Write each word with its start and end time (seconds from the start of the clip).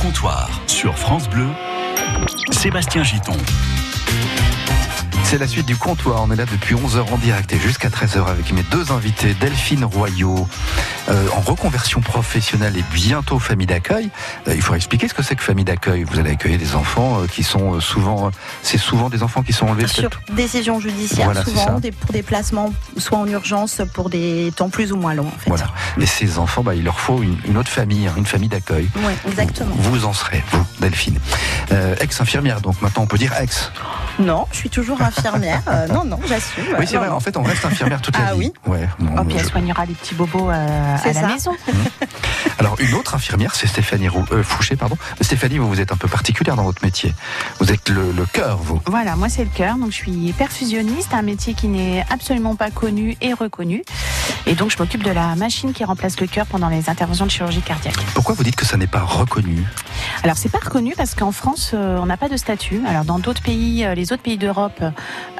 comptoir 0.00 0.48
sur 0.66 0.96
France 0.96 1.28
Bleu, 1.28 1.48
Sébastien 2.52 3.02
Giton. 3.02 3.36
C'est 5.30 5.38
la 5.38 5.46
suite 5.46 5.66
du 5.66 5.76
comptoir. 5.76 6.24
On 6.24 6.32
est 6.32 6.36
là 6.36 6.44
depuis 6.44 6.74
11h 6.74 7.08
en 7.12 7.16
direct 7.16 7.52
et 7.52 7.60
jusqu'à 7.60 7.88
13h 7.88 8.26
avec 8.26 8.52
mes 8.52 8.64
deux 8.64 8.90
invités, 8.90 9.32
Delphine 9.34 9.84
Royaux, 9.84 10.48
euh, 11.08 11.28
en 11.36 11.40
reconversion 11.40 12.00
professionnelle 12.00 12.76
et 12.76 12.82
bientôt 12.92 13.38
famille 13.38 13.68
d'accueil. 13.68 14.10
Euh, 14.48 14.54
il 14.56 14.60
faut 14.60 14.74
expliquer 14.74 15.06
ce 15.06 15.14
que 15.14 15.22
c'est 15.22 15.36
que 15.36 15.42
famille 15.44 15.64
d'accueil. 15.64 16.02
Vous 16.02 16.18
allez 16.18 16.32
accueillir 16.32 16.58
des 16.58 16.74
enfants 16.74 17.20
euh, 17.20 17.26
qui 17.28 17.44
sont 17.44 17.78
souvent, 17.78 18.32
c'est 18.64 18.76
souvent 18.76 19.08
des 19.08 19.22
enfants 19.22 19.44
qui 19.44 19.52
sont 19.52 19.68
enlevés 19.68 19.86
Sur 19.86 20.10
décision 20.32 20.80
judiciaire, 20.80 21.26
Voilà, 21.26 21.44
souvent 21.44 21.78
des, 21.78 21.92
pour 21.92 22.10
des 22.10 22.24
placements, 22.24 22.72
soit 22.96 23.18
en 23.18 23.28
urgence, 23.28 23.82
pour 23.94 24.10
des 24.10 24.52
temps 24.56 24.68
plus 24.68 24.90
ou 24.90 24.96
moins 24.96 25.14
longs. 25.14 25.28
En 25.28 25.38
fait. 25.38 25.48
Voilà. 25.48 25.68
Et 26.00 26.06
ces 26.06 26.40
enfants, 26.40 26.64
bah, 26.64 26.74
il 26.74 26.82
leur 26.82 26.98
faut 26.98 27.22
une, 27.22 27.38
une 27.46 27.56
autre 27.56 27.70
famille, 27.70 28.08
hein, 28.08 28.14
une 28.16 28.26
famille 28.26 28.48
d'accueil. 28.48 28.90
Oui, 28.96 29.12
exactement. 29.28 29.76
Vous, 29.78 29.92
vous 29.92 30.04
en 30.06 30.12
serez, 30.12 30.42
vous, 30.50 30.66
Delphine. 30.80 31.20
Ex-infirmière, 32.00 32.60
donc 32.60 32.82
maintenant 32.82 33.04
on 33.04 33.06
peut 33.06 33.16
dire 33.16 33.32
ex. 33.40 33.70
Non, 34.18 34.48
je 34.50 34.56
suis 34.56 34.70
toujours 34.70 35.00
infirmière. 35.00 35.19
Euh, 35.24 35.86
non, 35.88 36.04
non, 36.04 36.18
j'assume. 36.26 36.64
Oui, 36.78 36.86
c'est 36.86 36.94
Non, 36.94 37.00
vrai, 37.00 37.08
non. 37.10 37.16
en 37.16 37.20
fait, 37.20 37.36
on 37.36 37.42
reste 37.42 37.64
infirmière 37.64 38.00
toute 38.00 38.16
la 38.18 38.26
Ah 38.30 38.34
vie. 38.34 38.50
oui 38.66 38.72
Ouais, 38.72 38.88
bon, 38.98 39.14
Oh, 39.18 39.24
puis 39.24 39.36
elle 39.38 39.44
je- 39.44 39.50
soignera 39.50 39.84
les 39.86 39.94
petits 39.94 40.14
bobos 40.14 40.50
euh, 40.50 40.96
à 40.96 41.06
la 41.06 41.12
ça. 41.14 41.26
maison. 41.26 41.52
Alors, 42.58 42.76
une 42.80 42.94
autre 42.94 43.14
infirmière, 43.14 43.54
c'est 43.54 43.66
Stéphanie 43.66 44.08
Rou- 44.08 44.24
euh, 44.32 44.42
Fouché, 44.42 44.76
pardon. 44.76 44.96
Stéphanie, 45.20 45.58
vous, 45.58 45.68
vous 45.68 45.80
êtes 45.80 45.92
un 45.92 45.96
peu 45.96 46.08
particulière 46.08 46.56
dans 46.56 46.62
votre 46.64 46.82
métier. 46.84 47.14
Vous 47.58 47.70
êtes 47.72 47.88
le, 47.88 48.12
le 48.12 48.26
cœur, 48.26 48.58
vous. 48.58 48.80
Voilà, 48.86 49.16
moi 49.16 49.28
c'est 49.28 49.44
le 49.44 49.50
cœur, 49.50 49.76
donc 49.76 49.90
je 49.90 49.96
suis 49.96 50.32
perfusionniste, 50.36 51.12
un 51.14 51.22
métier 51.22 51.54
qui 51.54 51.68
n'est 51.68 52.04
absolument 52.10 52.54
pas 52.56 52.70
connu 52.70 53.16
et 53.20 53.32
reconnu. 53.32 53.82
Et 54.46 54.54
donc 54.54 54.70
je 54.70 54.78
m'occupe 54.78 55.02
de 55.02 55.10
la 55.10 55.34
machine 55.36 55.72
qui 55.72 55.84
remplace 55.84 56.18
le 56.20 56.26
cœur 56.26 56.46
pendant 56.46 56.68
les 56.68 56.88
interventions 56.88 57.26
de 57.26 57.30
chirurgie 57.30 57.62
cardiaque. 57.62 57.94
Pourquoi 58.14 58.34
vous 58.34 58.44
dites 58.44 58.56
que 58.56 58.66
ça 58.66 58.76
n'est 58.76 58.86
pas 58.86 59.00
reconnu? 59.00 59.64
Alors 60.22 60.36
c'est 60.36 60.48
pas 60.50 60.58
reconnu 60.62 60.94
parce 60.96 61.14
qu'en 61.14 61.32
France 61.32 61.72
euh, 61.74 61.98
on 62.00 62.06
n'a 62.06 62.16
pas 62.16 62.28
de 62.28 62.36
statut. 62.36 62.80
Alors 62.86 63.04
dans 63.04 63.18
d'autres 63.18 63.42
pays, 63.42 63.84
euh, 63.84 63.94
les 63.94 64.12
autres 64.12 64.22
pays 64.22 64.38
d'Europe, 64.38 64.82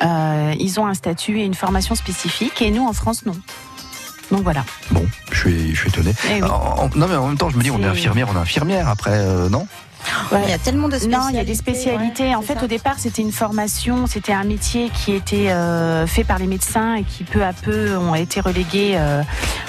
euh, 0.02 0.54
ils 0.58 0.78
ont 0.80 0.86
un 0.86 0.94
statut 0.94 1.38
et 1.40 1.44
une 1.44 1.54
formation 1.54 1.94
spécifique, 1.94 2.60
et 2.62 2.70
nous 2.70 2.86
en 2.86 2.92
France 2.92 3.24
non. 3.26 3.36
Donc 4.30 4.42
voilà. 4.42 4.64
Bon, 4.92 5.04
je 5.32 5.38
suis, 5.38 5.74
je 5.74 5.80
suis 5.80 5.88
étonné. 5.88 6.14
Eh 6.30 6.34
oui. 6.42 6.48
En- 6.48 6.84
en- 6.84 6.90
non, 6.94 7.08
mais 7.08 7.16
en 7.16 7.26
même 7.28 7.36
temps, 7.36 7.50
je 7.50 7.56
me 7.56 7.62
dis, 7.62 7.70
on 7.70 7.80
est 7.82 7.86
infirmière, 7.86 8.28
on 8.32 8.36
est 8.36 8.40
infirmière 8.42 8.88
après, 8.88 9.10
euh, 9.18 9.48
non? 9.48 9.66
Il 10.32 10.48
y 10.48 10.52
a 10.52 10.58
tellement 10.58 10.88
de 10.88 10.94
spécialités. 10.96 11.18
Non, 11.20 11.28
il 11.30 11.36
y 11.36 11.38
a 11.40 11.44
des 11.44 11.54
spécialités. 11.54 12.28
ouais, 12.28 12.34
en 12.34 12.42
fait, 12.42 12.54
ça. 12.58 12.64
au 12.64 12.66
départ, 12.66 12.94
c'était 12.98 13.22
une 13.22 13.32
formation, 13.32 14.06
c'était 14.06 14.32
un 14.32 14.44
métier 14.44 14.90
qui 14.90 15.12
était 15.12 15.50
euh, 15.50 16.06
fait 16.06 16.24
par 16.24 16.38
les 16.38 16.46
médecins 16.46 16.94
et 16.94 17.02
qui 17.04 17.24
peu 17.24 17.44
à 17.44 17.52
peu 17.52 17.96
ont 17.96 18.14
été 18.14 18.40
relégués 18.40 18.92
euh, 18.96 19.22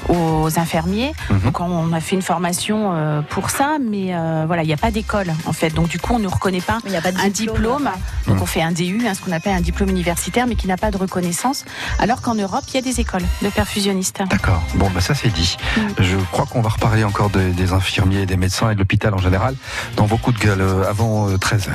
aux 0.09 0.49
infirmiers. 0.59 1.13
Mhm. 1.29 1.39
Donc, 1.41 1.59
on- 1.59 1.91
a 1.93 1.99
fait 1.99 2.15
une 2.15 2.21
formation 2.21 2.91
euh, 2.93 3.21
pour 3.21 3.49
ça, 3.49 3.77
mais 3.81 4.15
euh, 4.15 4.45
voilà, 4.47 4.63
il 4.63 4.67
n'y 4.67 4.73
a 4.73 4.77
pas 4.77 4.91
d'école 4.91 5.33
en 5.45 5.51
fait. 5.53 5.71
Donc, 5.71 5.89
du 5.89 5.99
coup, 5.99 6.13
on 6.13 6.19
ne 6.19 6.27
reconnaît 6.27 6.61
pas 6.61 6.77
Il 6.85 6.91
n'y 6.91 6.97
a 6.97 7.01
pas 7.01 7.11
de 7.11 7.17
un 7.19 7.29
diplôme. 7.29 7.89
Donc, 8.27 8.37
Mhm. 8.37 8.41
on 8.41 8.45
fait 8.45 8.61
un 8.61 8.71
DU, 8.71 9.01
hein, 9.07 9.13
ce 9.13 9.21
qu'on 9.21 9.31
appelle 9.33 9.53
un 9.53 9.61
diplôme 9.61 9.89
universitaire, 9.89 10.47
mais 10.47 10.55
qui 10.55 10.67
n'a 10.67 10.77
pas 10.77 10.89
de 10.91 10.97
reconnaissance. 10.97 11.65
Alors 11.99 12.21
qu'en 12.21 12.35
Europe, 12.35 12.63
il 12.69 12.75
y 12.75 12.77
a 12.77 12.81
des 12.81 12.99
écoles 13.01 13.23
de 13.41 13.49
perfusionnistes. 13.49 14.21
D'accord. 14.29 14.61
Bon, 14.75 14.89
bah 14.93 15.01
ça 15.01 15.15
c'est 15.15 15.29
dit. 15.33 15.57
Mm. 15.75 15.81
Je 15.99 16.17
crois 16.31 16.45
qu'on 16.45 16.61
va 16.61 16.69
reparler 16.69 17.03
encore 17.03 17.29
des, 17.29 17.49
des 17.51 17.73
infirmiers, 17.73 18.25
des 18.25 18.37
médecins 18.37 18.69
et 18.71 18.73
de 18.75 18.79
l'hôpital 18.79 19.13
en 19.13 19.17
général 19.17 19.55
dans 19.97 20.05
vos 20.05 20.17
coups 20.21 20.39
de 20.39 20.45
gueule 20.45 20.61
euh, 20.61 20.89
avant 20.89 21.29
13h. 21.29 21.71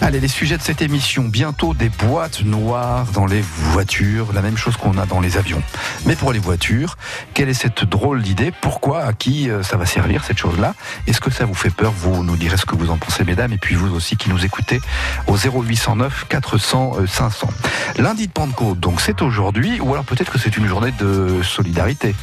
Allez, 0.00 0.20
les 0.20 0.28
sujets 0.28 0.58
de 0.58 0.62
cette 0.62 0.82
émission. 0.82 1.24
Bientôt 1.24 1.72
des 1.72 1.88
boîtes 1.88 2.42
noires 2.42 3.06
dans 3.12 3.26
les 3.26 3.40
voitures, 3.40 4.32
la 4.34 4.42
même 4.42 4.56
chose 4.56 4.76
qu'on 4.76 4.98
a 4.98 5.06
dans 5.06 5.20
les 5.20 5.38
avions. 5.38 5.62
Mais 6.04 6.16
pour 6.16 6.32
les 6.32 6.38
voitures, 6.38 6.96
quelle 7.34 7.48
est 7.48 7.54
cette 7.54 7.84
drôle 7.84 8.22
d'idée? 8.22 8.52
Pourquoi 8.60 9.02
À 9.04 9.12
qui 9.12 9.48
euh, 9.48 9.62
ça 9.62 9.76
va 9.76 9.86
servir 9.86 10.24
cette 10.24 10.38
chose-là? 10.38 10.74
Est-ce 11.06 11.20
que 11.20 11.30
ça 11.30 11.44
vous 11.44 11.54
fait 11.54 11.70
peur? 11.70 11.92
Vous 11.92 12.22
nous 12.22 12.36
direz 12.36 12.56
ce 12.56 12.66
que 12.66 12.74
vous 12.74 12.90
en 12.90 12.98
pensez, 12.98 13.24
mesdames, 13.24 13.52
et 13.52 13.58
puis 13.58 13.74
vous 13.74 13.94
aussi 13.94 14.16
qui 14.16 14.28
nous 14.28 14.44
écoutez 14.44 14.80
au 15.26 15.36
0809 15.36 16.26
400 16.28 16.96
euh, 16.98 17.06
500. 17.06 17.48
Lundi 17.98 18.26
de 18.26 18.32
Pentecôte, 18.32 18.80
donc 18.80 19.00
c'est 19.00 19.22
aujourd'hui, 19.22 19.80
ou 19.80 19.92
alors 19.92 20.04
peut-être 20.04 20.32
que 20.32 20.38
c'est 20.38 20.56
une 20.56 20.66
journée 20.66 20.92
de 20.98 21.42
solidarité 21.42 22.14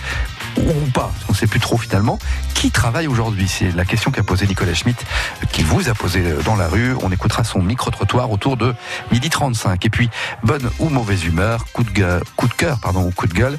ou 0.58 0.90
pas, 0.92 1.12
qu'on 1.26 1.34
ne 1.34 1.38
sait 1.38 1.48
plus 1.48 1.60
trop 1.60 1.78
finalement. 1.78 2.20
Qui 2.54 2.72
travaille 2.72 3.08
aujourd'hui 3.08 3.48
C'est 3.48 3.72
la 3.76 3.86
question 3.86 4.12
qu'a 4.12 4.24
posée 4.24 4.48
Nicolas 4.48 4.74
Schmitt, 4.74 5.04
qu'il 5.52 5.66
vous 5.66 5.90
a 5.90 5.94
posée 5.94 6.22
euh, 6.22 6.42
dans 6.44 6.56
la 6.56 6.68
rue. 6.68 6.96
On 7.02 7.12
écoutera 7.12 7.44
son 7.44 7.62
micro-trottoir 7.62 8.32
autour 8.32 8.58
de 8.58 8.74
midi 9.12 9.30
35. 9.30 9.86
Et 9.86 9.90
puis, 9.90 10.10
bonne 10.44 10.70
ou 10.80 10.90
mauvaise 10.90 11.26
humeur, 11.26 11.66
coup 11.74 11.84
de, 11.84 11.92
gueule, 11.92 12.22
cœur 12.58 12.80
pardon, 12.80 13.04
ou 13.04 13.12
coup 13.12 13.28
de 13.28 13.34
gueule. 13.34 13.58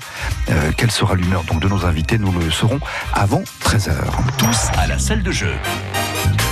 Euh, 0.51 0.73
quelle 0.77 0.91
sera 0.91 1.15
l'humeur 1.15 1.45
donc 1.45 1.61
de 1.61 1.69
nos 1.69 1.85
invités? 1.85 2.19
Nous 2.19 2.33
le 2.33 2.51
saurons 2.51 2.81
avant 3.13 3.43
13h. 3.63 3.93
Tous 4.39 4.79
à 4.79 4.87
la 4.87 4.99
salle 4.99 5.23
de 5.23 5.33
jeu. 5.33 5.55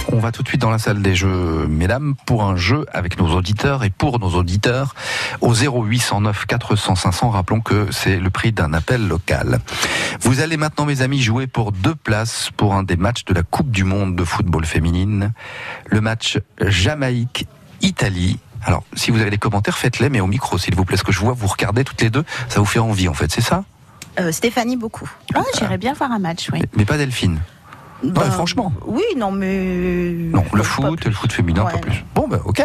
On 0.09 0.19
va 0.19 0.33
tout 0.33 0.43
de 0.43 0.49
suite 0.49 0.61
dans 0.61 0.71
la 0.71 0.79
salle 0.79 1.01
des 1.01 1.15
jeux, 1.15 1.67
mesdames, 1.69 2.15
pour 2.27 2.43
un 2.45 2.57
jeu 2.57 2.85
avec 2.93 3.19
nos 3.19 3.29
auditeurs 3.29 3.83
et 3.85 3.91
pour 3.91 4.19
nos 4.19 4.31
auditeurs 4.31 4.95
au 5.41 5.55
0809 5.55 6.45
400 6.47 6.95
500. 6.97 7.31
Rappelons 7.31 7.61
que 7.61 7.91
c'est 7.91 8.19
le 8.19 8.29
prix 8.31 8.53
d'un 8.53 8.73
appel 8.75 9.07
local. 9.09 9.61
Vous 10.21 10.41
allez 10.41 10.57
maintenant, 10.57 10.85
mes 10.85 11.03
amis, 11.03 11.23
jouer 11.23 11.47
pour 11.47 11.73
deux 11.73 11.95
places 11.95 12.51
pour 12.57 12.75
un 12.75 12.83
des 12.83 12.97
matchs 12.97 13.25
de 13.25 13.33
la 13.33 13.43
Coupe 13.43 13.71
du 13.71 13.85
Monde 13.85 14.15
de 14.17 14.25
football 14.25 14.67
féminine. 14.67 15.33
Le 15.87 16.01
match 16.01 16.39
Jamaïque-Italie. 16.61 18.39
Alors, 18.65 18.85
si 18.95 19.11
vous 19.11 19.21
avez 19.21 19.31
des 19.31 19.39
commentaires, 19.39 19.79
faites-les, 19.79 20.09
mais 20.11 20.21
au 20.21 20.27
micro, 20.27 20.59
s'il 20.59 20.75
vous 20.75 20.85
plaît. 20.85 20.97
Ce 20.97 21.05
que 21.05 21.13
je 21.13 21.19
vois, 21.21 21.33
vous 21.33 21.47
regardez 21.49 21.85
toutes 21.85 22.01
les 22.03 22.11
deux, 22.11 22.25
ça 22.49 22.61
vous 22.61 22.67
fait 22.67 22.79
envie, 22.79 23.09
en 23.09 23.15
fait, 23.15 23.33
c'est 23.33 23.41
ça? 23.41 23.65
Euh, 24.21 24.31
Stéphanie, 24.31 24.77
beaucoup. 24.77 25.11
Ah, 25.35 25.43
J'irais 25.59 25.79
bien 25.79 25.95
voir 25.95 26.13
un 26.13 26.19
match, 26.19 26.49
oui. 26.53 26.59
mais, 26.61 26.69
mais 26.77 26.85
pas 26.85 26.99
Delphine. 26.99 27.41
Ben, 28.03 28.31
franchement. 28.31 28.73
Oui, 28.87 29.05
non, 29.17 29.31
mais. 29.31 30.13
Non, 30.33 30.45
le 30.53 30.63
foot, 30.63 31.05
le 31.05 31.13
foot 31.13 31.33
féminin, 31.33 31.65
pas 31.65 31.79
plus. 31.79 32.05
Bon, 32.15 32.27
ben, 32.29 32.41
ok. 32.45 32.65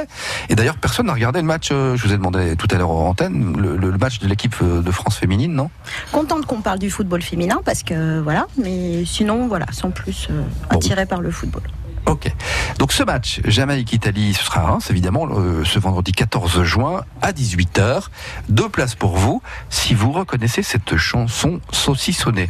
Et 0.50 0.56
d'ailleurs, 0.56 0.78
personne 0.78 1.08
n'a 1.08 1.14
regardé 1.14 1.40
le 1.40 1.46
match, 1.46 1.70
euh, 1.72 1.96
je 1.96 2.08
vous 2.08 2.14
ai 2.14 2.18
demandé 2.18 2.56
tout 2.56 2.68
à 2.72 2.76
l'heure 2.78 2.90
en 2.90 3.10
antenne, 3.10 3.56
le, 3.58 3.98
match 3.98 4.20
de 4.20 4.28
l'équipe 4.28 4.56
euh, 4.62 4.82
de 4.82 4.92
France 4.92 5.18
féminine, 5.18 5.54
non? 5.54 5.70
Contente 6.12 6.46
qu'on 6.46 6.62
parle 6.62 6.80
du 6.80 6.90
football 6.90 7.22
féminin 7.22 7.62
parce 7.66 7.84
que 7.84 8.20
voilà, 8.20 8.48
mais 8.62 9.06
sinon, 9.06 9.48
voilà, 9.48 9.66
sans 9.72 9.92
plus 9.92 10.28
euh, 10.30 10.42
Bon. 10.70 10.78
attirée 10.78 11.06
par 11.06 11.22
le 11.22 11.32
football. 11.32 11.64
Ok. 12.08 12.32
Donc 12.80 12.94
ce 12.94 13.04
match, 13.04 13.42
Jamaïque-Italie, 13.44 14.34
ce 14.34 14.44
sera 14.46 14.62
à 14.62 14.66
Reims, 14.68 14.90
évidemment, 14.90 15.28
euh, 15.30 15.66
ce 15.66 15.78
vendredi 15.78 16.14
14 16.14 16.64
juin 16.64 17.04
à 17.22 17.34
18h. 17.34 18.04
Deux 18.48 18.70
places 18.70 18.96
pour 18.96 19.18
vous, 19.18 19.42
si 19.70 19.94
vous 19.94 20.14
reconnaissez 20.14 20.64
cette 20.64 20.96
chanson 20.96 21.60
saucissonnée. 21.72 22.50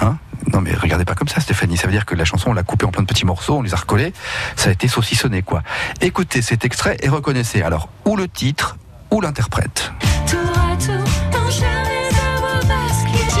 Hein? 0.00 0.18
Non 0.52 0.60
mais 0.60 0.74
regardez 0.74 1.04
pas 1.04 1.14
comme 1.14 1.28
ça 1.28 1.40
Stéphanie, 1.40 1.76
ça 1.76 1.86
veut 1.86 1.92
dire 1.92 2.06
que 2.06 2.14
la 2.14 2.24
chanson 2.24 2.50
on 2.50 2.54
l'a 2.54 2.62
coupée 2.62 2.86
en 2.86 2.90
plein 2.90 3.02
de 3.02 3.08
petits 3.08 3.26
morceaux, 3.26 3.58
on 3.58 3.62
les 3.62 3.74
a 3.74 3.76
recollés, 3.76 4.12
ça 4.56 4.70
a 4.70 4.72
été 4.72 4.88
saucissonné 4.88 5.42
quoi. 5.42 5.62
Écoutez 6.00 6.42
cet 6.42 6.64
extrait 6.64 6.96
et 7.02 7.08
reconnaissez 7.08 7.62
alors 7.62 7.88
ou 8.04 8.16
le 8.16 8.28
titre 8.28 8.76
ou 9.10 9.20
l'interprète. 9.20 9.92
Tour 10.26 10.38
à 10.40 10.76
tour, 10.76 11.04
enchaîner 11.46 12.08
de 12.10 12.40
vos 12.40 12.66
baskets. 12.66 13.38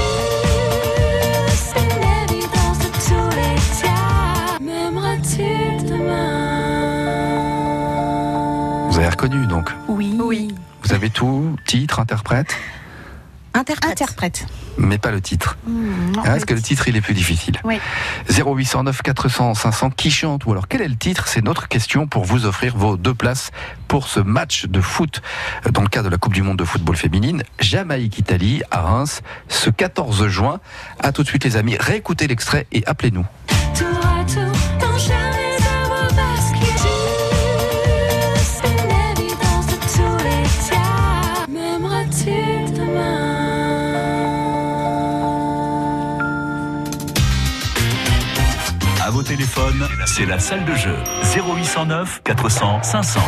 C'est 1.54 1.78
l'évidence 1.78 2.78
de 2.78 2.90
tous 3.06 3.30
les 3.36 3.56
cas. 3.82 4.58
M'aimeras-tu 4.60 5.50
demain 5.86 6.48
Vous 8.90 8.98
avez 8.98 9.08
reconnu 9.08 9.46
donc. 9.46 9.70
Oui. 9.88 10.16
Oui. 10.20 10.54
Vous 10.82 10.92
avez 10.92 11.10
tout, 11.10 11.56
titre, 11.66 12.00
interprète, 12.00 12.56
Interprète. 13.52 13.92
Interprète. 13.92 14.46
mais 14.78 14.98
pas 14.98 15.10
le 15.10 15.20
titre. 15.20 15.58
Mmh, 15.66 16.12
non, 16.14 16.22
Hein, 16.24 16.34
Est-ce 16.36 16.46
que 16.46 16.54
le 16.54 16.62
titre 16.62 16.86
il 16.88 16.96
est 16.96 17.00
plus 17.00 17.14
difficile 17.14 17.58
Oui. 17.64 17.80
0809 18.30 19.02
400 19.02 19.54
500 19.54 19.90
qui 19.90 20.10
chante 20.10 20.46
ou 20.46 20.52
alors 20.52 20.68
quel 20.68 20.82
est 20.82 20.88
le 20.88 20.96
titre? 20.96 21.26
C'est 21.26 21.42
notre 21.42 21.66
question 21.68 22.06
pour 22.06 22.24
vous 22.24 22.46
offrir 22.46 22.76
vos 22.76 22.96
deux 22.96 23.14
places 23.14 23.50
pour 23.88 24.06
ce 24.06 24.20
match 24.20 24.66
de 24.66 24.80
foot 24.80 25.20
euh, 25.66 25.70
dans 25.70 25.82
le 25.82 25.88
cadre 25.88 26.06
de 26.06 26.10
la 26.10 26.18
Coupe 26.18 26.32
du 26.34 26.42
Monde 26.42 26.58
de 26.58 26.64
football 26.64 26.96
féminine 26.96 27.42
Jamaïque-Italie 27.58 28.62
à 28.70 28.82
Reims 28.82 29.22
ce 29.48 29.70
14 29.70 30.28
juin. 30.28 30.60
À 31.00 31.10
tout 31.12 31.22
de 31.24 31.28
suite 31.28 31.44
les 31.44 31.56
amis, 31.56 31.76
réécoutez 31.78 32.28
l'extrait 32.28 32.66
et 32.72 32.84
appelez-nous. 32.86 33.26
C'est 50.06 50.26
la 50.26 50.40
salle 50.40 50.64
de 50.64 50.74
jeu. 50.74 50.96
0809 51.22 52.22
400 52.24 52.82
500. 52.82 53.20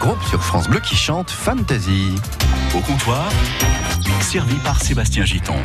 Groupe 0.00 0.22
sur 0.24 0.42
France 0.42 0.66
Bleu 0.66 0.80
qui 0.80 0.96
chante 0.96 1.30
Fantasy. 1.30 2.14
Au 2.74 2.80
comptoir, 2.80 3.30
servi 4.22 4.54
par 4.64 4.80
Sébastien 4.80 5.26
Giton. 5.26 5.56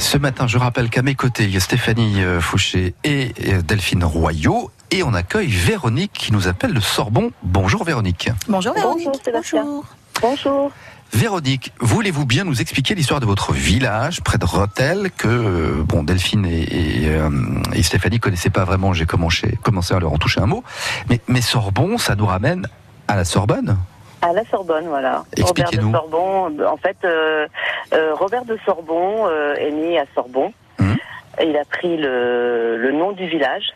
Ce 0.00 0.18
matin, 0.18 0.48
je 0.48 0.58
rappelle 0.58 0.90
qu'à 0.90 1.02
mes 1.02 1.14
côtés, 1.14 1.44
il 1.44 1.50
y 1.50 1.56
a 1.56 1.60
Stéphanie 1.60 2.20
euh, 2.24 2.40
Fouché 2.40 2.94
et 3.04 3.32
Delphine 3.64 4.02
Royot. 4.02 4.72
Et 4.90 5.04
on 5.04 5.14
accueille 5.14 5.50
Véronique 5.50 6.12
qui 6.12 6.32
nous 6.32 6.48
appelle 6.48 6.72
le 6.72 6.80
Sorbon. 6.80 7.30
Bonjour 7.44 7.84
Véronique. 7.84 8.28
Bonjour 8.48 8.74
Véronique. 8.74 9.06
Bonjour, 9.06 9.24
Sébastien. 9.24 9.64
Bonjour. 9.64 9.84
Bonjour. 10.20 10.72
Véronique, 11.12 11.72
voulez-vous 11.80 12.26
bien 12.26 12.42
nous 12.42 12.60
expliquer 12.60 12.96
l'histoire 12.96 13.20
de 13.20 13.24
votre 13.24 13.52
village 13.52 14.20
près 14.20 14.38
de 14.38 14.44
Rotel 14.44 15.10
que 15.16 15.28
euh, 15.28 15.82
bon 15.84 16.02
Delphine 16.02 16.44
et, 16.44 17.04
et, 17.04 17.08
euh, 17.08 17.30
et 17.72 17.84
Stéphanie 17.84 18.18
connaissaient 18.18 18.50
pas 18.50 18.64
vraiment. 18.64 18.92
J'ai 18.92 19.06
commencé, 19.06 19.56
commencé 19.62 19.94
à 19.94 20.00
leur 20.00 20.12
en 20.12 20.18
toucher 20.18 20.40
un 20.40 20.46
mot. 20.46 20.64
Mais, 21.08 21.20
mais 21.28 21.40
Sorbon, 21.40 21.98
ça 21.98 22.16
nous 22.16 22.26
ramène 22.26 22.66
à 23.08 23.16
la 23.16 23.24
Sorbonne. 23.24 23.76
À 24.20 24.32
la 24.32 24.44
Sorbonne, 24.44 24.86
voilà. 24.86 25.24
Robert 25.40 25.70
de. 25.70 25.80
Sorbon. 25.80 26.58
En 26.66 26.76
fait, 26.76 26.96
euh, 27.04 27.46
euh, 27.94 28.14
Robert 28.14 28.44
de 28.44 28.58
Sorbon 28.64 29.26
euh, 29.26 29.54
est 29.54 29.70
né 29.70 29.98
à 29.98 30.04
Sorbon. 30.14 30.52
Mhm. 30.78 30.96
Il 31.42 31.56
a 31.56 31.64
pris 31.64 31.96
le, 31.96 32.76
le 32.76 32.92
nom 32.92 33.12
du 33.12 33.26
village 33.26 33.72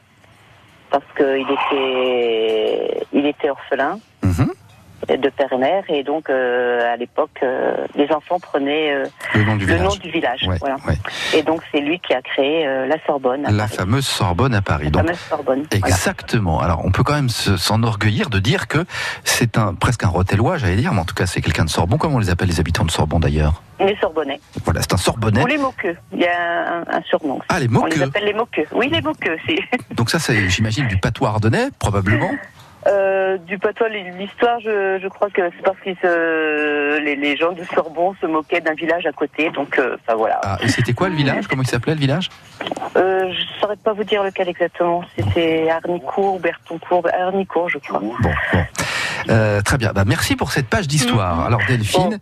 parce 0.90 1.04
qu'il 1.16 1.46
était, 1.50 3.06
il 3.12 3.26
était 3.26 3.50
orphelin. 3.50 3.98
De 5.08 5.28
père 5.30 5.52
et 5.52 5.56
mère 5.58 5.82
et 5.88 6.02
donc 6.04 6.30
euh, 6.30 6.92
à 6.92 6.96
l'époque, 6.96 7.30
euh, 7.42 7.86
les 7.96 8.10
enfants 8.12 8.38
prenaient 8.38 8.92
euh, 8.94 9.04
Le 9.34 9.44
nom 9.44 9.56
du 9.56 9.66
le 9.66 9.74
village. 9.74 9.88
nom 9.88 9.96
du 9.96 10.10
village. 10.10 10.42
Ouais, 10.46 10.56
voilà. 10.60 10.76
ouais. 10.86 10.96
Et 11.34 11.42
donc 11.42 11.60
c'est 11.72 11.80
lui 11.80 11.98
qui 12.00 12.14
a 12.14 12.22
créé 12.22 12.64
la 12.86 12.96
Sorbonne. 13.06 13.42
La 13.42 13.64
Paris. 13.64 13.76
fameuse 13.76 14.06
Sorbonne 14.06 14.54
à 14.54 14.62
Paris. 14.62 14.84
La 14.86 14.90
Donc, 14.90 15.02
fameuse 15.06 15.18
Sorbonne. 15.28 15.66
Voilà. 15.70 15.86
Exactement. 15.94 16.60
Alors, 16.60 16.84
on 16.84 16.90
peut 16.92 17.02
quand 17.02 17.14
même 17.14 17.28
se- 17.28 17.56
s'enorgueillir 17.56 18.30
de 18.30 18.38
dire 18.38 18.68
que 18.68 18.84
c'est 19.24 19.58
un 19.58 19.74
presque 19.74 20.04
un 20.04 20.08
rotellois, 20.08 20.56
j'allais 20.58 20.76
dire, 20.76 20.92
mais 20.94 21.00
en 21.00 21.04
tout 21.04 21.14
cas, 21.14 21.26
c'est 21.26 21.40
quelqu'un 21.40 21.64
de 21.64 21.70
Sorbon. 21.70 21.98
Comment 21.98 22.16
on 22.16 22.20
les 22.20 22.30
appelle 22.30 22.48
les 22.48 22.60
habitants 22.60 22.84
de 22.84 22.90
Sorbon 22.90 23.18
d'ailleurs 23.20 23.62
Les 23.80 23.96
Sorbonnais. 23.96 24.40
Voilà, 24.64 24.80
c'est 24.82 24.92
un 24.94 24.96
Sorbonnais. 24.98 25.42
Ou 25.42 25.46
les 25.46 25.58
moqueux. 25.58 25.96
Il 26.12 26.20
y 26.20 26.26
a 26.26 26.76
un, 26.78 26.80
un 26.98 27.02
surnom. 27.02 27.40
Ah, 27.48 27.58
les 27.60 27.66
On 27.66 27.84
les 27.86 27.96
moqueux. 27.96 28.02
appelle 28.02 28.24
les 28.24 28.34
moqueux. 28.34 28.66
Oui, 28.72 28.88
les 28.90 29.00
moqueux. 29.02 29.36
C'est 29.46 29.58
Donc 29.94 30.10
ça, 30.10 30.18
c'est, 30.18 30.48
j'imagine, 30.48 30.86
du 30.86 30.96
patois 30.98 31.30
ardennais, 31.30 31.68
probablement. 31.78 32.30
euh, 32.86 33.36
du 33.38 33.58
patois. 33.58 33.88
L'histoire, 33.88 34.60
je, 34.60 34.98
je 35.02 35.08
crois 35.08 35.30
que 35.30 35.42
c'est 35.50 35.62
parce 35.62 35.78
que 35.78 35.94
se, 35.94 36.98
les, 37.00 37.16
les 37.16 37.36
gens 37.36 37.52
de 37.52 37.64
Sorbon 37.64 38.14
se 38.20 38.26
moquaient 38.26 38.60
d'un 38.60 38.74
village 38.74 39.06
à 39.06 39.12
côté. 39.12 39.50
Donc, 39.50 39.78
euh, 39.78 39.96
voilà. 40.16 40.40
Ah, 40.44 40.58
et 40.62 40.68
c'était 40.68 40.92
quoi 40.92 41.08
le 41.08 41.14
village? 41.14 41.46
Comment 41.46 41.62
il 41.62 41.68
s'appelait 41.68 41.94
le 41.94 42.00
village? 42.00 42.28
Euh, 42.96 43.32
je 43.32 43.60
saurais 43.60 43.76
pas 43.76 43.92
vous 43.92 44.04
dire 44.04 44.22
lequel 44.22 44.48
exactement. 44.48 45.02
C'était 45.16 45.70
Arnicourt, 45.70 46.40
Bertoncourt, 46.40 47.06
Arnicourt, 47.12 47.68
je 47.68 47.78
crois. 47.78 48.00
Bon, 48.00 48.14
bon. 48.22 48.30
Euh, 49.30 49.60
très 49.62 49.78
bien. 49.78 49.92
Bah, 49.92 50.04
merci 50.06 50.36
pour 50.36 50.52
cette 50.52 50.66
page 50.68 50.88
d'histoire. 50.88 51.40
Alors, 51.46 51.60
Bon, 51.60 51.66
Delphine 51.68 52.18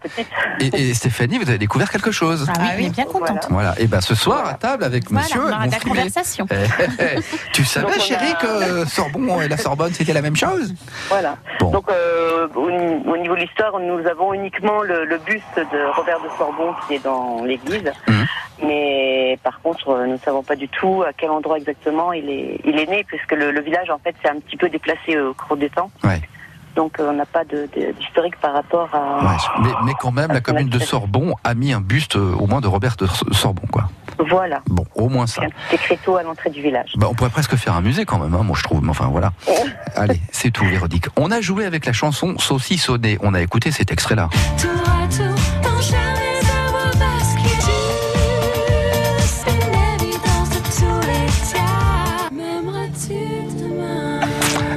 et, 0.61 0.91
et 0.91 0.95
Stéphanie, 0.95 1.39
vous 1.39 1.49
avez 1.49 1.59
découvert 1.59 1.91
quelque 1.91 2.11
chose. 2.11 2.47
Ah 2.49 2.53
oui, 2.59 2.61
Ah 2.61 2.73
on 2.75 2.79
est 2.79 2.83
oui. 2.85 2.91
bien 2.91 3.05
contente. 3.05 3.47
Voilà. 3.51 3.75
Et 3.79 3.87
ben 3.87 4.01
ce 4.01 4.15
soir 4.15 4.47
à 4.47 4.55
table 4.55 4.85
avec 4.85 5.11
Voilà, 5.11 5.25
Monsieur 5.25 5.41
on 5.43 5.49
aura 5.49 5.67
de 5.67 5.73
la 5.73 5.79
conversation. 5.81 6.47
Eh, 6.51 6.55
eh, 7.01 7.05
eh. 7.19 7.21
tu 7.53 7.65
savais, 7.65 7.87
Donc, 7.87 7.95
on 7.97 8.01
a- 8.01 8.05
chérie, 8.05 8.35
que 8.41 8.85
Sorbon 8.89 9.41
et 9.41 9.49
la 9.49 9.57
Sorbonne 9.57 9.93
c'était 9.95 10.13
la 10.13 10.23
même 10.23 10.37
chose? 10.37 10.75
Voilà. 11.09 11.37
Bon. 11.61 11.71
Donc, 11.71 11.91
euh, 11.91 12.49
au, 12.55 12.69
au 12.69 13.17
niveau 13.17 13.35
de 13.35 13.41
l'histoire, 13.41 13.79
nous 13.79 14.07
avons 14.07 14.33
uniquement 14.35 14.83
le, 14.83 15.05
le 15.05 15.19
buste 15.19 15.57
de 15.57 15.97
Robert 15.97 16.19
de 16.21 16.29
Sorbon 16.39 16.75
qui 16.87 16.95
est 16.95 17.05
dans 17.05 17.45
l'église. 17.45 17.91
Mhm. 18.09 18.27
Mais 18.63 19.39
par 19.43 19.61
contre, 19.63 19.89
euh, 19.89 20.07
nous 20.07 20.13
ne 20.15 20.19
savons 20.19 20.43
pas 20.43 20.57
du 20.57 20.69
tout 20.69 21.03
à 21.03 21.13
quel 21.15 21.31
endroit 21.31 21.57
exactement 21.57 22.13
il 22.13 22.29
est, 22.29 22.61
il 22.65 22.79
est 22.79 22.87
né, 22.87 23.05
puisque 23.07 23.33
le, 23.33 23.51
le 23.53 23.61
village, 23.63 23.89
en 23.91 23.99
fait, 23.99 24.15
s'est 24.23 24.29
un 24.29 24.39
petit 24.39 24.57
peu 24.59 24.69
déplacé 24.69 25.19
au 25.19 25.33
cours 25.35 25.57
des 25.57 25.71
temps. 25.71 25.91
Ouais. 26.05 26.21
Donc, 26.81 26.95
on 26.99 27.13
n'a 27.13 27.27
pas 27.27 27.45
de- 27.45 27.69
de- 27.77 27.93
d'historique 27.93 28.37
par 28.41 28.55
rapport 28.55 28.89
à. 28.95 29.23
Ouais, 29.23 29.37
mais, 29.63 29.69
mais 29.85 29.93
quand 30.01 30.13
même, 30.13 30.33
la 30.33 30.41
commune 30.41 30.71
de 30.71 30.79
Sorbon 30.79 31.35
a 31.45 31.53
mis 31.53 31.75
un 31.75 31.83
buste 31.83 32.17
euh, 32.17 32.33
au 32.39 32.47
moins 32.47 32.63
de 32.63 32.69
Robert 32.69 32.97
de 32.97 33.07
Sorbon, 33.33 33.67
quoi. 33.71 33.91
Voilà. 34.31 34.63
Bon, 34.67 34.87
au 34.95 35.11
moins 35.11 35.27
ça. 35.27 35.43
C'est 35.43 35.47
un 35.47 35.51
petit 35.51 35.75
écriteau 35.75 36.17
à 36.17 36.23
l'entrée 36.23 36.49
du 36.49 36.63
village. 36.63 36.93
Bah, 36.97 37.09
on 37.11 37.15
pourrait 37.15 37.29
presque 37.29 37.55
faire 37.57 37.75
un 37.75 37.83
musée 37.83 38.07
quand 38.07 38.19
même, 38.19 38.35
hein, 38.35 38.43
moi 38.43 38.57
je 38.57 38.63
trouve. 38.63 38.83
Mais 38.83 38.89
enfin 38.89 39.09
voilà. 39.11 39.33
Allez, 39.95 40.23
c'est 40.33 40.51
tout, 40.51 40.65
Véronique. 40.65 41.09
On 41.19 41.31
a 41.31 41.43
joué 41.43 41.67
avec 41.67 41.85
la 41.85 41.93
chanson 41.93 42.39
Saucissonné. 42.39 43.19
On 43.23 43.35
a 43.35 43.43
écouté 43.43 43.71
cet 43.73 43.93
extrait-là. 43.93 44.31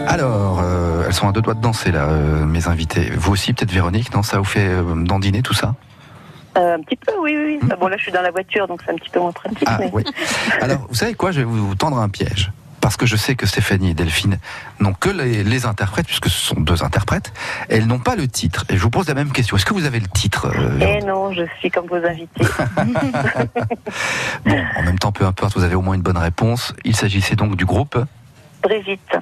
Alors, 0.07 0.52
sont 1.23 1.29
à 1.29 1.31
deux 1.31 1.41
doigts 1.41 1.53
de 1.53 1.61
danser 1.61 1.91
là, 1.91 2.09
euh, 2.09 2.45
mes 2.45 2.67
invités. 2.67 3.09
Vous 3.15 3.31
aussi, 3.31 3.53
peut-être 3.53 3.71
Véronique, 3.71 4.13
non? 4.13 4.23
Ça 4.23 4.39
vous 4.39 4.43
fait 4.43 4.67
euh, 4.67 4.83
dandiner 4.95 5.41
tout 5.41 5.53
ça? 5.53 5.73
Euh, 6.57 6.75
un 6.75 6.81
petit 6.81 6.97
peu, 6.97 7.13
oui, 7.21 7.33
oui. 7.37 7.59
oui. 7.61 7.69
Bon, 7.79 7.87
là, 7.87 7.95
je 7.97 8.03
suis 8.03 8.11
dans 8.11 8.21
la 8.21 8.31
voiture, 8.31 8.67
donc 8.67 8.81
c'est 8.85 8.91
un 8.91 8.95
petit 8.95 9.09
peu 9.09 9.21
moins 9.21 9.31
pratique. 9.31 9.63
Ah 9.65 9.77
mais... 9.79 9.89
oui. 9.93 10.03
Alors, 10.59 10.85
vous 10.89 10.95
savez 10.95 11.13
quoi? 11.13 11.31
Je 11.31 11.39
vais 11.39 11.45
vous 11.45 11.75
tendre 11.75 11.97
un 11.97 12.09
piège. 12.09 12.51
Parce 12.81 12.97
que 12.97 13.05
je 13.05 13.15
sais 13.15 13.35
que 13.35 13.45
Stéphanie 13.45 13.91
et 13.91 13.93
Delphine 13.93 14.39
n'ont 14.81 14.91
que 14.91 15.09
les, 15.09 15.45
les 15.45 15.65
interprètes, 15.65 16.05
puisque 16.05 16.27
ce 16.27 16.37
sont 16.37 16.59
deux 16.59 16.83
interprètes. 16.83 17.31
Elles 17.69 17.87
n'ont 17.87 17.99
pas 17.99 18.17
le 18.17 18.27
titre. 18.27 18.65
Et 18.67 18.75
je 18.75 18.83
vous 18.83 18.89
pose 18.89 19.07
la 19.07 19.13
même 19.13 19.31
question. 19.31 19.55
Est-ce 19.55 19.65
que 19.65 19.73
vous 19.73 19.85
avez 19.85 20.01
le 20.01 20.07
titre 20.07 20.47
euh, 20.53 20.79
Eh 20.81 21.05
non, 21.05 21.31
je 21.31 21.43
suis 21.59 21.71
comme 21.71 21.87
vos 21.87 21.95
invités. 21.95 22.43
Bon, 24.45 24.61
en 24.77 24.83
même 24.83 24.99
temps, 24.99 25.13
peu 25.13 25.25
importe, 25.25 25.55
vous 25.55 25.63
avez 25.63 25.75
au 25.75 25.81
moins 25.81 25.93
une 25.93 26.01
bonne 26.01 26.17
réponse. 26.17 26.73
Il 26.83 26.97
s'agissait 26.97 27.37
donc 27.37 27.55
du 27.55 27.63
groupe. 27.63 27.97
Brigitte. 28.61 29.17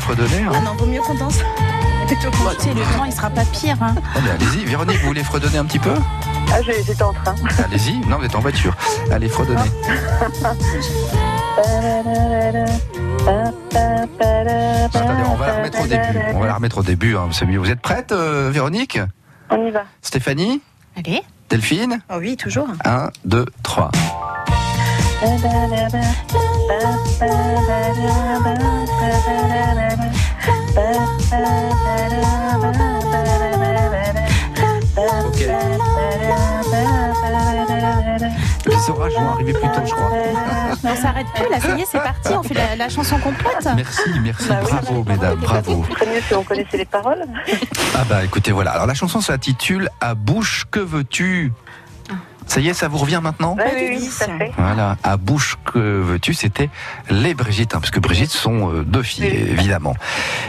Hein, 0.00 0.14
hein. 0.46 0.52
Ah 0.54 0.60
non, 0.60 0.74
vaut 0.74 0.86
mieux 0.86 1.00
qu'on 1.00 1.14
danse. 1.14 1.38
Bon, 1.38 2.06
tu 2.56 2.62
sais, 2.62 2.74
le 2.74 2.96
temps, 2.96 3.04
il 3.04 3.12
sera 3.12 3.28
pas 3.28 3.44
pire. 3.44 3.76
Hein. 3.82 3.94
Ah 4.14 4.20
ben, 4.20 4.30
allez-y. 4.40 4.64
Véronique, 4.64 4.98
vous 5.00 5.08
voulez 5.08 5.22
fredonner 5.24 5.58
un 5.58 5.64
petit 5.66 5.78
peu? 5.78 5.92
Ah, 6.52 6.62
je- 6.62 6.72
j'étais 6.86 7.02
en 7.02 7.12
train. 7.12 7.34
Allez-y. 7.64 7.98
Non, 8.08 8.18
vous 8.18 8.24
êtes 8.24 8.34
en 8.34 8.40
voiture. 8.40 8.74
Allez, 9.10 9.28
fredonnez. 9.28 9.60
Attendez, 14.84 15.22
on 15.30 15.34
va 15.36 15.46
la 15.46 15.54
remettre 15.56 15.80
au 15.80 15.86
début. 15.86 16.18
On 16.34 16.40
va 16.40 16.46
la 16.46 16.54
remettre 16.54 16.78
au 16.78 16.82
début, 16.82 17.16
hein, 17.16 17.28
c'est 17.32 17.46
mieux. 17.46 17.58
Vous 17.58 17.70
êtes 17.70 17.80
prête, 17.80 18.12
euh, 18.12 18.50
Véronique? 18.52 18.98
On 19.50 19.66
y 19.66 19.70
va. 19.70 19.84
Stéphanie? 20.02 20.60
Allez. 20.96 21.22
Delphine? 21.50 22.00
Oh 22.10 22.16
oui, 22.18 22.36
toujours. 22.36 22.68
1, 22.84 23.10
2, 23.24 23.46
3. 23.62 23.90
Ok. 34.96 35.46
Les 38.66 38.90
orages 38.90 39.12
vont 39.14 39.28
arriver 39.32 39.52
plus 39.52 39.62
tôt, 39.62 39.80
je 39.84 39.90
crois. 39.92 40.10
On 40.84 40.96
s'arrête 40.96 41.26
plus, 41.34 41.48
là, 41.50 41.60
ça 41.60 41.76
y 41.76 41.80
est, 41.82 41.86
c'est 41.90 41.98
parti, 41.98 42.32
on 42.32 42.42
fait 42.42 42.54
la, 42.54 42.76
la 42.76 42.88
chanson 42.88 43.18
complète. 43.18 43.68
Merci, 43.76 44.02
merci, 44.22 44.48
Bah 44.48 44.60
oui. 44.64 44.70
bravo, 44.70 45.04
mesdames, 45.04 45.36
bravo. 45.36 45.76
Mieux 46.06 46.20
si 46.26 46.34
on 46.34 46.42
connaissait 46.42 46.76
les 46.78 46.84
paroles. 46.84 47.24
Ah 47.94 48.04
bah 48.08 48.24
écoutez, 48.24 48.52
voilà. 48.52 48.72
Alors 48.72 48.86
la 48.86 48.94
chanson 48.94 49.20
s'intitule 49.20 49.88
À 50.00 50.14
bouche 50.14 50.64
que 50.70 50.80
veux-tu? 50.80 51.52
Ça 52.48 52.60
y 52.60 52.68
est, 52.68 52.74
ça 52.74 52.88
vous 52.88 52.98
revient 52.98 53.20
maintenant 53.22 53.56
Oui, 53.58 53.64
oui, 53.98 54.08
à 54.20 54.24
fait. 54.24 54.52
Voilà, 54.56 54.96
à 55.04 55.16
bouche 55.16 55.56
que 55.64 55.78
veux-tu, 55.78 56.32
c'était 56.34 56.70
les 57.10 57.34
Brigitte, 57.34 57.74
hein, 57.74 57.78
parce 57.80 57.90
que 57.90 58.00
Brigitte 58.00 58.30
sont 58.30 58.72
euh, 58.72 58.82
deux 58.84 59.02
filles, 59.02 59.28
Oui. 59.30 59.50
évidemment. 59.52 59.94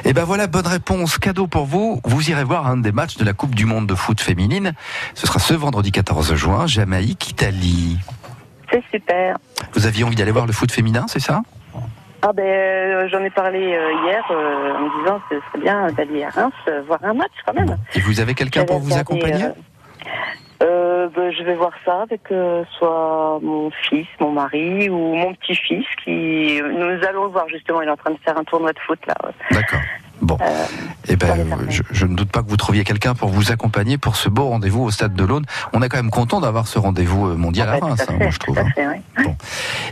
Et 0.05 0.13
ben 0.13 0.23
voilà, 0.23 0.47
bonne 0.47 0.65
réponse, 0.65 1.17
cadeau 1.17 1.47
pour 1.47 1.65
vous. 1.65 1.99
Vous 2.05 2.29
irez 2.31 2.45
voir 2.45 2.67
un 2.67 2.77
des 2.77 2.91
matchs 2.93 3.17
de 3.17 3.25
la 3.25 3.33
Coupe 3.33 3.53
du 3.53 3.65
Monde 3.65 3.85
de 3.85 3.95
foot 3.95 4.21
féminine. 4.21 4.73
Ce 5.13 5.27
sera 5.27 5.39
ce 5.39 5.53
vendredi 5.53 5.91
14 5.91 6.33
juin, 6.35 6.65
Jamaïque-Italie. 6.67 7.99
C'est 8.71 8.83
super. 8.91 9.37
Vous 9.73 9.85
aviez 9.85 10.03
envie 10.03 10.15
d'aller 10.15 10.31
voir 10.31 10.45
le 10.45 10.53
foot 10.53 10.71
féminin, 10.71 11.05
c'est 11.09 11.19
ça? 11.19 11.41
Ah 12.21 12.31
ben, 12.33 12.43
euh, 12.45 13.07
j'en 13.11 13.19
ai 13.23 13.29
parlé 13.29 13.59
euh, 13.59 13.91
hier 14.05 14.23
euh, 14.31 14.75
en 14.75 14.81
me 14.81 15.03
disant 15.03 15.19
que 15.29 15.35
ce 15.35 15.41
serait 15.47 15.59
bien 15.63 15.91
d'aller 15.91 16.23
à 16.23 16.29
Reims 16.29 16.53
voir 16.87 16.99
un 17.03 17.13
match 17.13 17.31
quand 17.45 17.53
même. 17.53 17.77
Et 17.95 17.99
vous 17.99 18.19
avez 18.19 18.35
quelqu'un 18.35 18.63
pour 18.65 18.79
vous 18.79 18.97
accompagner? 18.97 19.45
Euh, 20.63 21.07
ben, 21.15 21.31
Je 21.31 21.43
vais 21.43 21.55
voir 21.55 21.71
ça 21.85 22.01
avec 22.03 22.21
euh, 22.31 22.63
soit 22.77 23.39
mon 23.41 23.71
fils, 23.89 24.07
mon 24.19 24.31
mari 24.31 24.89
ou 24.89 25.15
mon 25.15 25.33
petit-fils 25.35 25.85
qui... 26.03 26.61
Nous 26.61 27.07
allons 27.07 27.27
voir 27.29 27.47
justement, 27.49 27.81
il 27.81 27.87
est 27.87 27.91
en 27.91 27.97
train 27.97 28.11
de 28.11 28.17
faire 28.23 28.37
un 28.37 28.43
tournoi 28.43 28.73
de 28.73 28.79
foot 28.79 28.99
là. 29.07 29.15
D'accord. 29.51 29.79
Bon. 30.21 30.37
Euh, 30.41 30.65
Eh 31.07 31.15
ben, 31.15 31.29
euh, 31.29 31.55
je, 31.69 31.81
je 31.91 32.05
ne 32.05 32.13
doute 32.13 32.29
pas 32.29 32.43
que 32.43 32.49
vous 32.49 32.57
trouviez 32.57 32.83
quelqu'un 32.83 33.15
pour 33.15 33.29
vous 33.29 33.51
accompagner 33.53 33.97
pour 33.97 34.17
ce 34.17 34.27
beau 34.27 34.49
rendez-vous 34.49 34.83
au 34.83 34.91
Stade 34.91 35.13
de 35.13 35.23
l'Aune. 35.23 35.45
On 35.71 35.81
est 35.81 35.87
quand 35.87 35.97
même 35.97 36.11
content 36.11 36.41
d'avoir 36.41 36.67
ce 36.67 36.77
rendez-vous 36.77 37.29
euh, 37.29 37.35
mondial 37.35 37.69
à 37.69 37.73
ouais, 37.73 37.79
tout 37.79 37.85
Reims, 37.85 38.01
à 38.05 38.11
hein, 38.11 38.17
moi 38.19 38.29
je 38.29 38.37
trouve. 38.39 38.57
à 38.57 38.61
hein. 38.61 38.65
fait, 38.75 38.85
oui. 38.87 39.23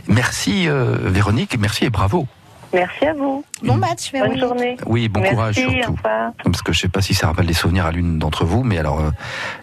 Merci 0.06 0.68
euh, 0.68 0.96
Véronique, 1.00 1.56
merci 1.58 1.86
et 1.86 1.90
bravo. 1.90 2.26
Merci 2.72 3.06
à 3.06 3.14
vous. 3.14 3.44
Bon 3.62 3.76
match, 3.76 4.12
Bonne 4.12 4.38
journée. 4.38 4.76
Oui, 4.86 5.08
bon 5.08 5.20
Merci, 5.20 5.34
courage 5.34 5.58
au 5.58 5.70
surtout. 5.70 5.92
revoir. 5.92 6.32
Parce 6.44 6.62
que 6.62 6.72
je 6.72 6.80
sais 6.80 6.88
pas 6.88 7.00
si 7.00 7.14
ça 7.14 7.28
rappelle 7.28 7.46
des 7.46 7.54
souvenirs 7.54 7.86
à 7.86 7.92
l'une 7.92 8.18
d'entre 8.18 8.44
vous, 8.44 8.62
mais 8.62 8.78
alors 8.78 9.00
euh, 9.00 9.10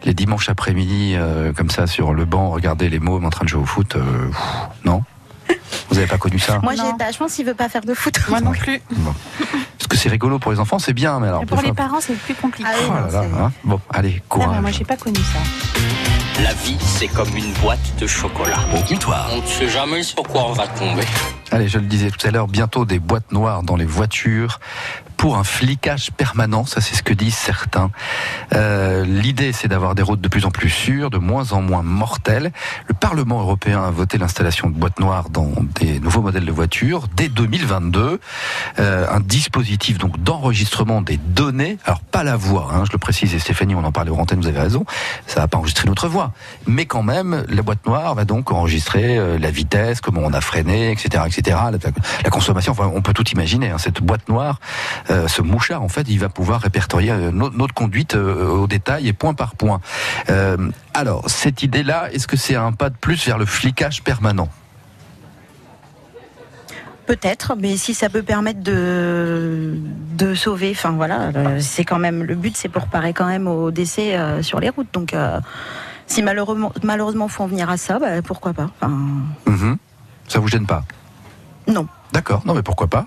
les 0.04 0.14
dimanches 0.14 0.50
après-midi, 0.50 1.14
euh, 1.16 1.54
comme 1.54 1.70
ça 1.70 1.86
sur 1.88 2.14
le 2.14 2.26
banc, 2.26 2.50
regarder 2.50 2.90
les 2.90 3.00
mômes 3.00 3.26
en 3.26 3.30
train 3.30 3.44
de 3.46 3.50
jouer 3.50 3.62
au 3.62 3.66
foot, 3.66 3.96
euh, 3.96 4.28
pff, 4.30 4.40
non? 4.86 5.04
Vous 5.90 5.96
n'avez 5.96 6.08
pas 6.08 6.18
connu 6.18 6.40
ça? 6.40 6.58
Moi, 6.64 6.74
Non. 6.76 6.84
j'ai, 6.86 6.94
bah, 6.98 7.12
je 7.12 7.18
pense 7.20 7.34
qu'il 7.34 7.46
veut 7.46 7.54
pas 7.54 7.70
faire 7.70 7.82
de 7.84 7.94
foot. 7.94 8.18
Moi, 8.30 8.40
qu'il 8.40 8.48
veut 8.48 8.54
pas 8.54 8.60
faire 8.60 8.74
de 8.74 8.80
foot. 8.80 8.98
Moi 8.98 9.06
non 9.06 9.14
plus. 9.14 9.68
Parce 9.78 9.88
que 9.88 9.98
c'est 9.98 10.10
rigolo 10.10 10.40
pour 10.40 10.52
les 10.52 10.60
enfants, 10.60 10.80
c'est 10.80 10.94
bien, 10.94 11.20
mais 11.20 11.28
alors 11.28 11.44
Et 11.44 11.46
pour 11.46 11.58
les 11.58 11.66
faire- 11.66 11.76
parents, 11.76 12.02
c'est 12.02 12.16
plus 12.18 12.34
compliqué. 12.34 12.68
Ah 12.74 12.76
oui, 12.80 12.86
Oh 12.90 12.94
là 12.94 13.00
non, 13.02 13.06
là, 13.06 13.12
c'est- 13.32 13.42
hein? 13.44 13.52
Bon, 13.64 13.80
allez, 13.94 14.16
Ah, 14.18 14.26
courage. 14.28 14.50
bah, 14.50 14.62
moi, 14.62 14.72
j'ai 14.72 14.86
pas 14.86 14.98
connu 14.98 15.20
ça. 15.20 16.42
La 16.42 16.54
vie, 16.54 16.78
c'est 16.82 17.08
comme 17.08 17.36
une 17.38 17.54
boîte 17.62 17.96
de 18.00 18.08
chocolat. 18.08 18.58
Au 18.76 18.80
comptoir. 18.92 19.30
On 19.34 19.42
ne 19.42 19.46
sait 19.46 19.70
jamais 19.70 20.02
sur 20.02 20.24
quoi 20.24 20.46
on 20.50 20.54
va 20.54 20.68
tomber. 20.68 21.04
Allez, 21.52 21.68
je 21.68 21.78
le 21.78 21.86
disais 21.86 22.10
tout 22.10 22.26
à 22.28 22.32
l'heure, 22.32 22.48
bientôt 22.48 22.86
des 22.86 23.00
boîtes 23.00 23.32
noires 23.32 23.64
dans 23.64 23.76
les 23.76 23.86
voitures 23.86 24.60
pour 25.18 25.38
un 25.38 25.44
flicage 25.44 26.12
permanent, 26.12 26.66
ça 26.66 26.82
c'est 26.82 26.96
ce 26.96 27.04
que 27.04 27.14
disent 27.14 27.36
certains. 27.36 27.92
Euh, 28.54 29.04
L'idée 29.06 29.54
c'est 29.54 29.68
d'avoir 29.68 29.96
des 29.96 30.04
routes 30.04 30.22
de 30.22 30.28
plus 30.28 30.46
en 30.46 30.52
plus 30.52 30.70
sûres, 30.70 31.10
de 31.10 31.18
moins 31.18 31.52
en 31.54 31.62
moins 31.62 31.84
mortelles. 31.84 32.52
Le 32.88 32.94
Parlement 32.94 33.40
européen 33.42 33.84
a 33.84 33.92
voté 33.92 34.18
l'installation 34.18 34.70
de 34.70 34.76
boîtes 34.76 35.00
noires 35.00 35.30
dans 35.30 35.52
des 35.80 36.00
nouveaux 36.00 36.22
modèles 36.22 36.46
de 36.46 36.52
voitures 36.52 37.08
dès 37.16 37.28
2022. 37.30 38.20
Euh, 38.80 39.08
un 39.10 39.20
dispositif 39.20 39.98
donc 39.98 40.22
d'enregistrement 40.22 41.02
des 41.02 41.18
données, 41.18 41.78
alors 41.86 42.02
pas 42.02 42.24
la 42.24 42.36
voix, 42.36 42.70
hein, 42.74 42.84
je 42.86 42.92
le 42.92 42.98
précise 42.98 43.34
et 43.34 43.40
Stéphanie 43.40 43.76
on 43.76 43.84
en 43.84 43.92
parlait 43.92 44.12
aux 44.12 44.18
antennes, 44.18 44.40
vous 44.40 44.48
avez 44.48 44.60
raison, 44.60 44.86
ça 45.28 45.40
va 45.42 45.48
pas 45.48 45.58
enregistrer 45.58 45.88
notre 45.88 46.08
voix, 46.08 46.32
mais 46.68 46.86
quand 46.86 47.04
même 47.04 47.46
la 47.50 47.62
boîte 47.62 47.86
noire 47.86 48.16
va 48.16 48.26
donc 48.26 48.52
enregistrer 48.52 49.18
euh, 49.18 49.38
la 49.40 49.52
vitesse, 49.52 50.02
comment 50.02 50.22
on 50.24 50.34
a 50.34 50.42
freiné, 50.42 50.92
etc., 50.92 51.24
etc., 51.28 51.58
la, 51.72 51.78
la 52.24 52.30
consommation, 52.30 52.72
enfin 52.72 52.92
on 52.94 53.02
peut 53.02 53.14
tout 53.14 53.28
imaginer. 53.30 53.72
hein, 53.72 53.78
cette 53.78 54.02
boîte 54.02 54.28
noire, 54.30 54.60
euh, 55.10 55.28
ce 55.28 55.42
mouchard 55.42 55.82
en 55.84 55.90
fait, 55.90 56.08
il 56.10 56.20
va 56.20 56.30
pouvoir 56.30 56.62
répertorier 56.62 57.12
euh, 57.12 57.32
no- 57.32 57.50
notre 57.52 57.74
conduite 57.74 58.16
euh, 58.16 58.48
au 58.48 58.68
détail 58.68 59.08
et 59.08 59.14
point 59.14 59.34
par 59.34 59.56
point. 59.56 59.80
Alors 60.94 61.30
cette 61.30 61.64
idée-là, 61.64 62.10
est-ce 62.12 62.28
que 62.28 62.38
c'est 62.38 62.56
un 62.56 62.72
pas 62.72 62.90
de 62.90 62.96
plus 62.96 63.26
vers 63.26 63.38
le 63.38 63.46
flicage 63.46 64.04
permanent? 64.04 64.50
Peut-être, 67.06 67.56
mais 67.56 67.78
si 67.78 67.94
ça 67.94 68.10
peut 68.10 68.24
permettre 68.24 68.62
de, 68.64 69.78
de 70.18 70.34
sauver, 70.34 70.72
enfin 70.72 70.90
voilà, 70.92 71.32
c'est 71.60 71.84
quand 71.84 72.00
même 72.00 72.24
le 72.24 72.34
but, 72.34 72.58
c'est 72.58 72.70
pour 72.70 72.88
parer 72.88 73.14
quand 73.14 73.28
même 73.28 73.48
au 73.48 73.70
décès 73.70 74.18
euh, 74.18 74.42
sur 74.42 74.60
les 74.60 74.70
routes. 74.70 74.92
Donc, 74.92 75.14
euh, 75.14 75.40
si 76.08 76.24
malheureusement, 76.24 76.74
malheureusement, 76.82 77.28
faut 77.28 77.44
en 77.44 77.48
venir 77.48 77.70
à 77.70 77.78
ça, 77.78 78.00
bah, 78.00 78.24
pourquoi 78.24 78.54
pas 78.54 78.72
Enfin, 78.82 78.92
Mhm. 79.46 79.78
Ça 80.28 80.40
vous 80.40 80.48
gêne 80.48 80.66
pas? 80.66 80.82
Non. 81.68 81.88
D'accord, 82.12 82.42
non 82.46 82.56
mais 82.56 82.64
pourquoi 82.64 82.88
pas? 82.88 83.06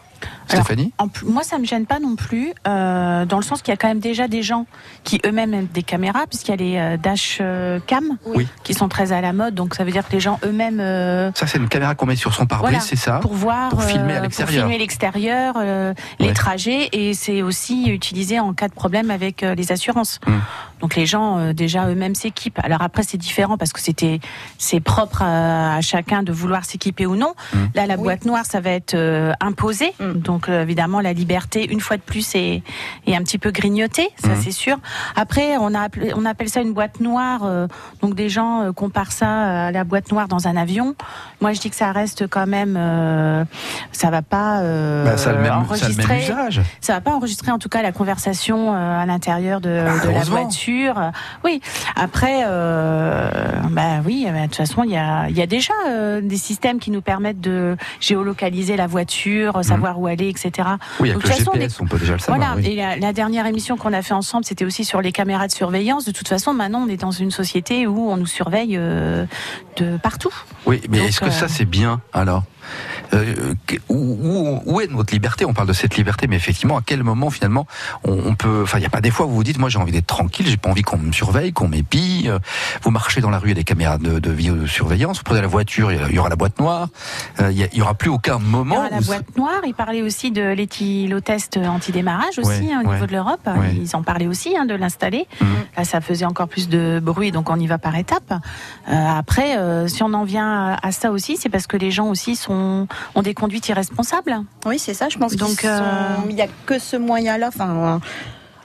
Alors, 0.51 0.65
Stéphanie 0.65 0.93
En 0.99 1.09
moi, 1.27 1.43
ça 1.43 1.59
me 1.59 1.65
gêne 1.65 1.87
pas 1.87 1.99
non 2.01 2.17
plus, 2.17 2.53
euh, 2.67 3.25
dans 3.27 3.37
le 3.37 3.43
sens 3.43 3.61
qu'il 3.63 3.73
y 3.73 3.75
a 3.75 3.77
quand 3.77 3.89
même 3.89 4.01
déjà 4.01 4.29
des 4.29 4.43
gens 4.43 4.67
qui 5.05 5.21
eux-mêmes 5.27 5.53
aiment 5.55 5.67
des 5.73 5.83
caméras, 5.83 6.27
puisqu'il 6.29 6.51
y 6.51 6.55
a 6.55 6.57
les 6.57 6.77
euh, 6.79 6.97
dash 6.97 7.39
euh, 7.41 7.79
cam 7.87 8.05
Oui. 8.27 8.47
qui 8.65 8.75
sont 8.75 8.89
très 8.89 9.13
à 9.13 9.21
la 9.21 9.33
mode. 9.33 9.55
Donc, 9.55 9.75
ça 9.75 9.85
veut 9.85 9.91
dire 9.93 10.07
que 10.07 10.13
les 10.13 10.21
gens 10.21 10.39
eux-mêmes 10.45 10.81
euh, 10.81 11.31
Ça 11.35 11.47
c'est 11.47 11.59
une 11.59 11.69
caméra 11.69 11.95
qu'on 11.95 12.07
met 12.07 12.17
sur 12.17 12.35
son 12.35 12.47
pare-brise, 12.47 12.71
Voilà, 12.73 12.85
c'est 12.85 12.97
ça 12.97 13.19
pour 13.21 13.35
voir, 13.35 13.69
Pour 13.71 13.83
filmer 13.83 14.15
à 14.15 14.21
l'extérieur. 14.21 14.65
filmer 14.65 14.79
l'extérieur, 14.79 15.55
euh, 15.59 15.93
les 16.19 16.33
trajets, 16.33 16.89
et 16.93 17.15
c'est 17.15 17.43
aussi 17.43 17.87
utilisé 17.91 18.41
en 18.41 18.53
cas 18.55 18.69
de 18.69 18.75
problème 18.75 19.11
avec 19.11 19.43
euh, 19.43 19.55
les 19.55 19.73
assurances. 19.73 20.21
Mm. 20.27 20.33
Donc 20.81 20.95
les 20.95 21.07
gens 21.07 21.39
euh, 21.39 21.53
déjà 21.53 21.89
eux-mêmes 21.89 22.15
s'équipent. 22.15 22.61
Alors 22.63 22.83
après 22.83 23.03
c'est 23.03 23.17
différent 23.19 23.59
parce 23.59 23.73
que 23.73 23.81
c'était 23.81 24.21
c'est 24.59 24.79
propre 24.81 25.23
à, 25.23 25.75
à 25.77 25.81
chacun 25.81 26.23
de 26.23 26.33
vouloir 26.33 26.65
s'équiper 26.65 27.05
ou 27.05 27.17
non. 27.17 27.35
Mm. 27.53 27.57
Là 27.75 27.87
la 27.87 27.97
Oui. 27.97 28.03
boîte 28.05 28.25
noire 28.25 28.45
ça 28.47 28.61
va 28.61 28.71
être 28.71 28.95
euh, 28.95 29.33
imposé, 29.41 29.93
Mm. 29.99 30.13
donc 30.21 30.38
euh, 30.49 30.63
évidemment 30.63 31.01
la 31.01 31.13
liberté 31.13 31.67
une 31.71 31.81
fois 31.81 31.97
de 31.97 32.03
plus 32.03 32.35
est, 32.35 32.63
est 33.07 33.17
un 33.17 33.23
petit 33.23 33.39
peu 33.39 33.51
grignotée, 33.51 34.09
ça 34.23 34.29
Mm. 34.29 34.37
c'est 34.43 34.51
sûr. 34.53 34.77
Après 35.17 35.57
on 35.59 35.75
a 35.75 35.81
appelé- 35.89 36.13
on 36.17 36.25
appelle 36.25 36.49
ça 36.49 36.61
une 36.61 36.73
boîte 36.73 37.01
noire, 37.01 37.41
euh, 37.45 37.67
donc 38.03 38.15
des 38.15 38.29
gens 38.29 38.63
euh, 38.63 38.73
comparent 38.73 39.13
ça 39.13 39.67
à 39.67 39.71
la 39.73 39.85
boîte 39.85 40.13
noire 40.13 40.29
dans 40.29 40.47
un 40.47 40.57
avion. 40.57 40.95
Moi 41.41 41.53
je 41.53 41.61
dis 41.61 41.71
que 41.71 41.77
ça 41.77 41.91
reste 41.93 42.27
quand 42.29 42.47
même, 42.47 42.77
euh, 42.79 43.45
ça 43.93 44.11
va 44.11 44.23
pas 44.23 44.63
Bah, 44.63 44.63
ça, 44.63 44.63
le 44.63 45.09
même, 45.09 45.17
ça 45.17 45.33
le 45.33 45.39
même 45.43 45.53
enregistrer. 45.55 46.23
usage. 46.23 46.61
Ça 46.81 46.93
va 46.95 47.01
pas 47.01 47.13
enregistrer 47.13 47.51
en 47.53 47.59
tout 47.59 47.69
cas 47.69 47.83
la 47.83 47.93
conversation 47.93 48.73
à 48.75 49.05
l'intérieur 49.07 49.61
de, 49.61 49.83
Bah, 49.85 50.07
de 50.07 50.11
la 50.13 50.21
voiture. 50.25 51.11
Oui. 51.45 51.61
Après, 51.97 52.43
bah 53.71 54.01
oui, 54.05 54.27
bah, 54.27 54.33
de 54.43 54.47
toute 54.47 54.57
façon, 54.57 54.83
il 54.85 54.91
y 54.91 54.97
a, 54.97 55.29
il 55.29 55.37
y 55.37 55.43
a 55.43 55.47
déjà 55.47 55.73
des 56.23 56.37
systèmes 56.37 56.79
qui 56.79 56.91
nous 56.91 57.01
permettent 57.03 57.41
de 57.41 57.77
géolocaliser 58.01 58.77
la 58.77 58.87
voiture, 58.87 59.65
savoir 59.65 59.99
où 60.01 60.07
aller, 60.07 60.28
etc. 60.29 60.69
Oui, 61.01 61.11
avec 61.11 61.15
Donc, 61.15 61.23
le 61.25 61.29
de 61.31 61.35
toute 61.35 61.45
façon, 61.45 61.53
GPS, 61.53 61.81
on 61.81 61.87
peut 61.87 61.99
déjà 61.99 62.13
le 62.15 62.19
savoir. 62.19 62.39
Voilà. 62.39 62.57
oui. 62.57 62.73
Et 62.73 62.77
la, 62.77 62.97
la 62.97 63.13
dernière 63.13 63.47
émission 63.47 63.77
qu'on 63.77 63.93
a 63.93 64.03
fait 64.03 64.15
ensemble, 64.15 64.45
c'était 64.45 64.65
aussi 64.65 64.85
sur 64.85 65.01
les 65.01 65.13
caméras 65.13 65.47
de 65.47 65.53
surveillance. 65.53 66.05
De 66.05 66.13
toute 66.13 66.29
façon, 66.29 66.55
maintenant, 66.55 66.85
on 66.87 66.89
est 66.89 66.97
dans 66.97 67.11
une 67.11 67.31
société 67.31 67.87
où 67.87 68.11
on 68.11 68.17
nous 68.17 68.27
surveille 68.27 68.77
euh, 68.77 69.25
de 69.77 69.97
partout. 69.97 70.35
Oui, 70.67 70.81
mais 70.89 70.99
est-ce 71.07 71.21
que 71.21 71.27
euh, 71.27 71.31
ça 71.31 71.49
c'est 71.49 71.65
bien 71.65 72.01
alors? 72.13 72.45
Euh, 73.15 73.55
où, 73.89 74.61
où- 74.67 74.81
est 74.81 74.87
notre 74.89 75.13
liberté? 75.13 75.45
On 75.45 75.55
parle 75.55 75.69
de 75.69 75.73
cette 75.73 75.97
liberté, 75.97 76.27
mais 76.27 76.37
effectivement, 76.37 76.77
à 76.79 76.83
quel 76.85 77.03
moment 77.03 77.31
finalement 77.31 77.67
on, 78.05 78.13
on 78.27 78.35
peut 78.35 78.61
Enfin, 78.63 78.79
il 78.79 78.83
n'y 78.83 78.87
a 78.87 78.91
pas 78.91 79.01
des 79.01 79.11
fois 79.11 79.27
où 79.27 79.31
vous 79.31 79.37
vous 79.37 79.45
dites, 79.45 79.59
moi 79.59 79.69
j'ai 79.69 79.79
envie 79.79 79.93
d'être 79.93 80.07
tranquille, 80.07 80.47
j'ai 80.49 80.57
pas 80.57 80.69
envie 80.71 80.83
qu'on 80.83 80.99
me 80.99 81.13
surveille, 81.13 81.53
qu'on 81.53 81.69
m'épille. 81.69 82.29
Euh, 82.29 82.39
Vous 82.83 82.91
marchez 82.91 83.21
dans 83.21 83.31
la 83.31 83.39
rue, 83.39 83.47
il 83.49 83.51
y 83.51 83.53
a 83.53 83.55
des 83.55 83.65
caméras 83.65 83.99
de, 83.99 84.19
de 84.19 84.31
vidéosurveillance. 84.31 85.19
Vous 85.19 85.23
prenez 85.25 85.41
la 85.41 85.47
voiture, 85.47 85.91
il 85.93 86.15
y 86.15 86.19
aura 86.19 86.29
la 86.29 86.37
boîte 86.37 86.59
noire. 86.59 86.89
Euh, 87.41 87.51
Il 87.51 87.59
y 87.59 87.63
a- 87.65 87.69
il 87.73 87.79
y 87.79 87.83
aura 87.83 87.95
plus 87.95 88.11
aucun 88.11 88.39
Il 88.41 88.47
y 88.47 88.51
moment. 88.51 88.77
aura 88.77 88.91
la 88.91 89.01
boîte 89.01 89.37
noire. 89.37 89.61
Il 89.67 89.75
parlait 89.75 90.03
aussi 90.03 90.31
de 90.31 90.43
l'éthylotest 90.53 91.57
anti-démarrage 91.57 92.39
aussi 92.39 92.49
Ouais, 92.49 92.73
hein, 92.73 92.83
au 92.85 92.89
ouais. 92.89 92.95
niveau 92.95 93.07
de 93.07 93.13
l'Europe. 93.13 93.41
Ouais. 93.47 93.75
Ils 93.81 93.95
en 93.97 94.03
parlaient 94.03 94.27
aussi 94.27 94.57
hein, 94.57 94.67
de 94.67 94.75
l'installer. 94.75 95.27
Mhm. 95.41 95.49
Là, 95.77 95.85
ça 95.85 96.01
faisait 96.01 96.25
encore 96.25 96.49
plus 96.49 96.69
de 96.69 97.01
bruit, 97.03 97.31
donc 97.33 97.51
on 97.51 97.57
y 97.59 97.67
va 97.67 97.79
par 97.79 97.95
étapes. 97.97 98.33
Euh, 98.89 98.93
après, 99.19 99.57
euh, 99.59 99.87
si 99.89 100.03
on 100.03 100.13
en 100.15 100.25
vient 100.25 100.77
à 100.83 100.93
ça 100.93 101.11
aussi, 101.11 101.37
c'est 101.37 101.49
parce 101.49 101.67
que 101.67 101.77
les 101.77 101.91
gens 101.91 102.07
aussi 102.09 102.37
sont 102.37 102.53
ont 103.15 103.23
des 103.23 103.35
conduites 103.35 103.69
irresponsables. 103.69 104.43
Oui, 104.67 104.79
c'est 104.79 104.95
ça, 104.95 105.09
je 105.09 105.19
pense 105.19 105.37
Donc, 105.37 105.65
euh, 105.65 105.81
n'y 106.35 106.43
a 106.43 106.49
que 106.67 106.79
ce 106.79 106.97
moyen-là. 106.97 107.49
Enfin, 107.49 108.01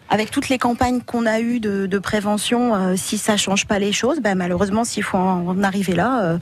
avec 0.09 0.29
toutes 0.29 0.49
les 0.49 0.59
campagnes 0.59 1.01
qu'on 1.01 1.25
a 1.25 1.39
eues 1.39 1.59
de, 1.59 1.87
de 1.87 1.99
prévention, 1.99 2.75
euh, 2.75 2.93
si 2.95 3.17
ça 3.17 3.35
change 3.35 3.65
pas 3.65 3.79
les 3.79 3.91
choses, 3.91 4.19
bah, 4.19 4.35
malheureusement, 4.35 4.83
s'il 4.83 5.03
faut 5.03 5.17
en, 5.17 5.47
en 5.47 5.63
arriver 5.63 5.93
là, 5.93 6.21
euh, 6.23 6.37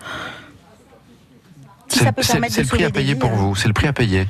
si 1.92 2.00
C'est 2.00 2.06
ça 2.06 2.12
peut 2.14 2.22
le 2.22 2.66
prix 2.68 2.84
à 2.86 2.90
payer 2.90 3.14
vies, 3.14 3.20
pour 3.20 3.30
vous, 3.32 3.56
c'est 3.56 3.68
le 3.68 3.74
prix 3.74 3.88
à 3.88 3.94
payer. 3.94 4.28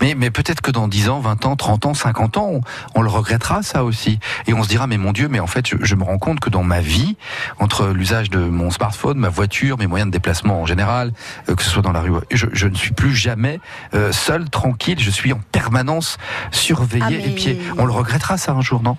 Mais, 0.00 0.14
mais 0.14 0.30
peut-être 0.30 0.60
que 0.60 0.70
dans 0.70 0.88
10 0.88 1.08
ans, 1.08 1.20
20 1.20 1.46
ans, 1.46 1.56
30 1.56 1.86
ans, 1.86 1.94
50 1.94 2.36
ans, 2.38 2.50
on, 2.50 2.60
on 2.94 3.02
le 3.02 3.08
regrettera 3.08 3.62
ça 3.62 3.84
aussi. 3.84 4.18
Et 4.46 4.54
on 4.54 4.62
se 4.62 4.68
dira, 4.68 4.86
mais 4.86 4.96
mon 4.98 5.12
Dieu, 5.12 5.28
mais 5.28 5.40
en 5.40 5.46
fait, 5.46 5.66
je, 5.68 5.76
je 5.80 5.94
me 5.94 6.04
rends 6.04 6.18
compte 6.18 6.40
que 6.40 6.50
dans 6.50 6.62
ma 6.62 6.80
vie, 6.80 7.16
entre 7.58 7.88
l'usage 7.88 8.30
de 8.30 8.38
mon 8.38 8.70
smartphone, 8.70 9.18
ma 9.18 9.28
voiture, 9.28 9.78
mes 9.78 9.86
moyens 9.86 10.08
de 10.10 10.12
déplacement 10.12 10.60
en 10.62 10.66
général, 10.66 11.12
euh, 11.48 11.54
que 11.54 11.62
ce 11.62 11.70
soit 11.70 11.82
dans 11.82 11.92
la 11.92 12.00
rue, 12.00 12.12
je, 12.30 12.46
je 12.52 12.66
ne 12.66 12.74
suis 12.74 12.92
plus 12.92 13.14
jamais 13.14 13.60
euh, 13.94 14.12
seul, 14.12 14.48
tranquille, 14.50 14.98
je 14.98 15.10
suis 15.10 15.32
en 15.32 15.40
permanence 15.52 16.16
surveillé, 16.50 17.04
Ah, 17.06 17.10
mais- 17.10 17.28
épié. 17.30 17.60
On 17.78 17.84
le 17.84 17.92
regrettera 17.92 18.36
ça 18.38 18.52
un 18.52 18.60
jour, 18.60 18.82
non? 18.82 18.96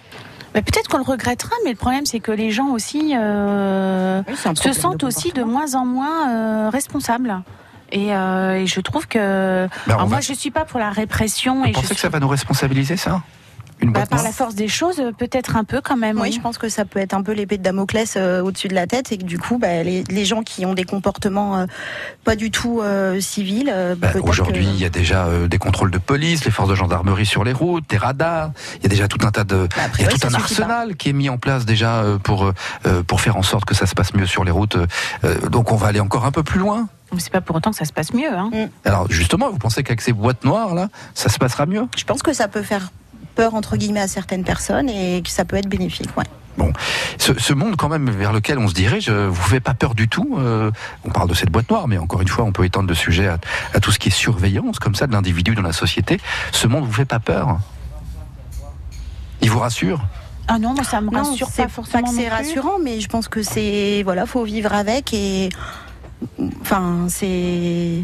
Mais 0.55 0.61
Peut-être 0.61 0.87
qu'on 0.87 0.97
le 0.99 1.03
regrettera, 1.03 1.55
mais 1.65 1.71
le 1.71 1.75
problème 1.75 2.05
c'est 2.05 2.19
que 2.19 2.31
les 2.31 2.51
gens 2.51 2.67
aussi 2.67 3.13
euh, 3.17 4.21
oui, 4.27 4.35
se 4.55 4.71
sentent 4.71 5.03
aussi 5.03 5.31
de 5.31 5.41
moins 5.43 5.73
en 5.73 5.83
moins 5.83 6.29
euh, 6.29 6.69
responsables. 6.69 7.41
Et, 7.93 8.13
euh, 8.15 8.55
et 8.55 8.65
je 8.67 8.79
trouve 8.81 9.07
que 9.07 9.67
Ben, 9.87 9.93
Alors 9.93 10.07
moi 10.09 10.17
va- 10.17 10.21
je 10.21 10.33
suis 10.33 10.51
pas 10.51 10.65
pour 10.65 10.79
la 10.79 10.89
répression 10.89 11.61
Vous 11.61 11.65
et 11.65 11.67
je 11.69 11.73
pensez 11.73 11.85
suis 11.87 11.95
que 11.95 12.01
ça 12.01 12.09
va 12.09 12.19
nous 12.19 12.27
responsabiliser, 12.27 12.97
ça? 12.97 13.21
Bah, 13.81 14.05
par 14.09 14.23
la 14.23 14.31
force 14.31 14.55
des 14.55 14.69
choses, 14.69 14.99
euh, 15.01 15.11
peut-être 15.11 15.57
un 15.57 15.65
peu 15.65 15.81
quand 15.81 15.97
même. 15.97 16.15
Oui, 16.17 16.29
oui. 16.29 16.31
je 16.31 16.39
pense 16.39 16.57
que 16.57 16.69
ça 16.69 16.85
peut 16.85 16.99
être 16.99 17.13
un 17.13 17.21
peu 17.21 17.33
l'épée 17.33 17.57
de 17.57 17.63
Damoclès 17.63 18.13
euh, 18.15 18.41
au-dessus 18.41 18.69
de 18.69 18.75
la 18.75 18.87
tête 18.87 19.11
et 19.11 19.17
que 19.17 19.23
du 19.25 19.37
coup, 19.37 19.57
bah, 19.57 19.83
les, 19.83 20.05
les 20.09 20.23
gens 20.25 20.41
qui 20.41 20.65
ont 20.65 20.73
des 20.73 20.85
comportements 20.85 21.57
euh, 21.57 21.65
pas 22.23 22.37
du 22.37 22.49
tout 22.49 22.79
euh, 22.81 23.19
civils, 23.19 23.73
Aujourd'hui, 24.21 24.63
que- 24.65 24.69
il 24.71 24.79
y 24.79 24.85
a 24.85 24.89
déjà 24.89 25.25
euh, 25.25 25.47
des 25.49 25.57
contrôles 25.57 25.91
de 25.91 25.97
police, 25.97 26.45
les 26.45 26.51
forces 26.51 26.69
de 26.69 26.75
gendarmerie 26.75 27.25
sur 27.25 27.43
les 27.43 27.51
routes, 27.51 27.83
des 27.89 27.97
radars. 27.97 28.51
Il 28.77 28.83
y 28.83 28.85
a 28.85 28.89
déjà 28.89 29.07
tout 29.09 29.25
un 29.27 29.31
tas 29.31 29.43
de, 29.43 29.67
Bah, 29.75 29.81
il 29.99 30.05
y 30.05 30.07
a 30.07 30.11
tout 30.11 30.27
un 30.27 30.29
pas. 30.31 30.37
arsenal 30.37 30.95
qui 30.95 31.09
est 31.09 31.13
mis 31.13 31.27
en 31.27 31.37
place 31.37 31.65
déjà 31.65 31.97
euh, 32.03 32.17
pour 32.19 32.53
pour 33.07 33.19
faire 33.21 33.35
en 33.35 33.43
sorte 33.43 33.65
que 33.65 33.75
ça 33.75 33.85
se 33.85 33.95
passe 33.95 34.13
mieux 34.13 34.27
sur 34.27 34.45
les 34.45 34.51
routes. 34.51 34.77
Euh, 35.25 35.49
donc, 35.49 35.73
on 35.73 35.75
va 35.75 35.87
aller 35.87 35.99
encore 35.99 36.25
un 36.25 36.31
peu 36.31 36.43
plus 36.43 36.59
loin. 36.59 36.87
Mais 37.13 37.19
C'est 37.19 37.31
pas 37.31 37.41
pour 37.41 37.55
autant 37.55 37.71
que 37.71 37.77
ça 37.77 37.85
se 37.85 37.93
passe 37.93 38.13
mieux. 38.13 38.33
Hein. 38.33 38.49
Alors, 38.85 39.09
justement, 39.11 39.49
vous 39.49 39.57
pensez 39.57 39.83
qu'avec 39.83 40.01
ces 40.01 40.13
boîtes 40.13 40.43
noires 40.43 40.73
là, 40.75 40.89
ça 41.13 41.29
se 41.29 41.37
passera 41.37 41.65
mieux? 41.65 41.87
Je 41.97 42.03
pense 42.03 42.21
que 42.23 42.33
ça 42.33 42.47
peut 42.47 42.63
faire 42.63 42.91
peur 43.35 43.55
entre 43.55 43.77
guillemets 43.77 44.01
à 44.01 44.07
certaines 44.07 44.43
personnes 44.43 44.89
et 44.89 45.21
que 45.23 45.29
ça 45.29 45.45
peut 45.45 45.55
être 45.55 45.67
bénéfique. 45.67 46.09
Ouais. 46.17 46.25
ce, 47.17 47.33
ce 47.39 47.53
monde 47.53 47.75
quand 47.77 47.89
même 47.89 48.11
vers 48.11 48.31
lequel 48.31 48.59
on 48.59 48.67
se 48.67 48.75
dirige, 48.75 49.07
euh, 49.09 49.27
vous 49.27 49.41
fait 49.49 49.59
pas 49.59 49.73
peur 49.73 49.95
du 49.95 50.07
tout 50.07 50.35
euh, 50.37 50.69
On 51.03 51.09
parle 51.09 51.27
de 51.29 51.33
cette 51.33 51.49
boîte 51.49 51.67
noire, 51.71 51.87
mais 51.87 51.97
encore 51.97 52.21
une 52.21 52.27
fois, 52.27 52.45
on 52.45 52.51
peut 52.51 52.63
étendre 52.65 52.87
le 52.89 52.93
sujet 52.95 53.27
à, 53.27 53.37
à 53.73 53.79
tout 53.79 53.91
ce 53.91 53.97
qui 53.97 54.09
est 54.09 54.11
surveillance 54.11 54.77
comme 54.77 54.93
ça 54.93 55.07
de 55.07 55.13
l'individu 55.13 55.55
dans 55.55 55.63
la 55.63 55.73
société. 55.73 56.19
Ce 56.51 56.67
monde 56.67 56.85
vous 56.85 56.93
fait 56.93 57.05
pas 57.05 57.19
peur? 57.19 57.57
Il 59.41 59.49
vous 59.49 59.59
rassure? 59.59 60.01
Ah 60.47 60.59
non, 60.59 60.73
moi 60.73 60.83
ça 60.83 60.99
me 61.01 61.09
Non, 61.09 61.23
rassure 61.23 61.47
c'est 61.51 61.63
pas 61.63 61.69
forcément. 61.69 62.03
que 62.03 62.09
c'est 62.15 62.23
non 62.29 62.35
plus. 62.35 62.35
rassurant, 62.35 62.77
mais 62.83 62.99
je 62.99 63.07
pense 63.07 63.27
que 63.29 63.41
c'est 63.41 64.01
voilà, 64.03 64.25
faut 64.25 64.43
vivre 64.43 64.73
avec 64.73 65.13
et 65.13 65.49
enfin 66.61 67.07
c'est. 67.09 68.03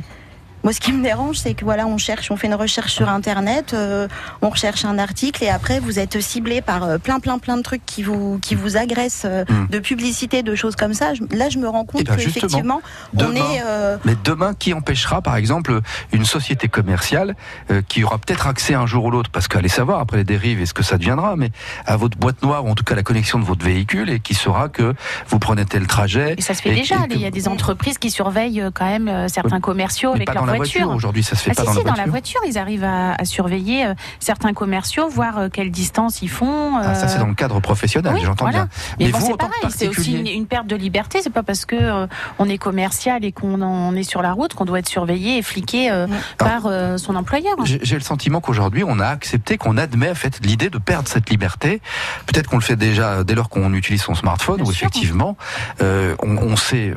Moi, 0.63 0.73
ce 0.73 0.79
qui 0.81 0.91
me 0.91 1.01
dérange, 1.01 1.37
c'est 1.37 1.53
que 1.53 1.63
voilà, 1.63 1.87
on 1.87 1.97
cherche, 1.97 2.31
on 2.31 2.35
fait 2.35 2.47
une 2.47 2.53
recherche 2.55 2.91
sur 2.93 3.07
Internet, 3.07 3.73
euh, 3.73 4.07
on 4.41 4.49
recherche 4.49 4.83
un 4.83 4.99
article 4.99 5.43
et 5.43 5.49
après 5.49 5.79
vous 5.79 5.99
êtes 5.99 6.19
ciblé 6.19 6.61
par 6.61 6.83
euh, 6.83 6.97
plein, 6.97 7.19
plein, 7.19 7.39
plein 7.39 7.55
de 7.57 7.61
trucs 7.61 7.85
qui 7.85 8.03
vous 8.03 8.39
qui 8.41 8.55
vous 8.55 8.75
agressent, 8.75 9.23
euh, 9.25 9.45
Mm. 9.49 9.67
de 9.69 9.79
publicité, 9.79 10.43
de 10.43 10.55
choses 10.55 10.75
comme 10.75 10.93
ça. 10.93 11.13
Je- 11.13 11.23
là, 11.35 11.49
je 11.49 11.59
me 11.59 11.67
rends 11.69 11.85
compte 11.85 12.03
ben, 12.03 12.15
que 12.17 12.21
effectivement, 12.21 12.81
on 13.15 13.17
demain- 13.17 13.39
est. 13.39 13.61
euh, 13.65 13.97
Mais 14.03 14.15
demain, 14.23 14.53
qui 14.53 14.73
empêchera, 14.73 15.21
par 15.21 15.37
exemple, 15.37 15.79
une 16.11 16.25
société 16.25 16.67
commerciale 16.67 17.35
euh, 17.71 17.81
qui 17.87 18.03
aura 18.03 18.17
peut-être 18.17 18.47
accès 18.47 18.73
un 18.73 18.85
jour 18.85 19.05
ou 19.05 19.11
l'autre, 19.11 19.29
parce 19.31 19.47
qu'allez 19.47 19.69
savoir 19.69 19.99
après 20.01 20.17
les 20.17 20.23
dérives 20.25 20.59
et 20.61 20.65
ce 20.65 20.73
que 20.73 20.83
ça 20.83 20.97
deviendra, 20.97 21.35
mais 21.37 21.51
à 21.85 21.95
votre 21.95 22.17
boîte 22.17 22.41
noire 22.43 22.65
ou 22.65 22.69
en 22.69 22.75
tout 22.75 22.83
cas 22.83 22.95
la 22.95 23.03
connexion 23.03 23.39
de 23.39 23.45
votre 23.45 23.63
véhicule 23.65 24.09
et 24.09 24.19
qui 24.19 24.33
saura 24.33 24.67
que 24.67 24.93
vous 25.29 25.39
prenez 25.39 25.63
tel 25.65 25.87
trajet. 25.87 26.35
Et 26.37 26.41
ça 26.41 26.53
se 26.53 26.61
fait 26.61 26.71
et- 26.71 26.75
déjà. 26.75 26.95
Il 27.09 27.21
y 27.21 27.25
a 27.25 27.31
des 27.31 27.47
entreprises 27.47 27.97
qui 27.97 28.11
surveillent 28.11 28.65
quand 28.73 28.85
même 28.85 29.07
euh, 29.07 29.27
certains 29.29 29.59
commerciaux 29.61 30.09
mais 30.11 30.17
avec 30.17 30.27
pas 30.27 30.33
leur 30.33 30.45
dans 30.45 30.48
la 30.51 30.57
voiture. 30.57 30.81
voiture. 30.81 30.95
Aujourd'hui, 30.95 31.23
ça 31.23 31.35
se 31.35 31.43
fait 31.43 31.51
Ah, 31.51 31.55
pas 31.55 31.62
si, 31.62 31.65
dans 31.67 31.71
si, 31.73 31.77
la 31.77 31.83
dans 31.83 31.89
voiture. 31.91 32.05
la 32.05 32.12
voiture, 32.12 32.41
ils 32.47 32.57
arrivent 32.57 32.83
à, 32.83 33.13
à 33.15 33.25
surveiller 33.25 33.85
euh, 33.85 33.93
certains 34.19 34.53
commerciaux, 34.53 35.07
voir 35.09 35.38
euh, 35.38 35.49
quelle 35.51 35.71
distance 35.71 36.21
ils 36.21 36.29
font. 36.29 36.77
Ah, 36.77 36.93
ça, 36.95 37.05
euh, 37.05 37.09
c'est 37.09 37.19
dans 37.19 37.27
le 37.27 37.33
cadre 37.35 37.59
professionnel, 37.59 38.13
oui, 38.13 38.21
j'entends 38.23 38.45
voilà. 38.45 38.65
bien. 38.65 38.69
Mais, 38.99 39.05
Mais 39.05 39.12
bon, 39.12 39.19
vous, 39.19 39.25
c'est 39.27 39.33
en 39.33 39.38
tant 39.38 39.47
que 39.47 39.53
pareil, 39.62 39.73
c'est 39.75 39.88
aussi 39.88 40.13
une, 40.19 40.45
perte 40.47 40.67
de 40.67 40.75
liberté. 40.75 41.19
C'est 41.21 41.29
pas 41.29 41.43
parce 41.43 41.65
que 41.65 41.75
euh, 41.75 42.07
on 42.39 42.47
est 42.49 42.57
commercial 42.57 43.23
et 43.25 43.31
qu'on 43.31 43.62
en 43.62 43.95
est 43.95 44.03
sur 44.03 44.21
la 44.21 44.33
route 44.33 44.53
qu'on 44.53 44.65
doit 44.65 44.79
être 44.79 44.89
surveillé 44.89 45.38
et 45.38 45.41
fliqué 45.41 45.91
euh, 45.91 46.07
par 46.38 46.65
euh, 46.65 46.97
son 46.97 47.15
employeur. 47.15 47.55
J'ai 47.65 47.95
le 47.95 48.01
sentiment 48.01 48.41
qu'aujourd'hui, 48.41 48.83
on 48.85 48.99
a 48.99 49.07
accepté, 49.07 49.57
qu'on 49.57 49.77
admet 49.77 50.09
en 50.12 50.15
fait 50.15 50.39
l'idée 50.45 50.69
de 50.69 50.77
perdre 50.77 51.07
cette 51.07 51.29
liberté. 51.29 51.81
Peut-être 52.25 52.47
qu'on 52.49 52.57
le 52.57 52.63
fait 52.63 52.75
déjà 52.75 53.23
dès 53.23 53.35
lors 53.35 53.49
qu'on 53.49 53.73
utilise 53.73 54.01
son 54.01 54.15
smartphone, 54.15 54.57
Bien 54.57 54.65
où 54.65 54.71
sûr. 54.71 54.88
effectivement, 54.88 55.38
euh, 55.81 56.15
on, 56.23 56.38
on 56.38 56.55
sait. 56.55 56.93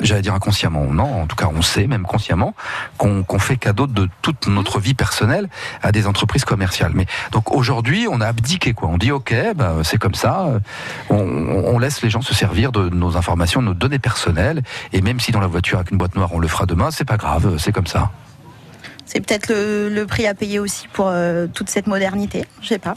J'allais 0.00 0.22
dire 0.22 0.34
inconsciemment, 0.34 0.84
non, 0.86 1.22
en 1.22 1.26
tout 1.26 1.36
cas 1.36 1.48
on 1.54 1.62
sait 1.62 1.86
même 1.86 2.02
consciemment 2.02 2.54
qu'on 2.98 3.38
fait 3.38 3.56
cadeau 3.56 3.86
de 3.86 4.08
toute 4.22 4.48
notre 4.48 4.80
vie 4.80 4.94
personnelle 4.94 5.48
à 5.82 5.92
des 5.92 6.06
entreprises 6.06 6.44
commerciales. 6.44 6.92
Mais 6.94 7.06
donc 7.30 7.52
aujourd'hui 7.52 8.06
on 8.10 8.20
a 8.20 8.26
abdiqué 8.26 8.72
quoi, 8.72 8.88
on 8.88 8.98
dit 8.98 9.12
ok, 9.12 9.34
bah, 9.54 9.76
c'est 9.84 9.98
comme 9.98 10.14
ça, 10.14 10.60
on, 11.10 11.78
laisse 11.78 12.02
les 12.02 12.10
gens 12.10 12.22
se 12.22 12.34
servir 12.34 12.72
de 12.72 12.88
nos 12.88 13.16
informations, 13.16 13.60
de 13.60 13.66
nos 13.66 13.74
données 13.74 13.98
personnelles, 13.98 14.62
et 14.92 15.00
même 15.00 15.20
si 15.20 15.32
dans 15.32 15.40
la 15.40 15.46
voiture 15.46 15.78
avec 15.78 15.90
une 15.90 15.98
boîte 15.98 16.16
noire 16.16 16.30
on 16.32 16.38
le 16.38 16.48
fera 16.48 16.66
demain, 16.66 16.90
c'est 16.90 17.04
pas 17.04 17.16
grave, 17.16 17.58
c'est 17.58 17.72
comme 17.72 17.86
ça. 17.86 18.10
C'est 19.06 19.20
peut-être 19.20 19.48
le, 19.48 19.90
le 19.90 20.06
prix 20.06 20.26
à 20.26 20.34
payer 20.34 20.58
aussi 20.58 20.88
pour 20.92 21.08
euh, 21.08 21.46
toute 21.46 21.68
cette 21.68 21.86
modernité. 21.86 22.46
Je 22.62 22.68
sais 22.68 22.78
pas. 22.78 22.94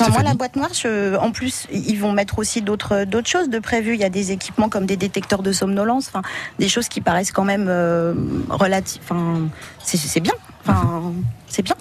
Enfin, 0.00 0.12
moi, 0.12 0.22
la 0.22 0.34
boîte 0.34 0.56
noire, 0.56 0.70
je- 0.74 1.16
en 1.16 1.30
plus, 1.32 1.66
ils 1.72 1.96
vont 1.96 2.12
mettre 2.12 2.38
aussi 2.38 2.62
d'autres 2.62 3.04
d'autres 3.04 3.28
choses 3.28 3.48
de 3.50 3.58
prévues. 3.58 3.94
Il 3.94 4.00
y 4.00 4.04
a 4.04 4.08
des 4.10 4.32
équipements 4.32 4.68
comme 4.68 4.86
des 4.86 4.96
détecteurs 4.96 5.42
de 5.42 5.52
somnolence, 5.52 6.08
enfin, 6.08 6.22
des 6.58 6.68
choses 6.68 6.88
qui 6.88 7.00
paraissent 7.00 7.32
quand 7.32 7.44
même 7.44 7.66
euh, 7.68 8.14
relatives. 8.48 9.02
Enfin, 9.04 9.48
c'est 9.82 10.20
bien. 10.20 10.34
Enfin, 10.66 11.12
c'est 11.48 11.62
bien. 11.62 11.74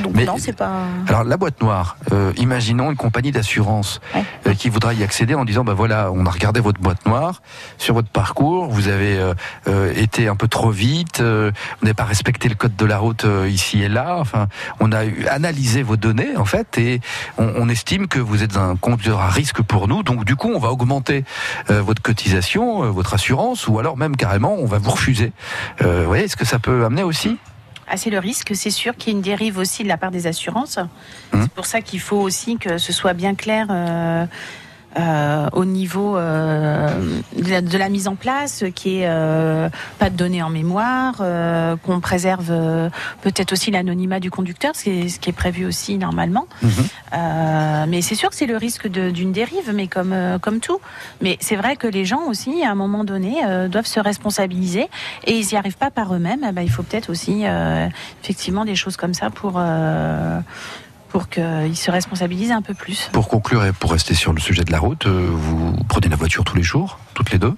Donc 0.00 0.12
Mais- 0.14 0.24
non, 0.24 0.36
c'est 0.38 0.52
pas. 0.56 0.72
Alors 1.08 1.24
la 1.24 1.36
boîte 1.36 1.60
noire, 1.62 1.96
euh, 2.12 2.32
imaginons 2.36 2.90
une 2.90 2.96
compagnie 2.96 3.30
d'assurance 3.32 4.00
Ouais. 4.14 4.24
euh, 4.46 4.54
qui 4.54 4.68
voudra 4.68 4.92
y 4.94 5.02
accéder 5.02 5.34
en 5.34 5.44
disant 5.44 5.64
bah 5.64 5.74
voilà, 5.74 6.10
on 6.12 6.26
a 6.26 6.30
regardé 6.30 6.60
votre 6.60 6.80
boîte 6.80 7.04
noire 7.06 7.42
sur 7.78 7.94
votre 7.94 8.08
parcours, 8.08 8.66
vous 8.68 8.88
avez 8.88 9.18
euh, 9.68 9.92
été 9.94 10.28
un 10.28 10.36
peu 10.36 10.48
trop 10.48 10.70
vite, 10.70 11.20
vous 11.20 11.52
n'avez 11.82 11.94
pas 11.94 12.04
respecté 12.04 12.48
le 12.48 12.54
code 12.54 12.74
de 12.76 12.84
la 12.84 12.98
route 12.98 13.26
ici 13.48 13.82
et 13.82 13.88
là. 13.88 14.16
Enfin, 14.18 14.48
on 14.80 14.90
a 14.92 15.00
analysé 15.30 15.82
vos 15.82 15.96
données 15.96 16.36
en 16.36 16.44
fait 16.44 16.78
et 16.78 17.00
on, 17.38 17.52
on 17.56 17.68
estime 17.68 18.08
que 18.08 18.18
vous 18.18 18.42
êtes 18.42 18.56
un 18.56 18.76
conducteur 18.76 19.20
à 19.20 19.28
risque 19.28 19.62
pour 19.62 19.86
nous. 19.88 20.02
Donc 20.02 20.24
du 20.24 20.36
coup, 20.36 20.50
on 20.54 20.58
va 20.58 20.70
augmenter 20.72 21.24
votre 21.68 22.02
cotisation, 22.02 22.90
votre 22.90 23.14
assurance, 23.14 23.68
ou 23.68 23.78
alors 23.78 23.96
même 23.96 24.16
carrément, 24.16 24.54
on 24.58 24.66
va 24.66 24.78
vous 24.78 24.90
refuser. 24.90 25.32
Vous 25.80 26.04
voyez, 26.06 26.24
est-ce 26.24 26.36
que 26.36 26.44
ça 26.44 26.58
peut 26.58 26.84
amener 26.84 27.02
aussi 27.02 27.38
Ah, 27.88 27.96
c'est 27.96 28.10
le 28.10 28.18
risque, 28.18 28.52
c'est 28.54 28.70
sûr 28.70 28.96
qu'il 28.96 29.12
y 29.12 29.16
a 29.16 29.18
une 29.18 29.22
dérive 29.22 29.58
aussi 29.58 29.82
de 29.82 29.88
la 29.88 29.96
part 29.96 30.10
des 30.10 30.26
assurances. 30.26 30.78
Mhm. 31.32 31.42
C'est 31.42 31.52
pour 31.52 31.66
ça 31.66 31.80
qu'il 31.80 32.00
faut 32.00 32.20
aussi 32.20 32.56
que 32.56 32.78
ce 32.78 32.92
soit 32.92 33.12
bien 33.12 33.34
clair 33.34 33.66
euh, 33.70 34.26
euh, 34.98 35.48
au 35.52 35.64
niveau 35.64 36.16
euh, 36.16 36.88
de, 37.36 37.50
la, 37.50 37.60
de 37.60 37.78
la 37.78 37.88
mise 37.88 38.08
en 38.08 38.14
place, 38.14 38.64
qui 38.74 39.00
est 39.00 39.06
euh, 39.08 39.68
pas 39.98 40.10
de 40.10 40.16
données 40.16 40.42
en 40.42 40.50
mémoire, 40.50 41.16
euh, 41.20 41.76
qu'on 41.76 42.00
préserve 42.00 42.48
euh, 42.50 42.90
peut-être 43.22 43.52
aussi 43.52 43.70
l'anonymat 43.70 44.20
du 44.20 44.30
conducteur, 44.30 44.76
ce 44.76 44.84
qui 44.84 44.90
est, 44.90 45.08
ce 45.08 45.18
qui 45.18 45.30
est 45.30 45.34
prévu 45.34 45.66
aussi 45.66 45.98
normalement. 45.98 46.46
Euh, 46.62 47.84
mais 47.88 48.02
c'est 48.02 48.14
sûr 48.14 48.30
que 48.30 48.36
c'est 48.36 48.46
le 48.46 48.56
risque 48.56 48.88
d'une 48.88 49.32
dérive, 49.32 49.72
mais 49.74 49.86
comme, 49.88 50.14
comme 50.40 50.60
tout. 50.60 50.78
Mais 51.20 51.36
c'est 51.40 51.56
vrai 51.56 51.76
que 51.76 51.86
les 51.86 52.04
gens 52.04 52.22
aussi, 52.28 52.62
à 52.64 52.70
un 52.70 52.74
moment 52.74 53.04
donné, 53.04 53.44
euh, 53.44 53.68
doivent 53.68 53.86
se 53.86 54.00
responsabiliser 54.00 54.88
et 55.26 55.38
ils 55.38 55.46
n'y 55.46 55.56
arrivent 55.56 55.76
pas 55.76 55.90
par 55.90 56.14
eux-mêmes. 56.14 56.44
Eh 56.48 56.52
ben, 56.52 56.62
il 56.62 56.70
faut 56.70 56.82
peut-être 56.82 57.10
aussi 57.10 57.42
euh, 57.44 57.88
effectivement 58.22 58.64
des 58.64 58.74
choses 58.74 58.96
comme 58.96 59.14
ça 59.14 59.30
pour, 59.30 59.54
euh, 59.56 60.40
pour 61.14 61.28
qu'ils 61.28 61.76
se 61.76 61.92
responsabilisent 61.92 62.50
un 62.50 62.60
peu 62.60 62.74
plus. 62.74 63.08
Pour 63.12 63.28
conclure 63.28 63.64
et 63.64 63.72
pour 63.72 63.92
rester 63.92 64.14
sur 64.14 64.32
le 64.32 64.40
sujet 64.40 64.64
de 64.64 64.72
la 64.72 64.80
route, 64.80 65.06
euh, 65.06 65.28
vous 65.30 65.76
prenez 65.88 66.08
la 66.08 66.16
voiture 66.16 66.42
tous 66.42 66.56
les 66.56 66.64
jours, 66.64 66.98
toutes 67.14 67.30
les 67.30 67.38
deux, 67.38 67.54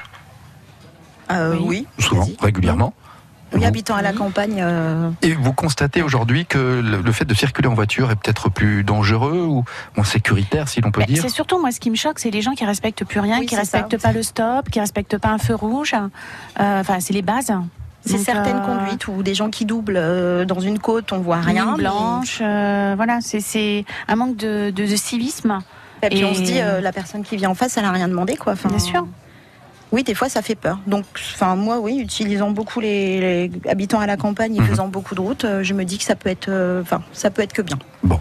Euh, 1.30 1.56
Oui. 1.58 1.86
oui. 1.98 2.04
souvent, 2.04 2.26
régulièrement. 2.42 2.92
Oui, 3.54 3.60
Vous- 3.60 3.66
habitant 3.66 3.94
à 3.96 4.02
la 4.02 4.12
campagne. 4.12 4.58
euh, 4.60 5.10
Et 5.22 5.32
vous 5.32 5.54
constatez 5.54 6.02
aujourd'hui 6.02 6.44
que 6.44 6.58
le, 6.84 7.00
le 7.00 7.12
fait 7.12 7.24
de 7.24 7.32
circuler 7.32 7.66
en 7.68 7.72
voiture 7.74 8.10
est 8.10 8.16
peut-être 8.16 8.50
plus 8.50 8.84
dangereux 8.84 9.40
ou 9.48 9.64
moins 9.96 10.04
sécuritaire, 10.04 10.68
si 10.68 10.82
l'on 10.82 10.90
peut 10.90 11.00
Mais 11.00 11.06
dire 11.06 11.22
C'est 11.22 11.30
surtout 11.30 11.58
moi 11.58 11.72
ce 11.72 11.80
qui 11.80 11.90
me 11.90 11.96
choque, 11.96 12.18
c'est 12.18 12.30
les 12.30 12.42
gens 12.42 12.52
qui 12.52 12.66
respectent 12.66 13.06
plus 13.06 13.20
rien, 13.20 13.38
Oui, 13.38 13.46
qui 13.46 13.56
respectent 13.56 13.98
ça. 13.98 14.08
pas 14.08 14.12
le 14.12 14.22
stop, 14.22 14.68
qui 14.68 14.80
respectent 14.80 15.16
pas 15.16 15.30
un 15.30 15.38
feu 15.38 15.54
rouge. 15.54 15.94
Euh, 16.60 16.80
Enfin, 16.82 17.00
c'est 17.00 17.14
les 17.14 17.22
bases. 17.22 17.52
C'est 18.06 18.18
certaines 18.18 18.56
euh, 18.56 18.60
conduites 18.60 19.08
ou 19.08 19.22
des 19.22 19.34
gens 19.34 19.50
qui 19.50 19.64
doublent 19.64 19.96
euh, 19.98 20.44
dans 20.44 20.60
une 20.60 20.78
côte, 20.78 21.12
on 21.12 21.18
voit 21.18 21.40
rien. 21.40 21.74
Blanche, 21.76 22.38
euh, 22.40 22.94
voilà, 22.96 23.18
c'est- 23.20 23.40
c'est 23.40 23.84
un 24.08 24.16
manque 24.16 24.36
de, 24.36 24.70
de- 24.70 24.86
de 24.86 24.96
civisme. 24.96 25.58
Et 26.02 26.08
puis 26.08 26.24
on 26.24 26.34
se 26.34 26.40
dit, 26.42 26.60
euh, 26.60 26.80
la 26.80 26.92
personne 26.92 27.22
qui 27.24 27.36
vient 27.36 27.50
en 27.50 27.54
face, 27.54 27.76
elle 27.78 27.84
a 27.84 27.90
rien 27.90 28.06
demandé, 28.08 28.36
quoi. 28.36 28.52
Enfin, 28.52 28.68
Bien 28.68 28.78
sûr. 28.78 29.06
Oui, 29.92 30.02
des 30.02 30.14
fois, 30.14 30.28
ça 30.28 30.42
fait 30.42 30.56
peur. 30.56 30.78
Donc, 30.86 31.04
enfin, 31.34 31.54
moi, 31.54 31.78
oui, 31.78 31.98
utilisant 32.00 32.50
beaucoup 32.50 32.80
les, 32.80 33.20
les 33.48 33.50
habitants 33.70 34.00
à 34.00 34.06
la 34.06 34.16
campagne 34.16 34.56
et 34.56 34.60
Mhm. 34.60 34.66
faisant 34.66 34.88
beaucoup 34.88 35.14
de 35.14 35.20
routes, 35.20 35.44
euh, 35.44 35.62
je 35.62 35.74
me 35.74 35.84
dis 35.84 35.96
que 35.98 36.04
ça 36.04 36.16
peut 36.16 36.28
être, 36.28 36.48
euh, 36.48 36.82
enfin, 36.82 37.02
ça 37.12 37.30
peut 37.30 37.42
être 37.42 37.52
que 37.52 37.62
bien. 37.62 37.78
Bon, 38.02 38.20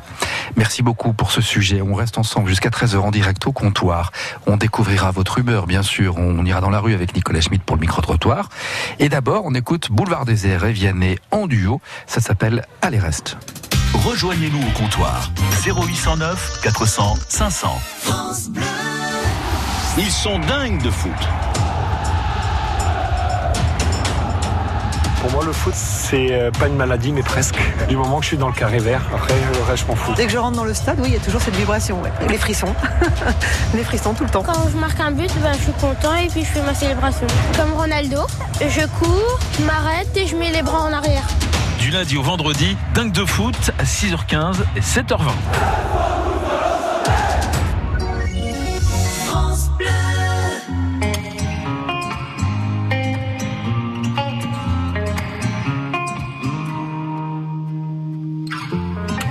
merci 0.55 0.83
beaucoup 0.83 1.13
pour 1.13 1.31
ce 1.31 1.41
sujet. 1.41 1.81
On 1.81 1.93
reste 1.95 2.17
ensemble 2.19 2.49
jusqu'à 2.49 2.69
13h 2.69 2.97
en 3.03 3.11
direct 3.11 3.45
au 3.47 3.51
comptoir. 3.51 4.11
On 4.45 4.57
découvrira 4.57 5.09
votre 5.11 5.39
humeur, 5.39 5.65
bien 5.65 5.81
sûr. 5.81 6.17
On 6.17 6.45
ira 6.45 6.61
dans 6.61 6.69
la 6.69 6.79
rue 6.79 6.93
avec 6.93 7.15
Nicolas 7.15 7.41
Schmitt 7.41 7.63
pour 7.63 7.75
le 7.75 7.81
micro-trottoir. 7.81 8.49
Et 8.99 9.09
d'abord, 9.09 9.41
on 9.45 9.53
écoute 9.55 9.91
Boulevard 9.91 10.25
des 10.25 10.45
Airs 10.47 10.65
et 10.65 10.71
Vianney 10.71 11.17
en 11.31 11.47
duo. 11.47 11.81
Ça 12.05 12.21
s'appelle 12.21 12.63
Allez 12.83 12.99
reste. 12.99 13.37
Rejoignez-nous 13.93 14.59
au 14.61 14.71
comptoir 14.77 15.31
0809 15.65 16.59
400 16.61 17.15
500. 17.27 17.79
Ils 19.97 20.11
sont 20.11 20.39
dingues 20.39 20.81
de 20.81 20.89
foot. 20.89 21.11
Pour 25.21 25.31
moi, 25.31 25.45
le 25.45 25.53
foot, 25.53 25.73
c'est 25.73 26.33
euh, 26.33 26.51
pas 26.51 26.67
une 26.67 26.75
maladie, 26.75 27.13
mais 27.13 27.23
presque. 27.23 27.57
Du 27.87 27.95
moment 27.95 28.17
que 28.17 28.23
je 28.23 28.27
suis 28.27 28.37
dans 28.37 28.49
le 28.49 28.53
carré 28.53 28.79
vert, 28.79 29.01
après, 29.13 29.33
le 29.53 29.63
reste, 29.63 29.83
je 29.83 29.87
m'en 29.87 29.95
fous. 29.95 30.11
Dès 30.17 30.25
que 30.25 30.33
je 30.33 30.37
rentre 30.37 30.57
dans 30.57 30.65
le 30.65 30.73
stade, 30.73 30.99
oui, 30.99 31.07
il 31.07 31.13
y 31.13 31.15
a 31.15 31.21
toujours 31.21 31.39
cette 31.41 31.55
vibration, 31.55 32.01
ouais. 32.01 32.11
les 32.27 32.37
frissons. 32.37 32.73
les 33.73 33.85
frissons 33.85 34.13
tout 34.13 34.25
le 34.25 34.29
temps. 34.29 34.43
Quand 34.43 34.67
je 34.69 34.77
marque 34.77 34.99
un 34.99 35.11
but, 35.11 35.31
ben, 35.41 35.53
je 35.53 35.63
suis 35.63 35.71
content 35.71 36.13
et 36.15 36.27
puis 36.27 36.41
je 36.41 36.47
fais 36.47 36.61
ma 36.61 36.73
célébration. 36.73 37.27
Comme 37.57 37.71
Ronaldo, 37.71 38.27
je 38.59 38.85
cours, 38.99 39.39
je 39.57 39.63
m'arrête 39.63 40.09
et 40.17 40.27
je 40.27 40.35
mets 40.35 40.51
les 40.51 40.61
bras 40.61 40.81
en 40.81 40.91
arrière. 40.91 41.23
Du 41.79 41.89
lundi 41.89 42.17
au 42.17 42.21
vendredi, 42.21 42.75
dingue 42.93 43.13
de 43.13 43.23
foot 43.23 43.71
à 43.79 43.83
6h15 43.85 44.57
et 44.75 44.81
7h20. 44.81 46.24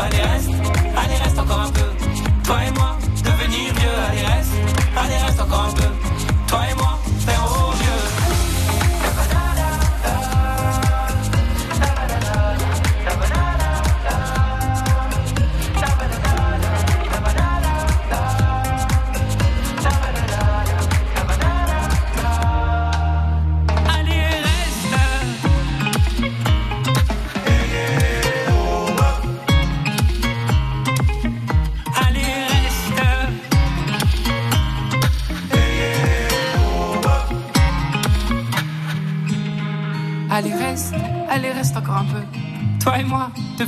Allez 0.00 0.22
reste, 0.22 0.50
allez 0.96 1.16
reste 1.22 1.38
encore 1.38 1.60
un 1.60 1.70
peu. 1.70 1.80
Toi 2.44 2.56
et 2.66 2.70
moi, 2.72 2.96
devenir 3.22 3.74
vieux. 3.74 3.88
Allez 4.10 4.24
reste, 4.24 4.52
allez 4.96 5.16
reste 5.16 5.40
encore 5.40 5.70
un 5.70 5.72
peu. 5.72 5.93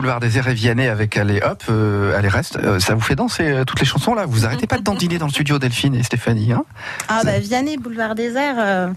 Boulevard 0.00 0.18
des 0.20 0.38
Airs 0.38 0.48
Vianney 0.48 0.88
avec 0.88 1.18
Allez 1.18 1.42
Hop, 1.42 1.62
euh, 1.68 2.16
Allez 2.16 2.28
Reste. 2.28 2.56
Euh, 2.56 2.80
ça 2.80 2.94
vous 2.94 3.02
fait 3.02 3.16
danser 3.16 3.42
euh, 3.42 3.64
toutes 3.66 3.80
les 3.80 3.84
chansons 3.84 4.14
là? 4.14 4.24
Vous 4.24 4.46
arrêtez 4.46 4.66
pas 4.66 4.78
de 4.78 4.82
dandiner 4.82 5.18
dans 5.18 5.26
le 5.26 5.30
studio, 5.30 5.58
Delphine 5.58 5.94
et 5.94 6.02
Stéphanie. 6.02 6.52
Hein? 6.52 6.64
Ah 7.08 7.20
bah 7.22 7.38
Vianney, 7.38 7.76
Boulevard 7.76 8.14
des 8.14 8.34
Airs, 8.34 8.54
euh, 8.58 8.88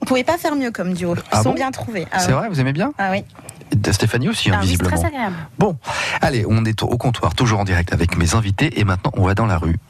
on 0.00 0.04
pouvait 0.06 0.22
pas 0.22 0.38
faire 0.38 0.54
mieux 0.54 0.70
comme 0.70 0.94
duo. 0.94 1.16
Ils 1.16 1.22
Ah 1.32 1.42
sont 1.42 1.48
bon? 1.48 1.56
bien 1.56 1.72
trouvés. 1.72 2.06
Ah 2.12 2.20
C'est 2.20 2.28
ouais. 2.28 2.34
vrai, 2.34 2.48
vous 2.48 2.60
aimez 2.60 2.72
bien? 2.72 2.92
Ah 2.96 3.10
oui. 3.10 3.24
Stéphanie 3.90 4.28
aussi, 4.28 4.50
hein, 4.50 4.58
Ah 4.58 4.62
visiblement. 4.62 4.96
très 4.96 5.04
agréable. 5.04 5.34
Bon, 5.58 5.76
allez, 6.20 6.44
on 6.48 6.64
est 6.64 6.80
au 6.84 6.96
comptoir, 6.96 7.34
toujours 7.34 7.58
en 7.58 7.64
direct 7.64 7.92
avec 7.92 8.16
mes 8.16 8.36
invités, 8.36 8.78
et 8.78 8.84
maintenant 8.84 9.10
on 9.14 9.24
va 9.24 9.34
dans 9.34 9.46
la 9.46 9.58
rue. 9.58 9.80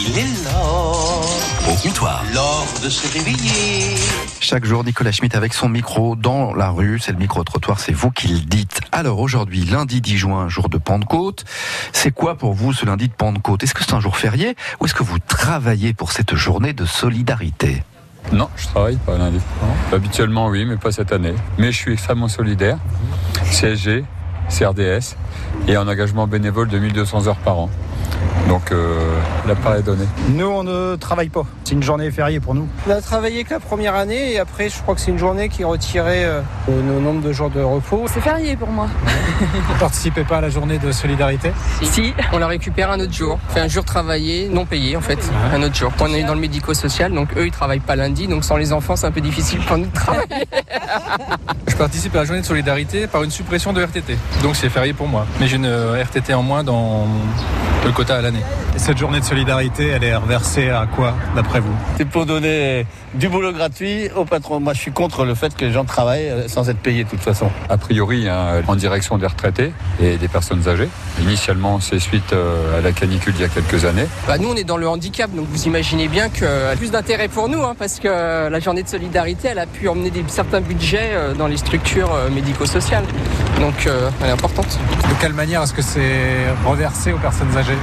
Il 0.00 0.18
est 0.18 0.22
l'heure. 0.22 0.41
Au 1.72 1.74
comptoir. 1.76 2.22
L'heure 2.34 2.66
de 2.84 2.90
se 2.90 3.10
réveiller. 3.16 3.96
Chaque 4.40 4.66
jour, 4.66 4.84
Nicolas 4.84 5.10
Schmitt 5.10 5.34
avec 5.34 5.54
son 5.54 5.70
micro 5.70 6.16
dans 6.16 6.52
la 6.52 6.68
rue, 6.68 6.98
c'est 6.98 7.12
le 7.12 7.18
micro-trottoir, 7.18 7.80
c'est 7.80 7.92
vous 7.92 8.10
qui 8.10 8.28
le 8.28 8.40
dites. 8.40 8.82
Alors 8.92 9.20
aujourd'hui, 9.20 9.64
lundi 9.64 10.02
10 10.02 10.18
juin, 10.18 10.48
jour 10.50 10.68
de 10.68 10.76
Pentecôte, 10.76 11.44
c'est 11.92 12.10
quoi 12.10 12.34
pour 12.34 12.52
vous 12.52 12.74
ce 12.74 12.84
lundi 12.84 13.08
de 13.08 13.14
Pentecôte? 13.14 13.62
Est-ce 13.62 13.72
que 13.72 13.82
c'est 13.82 13.94
un 13.94 14.00
jour 14.00 14.18
férié 14.18 14.54
ou 14.80 14.84
est-ce 14.84 14.94
que 14.94 15.02
vous 15.02 15.18
travaillez 15.18 15.94
pour 15.94 16.12
cette 16.12 16.34
journée 16.34 16.74
de 16.74 16.84
solidarité? 16.84 17.82
Non, 18.32 18.50
je 18.56 18.66
travaille 18.66 18.96
pas 18.96 19.16
lundi. 19.16 19.38
Habituellement, 19.92 20.48
oui, 20.48 20.66
mais 20.66 20.76
pas 20.76 20.92
cette 20.92 21.10
année. 21.10 21.34
Mais 21.56 21.72
je 21.72 21.78
suis 21.78 21.92
extrêmement 21.94 22.28
solidaire. 22.28 22.76
CSG, 23.50 24.04
CRDS 24.50 25.16
et 25.68 25.78
en 25.78 25.88
engagement 25.88 26.26
bénévole 26.26 26.68
de 26.68 26.78
1200 26.78 27.28
heures 27.28 27.36
par 27.36 27.58
an. 27.58 27.70
Donc, 28.48 28.72
euh, 28.72 29.18
la 29.46 29.54
part 29.54 29.76
est 29.76 29.82
donnée. 29.82 30.06
Nous, 30.28 30.46
on 30.46 30.64
ne 30.64 30.96
travaille 30.96 31.28
pas. 31.28 31.44
C'est 31.64 31.74
une 31.74 31.82
journée 31.82 32.10
fériée 32.10 32.40
pour 32.40 32.54
nous. 32.54 32.68
On 32.86 32.90
a 32.90 33.00
travaillé 33.00 33.44
que 33.44 33.50
la 33.50 33.60
première 33.60 33.94
année 33.94 34.32
et 34.32 34.38
après, 34.38 34.68
je 34.68 34.78
crois 34.80 34.94
que 34.94 35.00
c'est 35.00 35.10
une 35.10 35.18
journée 35.18 35.48
qui 35.48 35.64
retirait 35.64 36.24
euh, 36.24 36.42
nos 36.68 37.00
nombres 37.00 37.22
de 37.22 37.32
jours 37.32 37.50
de 37.50 37.60
repos. 37.60 38.04
C'est 38.08 38.20
férié 38.20 38.56
pour 38.56 38.68
moi. 38.68 38.88
Vous 39.40 39.74
participez 39.80 40.24
pas 40.24 40.38
à 40.38 40.40
la 40.40 40.50
journée 40.50 40.78
de 40.78 40.92
solidarité 40.92 41.52
Si, 41.82 42.12
on 42.32 42.38
la 42.38 42.46
récupère 42.46 42.90
un 42.90 43.00
autre 43.00 43.12
jour. 43.12 43.38
Fait 43.48 43.60
un 43.60 43.68
jour 43.68 43.84
travaillé, 43.84 44.48
non 44.48 44.66
payé 44.66 44.96
en 44.96 45.00
fait, 45.00 45.18
un 45.54 45.62
autre 45.62 45.74
jour. 45.74 45.92
On 46.00 46.12
est 46.12 46.24
dans 46.24 46.34
le 46.34 46.40
médico-social, 46.40 47.12
donc 47.12 47.36
eux 47.36 47.46
ils 47.46 47.52
travaillent 47.52 47.80
pas 47.80 47.96
lundi, 47.96 48.26
donc 48.26 48.44
sans 48.44 48.56
les 48.56 48.72
enfants 48.72 48.96
c'est 48.96 49.06
un 49.06 49.12
peu 49.12 49.20
difficile 49.20 49.60
pour 49.60 49.78
nous 49.78 49.86
de 49.86 49.94
travailler. 49.94 50.26
Je 51.68 51.76
participe 51.76 52.14
à 52.14 52.18
la 52.18 52.24
journée 52.24 52.42
de 52.42 52.46
solidarité 52.46 53.06
par 53.06 53.22
une 53.22 53.30
suppression 53.30 53.72
de 53.72 53.82
RTT. 53.82 54.16
Donc 54.42 54.56
c'est 54.56 54.68
férié 54.68 54.92
pour 54.92 55.08
moi. 55.08 55.26
Mais 55.40 55.46
j'ai 55.46 55.56
une 55.56 55.66
euh, 55.66 56.02
RTT 56.02 56.34
en 56.34 56.42
moins 56.42 56.64
dans 56.64 57.06
le 57.84 57.92
quota 58.02 58.16
à 58.16 58.20
l'année. 58.20 58.42
Et 58.74 58.78
cette 58.78 58.98
journée 58.98 59.20
de 59.20 59.24
solidarité, 59.24 59.86
elle 59.88 60.02
est 60.02 60.16
reversée 60.16 60.70
à 60.70 60.86
quoi, 60.86 61.14
d'après 61.36 61.60
vous? 61.60 61.74
C'est 61.98 62.04
pour 62.04 62.26
donner 62.26 62.84
du 63.14 63.28
boulot 63.28 63.52
gratuit 63.52 64.10
au 64.16 64.24
patron. 64.24 64.58
Moi, 64.58 64.72
je 64.72 64.80
suis 64.80 64.90
contre 64.90 65.24
le 65.24 65.34
fait 65.36 65.54
que 65.54 65.64
les 65.64 65.72
gens 65.72 65.84
travaillent 65.84 66.32
sans 66.48 66.68
être 66.68 66.78
payés 66.78 67.04
de 67.04 67.08
toute 67.10 67.20
façon. 67.20 67.48
A 67.68 67.76
priori, 67.76 68.28
hein, 68.28 68.62
en 68.66 68.74
direction 68.74 69.18
des 69.18 69.26
retraités 69.26 69.72
et 70.00 70.16
des 70.16 70.28
personnes 70.28 70.66
âgées. 70.68 70.88
Initialement, 71.20 71.78
c'est 71.78 72.00
suite 72.00 72.32
euh, 72.32 72.78
à 72.78 72.80
la 72.80 72.90
canicule 72.90 73.34
il 73.36 73.42
y 73.42 73.44
a 73.44 73.48
quelques 73.48 73.84
années. 73.84 74.06
Bah, 74.26 74.38
nous 74.38 74.48
on 74.48 74.56
est 74.56 74.64
dans 74.64 74.78
le 74.78 74.88
handicap, 74.88 75.30
donc 75.32 75.46
vous 75.48 75.64
imaginez 75.66 76.08
bien 76.08 76.28
que 76.28 76.44
euh, 76.44 76.74
plus 76.74 76.90
d'intérêt 76.90 77.28
pour 77.28 77.48
nous, 77.48 77.62
hein, 77.62 77.76
parce 77.78 78.00
que 78.00 78.48
la 78.48 78.60
journée 78.60 78.82
de 78.82 78.88
solidarité 78.88 79.48
elle 79.48 79.60
a 79.60 79.66
pu 79.66 79.88
emmener 79.88 80.10
des, 80.10 80.24
certains 80.26 80.60
budgets 80.60 81.10
euh, 81.12 81.34
dans 81.34 81.46
les 81.46 81.56
structures 81.56 82.10
médico-sociales. 82.34 83.04
Donc 83.60 83.86
euh, 83.86 84.10
elle 84.20 84.28
est 84.28 84.32
importante. 84.32 84.78
De 85.08 85.20
quelle 85.20 85.34
manière 85.34 85.62
est-ce 85.62 85.74
que 85.74 85.82
c'est 85.82 86.46
reversé 86.64 87.12
aux 87.12 87.18
personnes 87.18 87.56
âgées? 87.56 87.78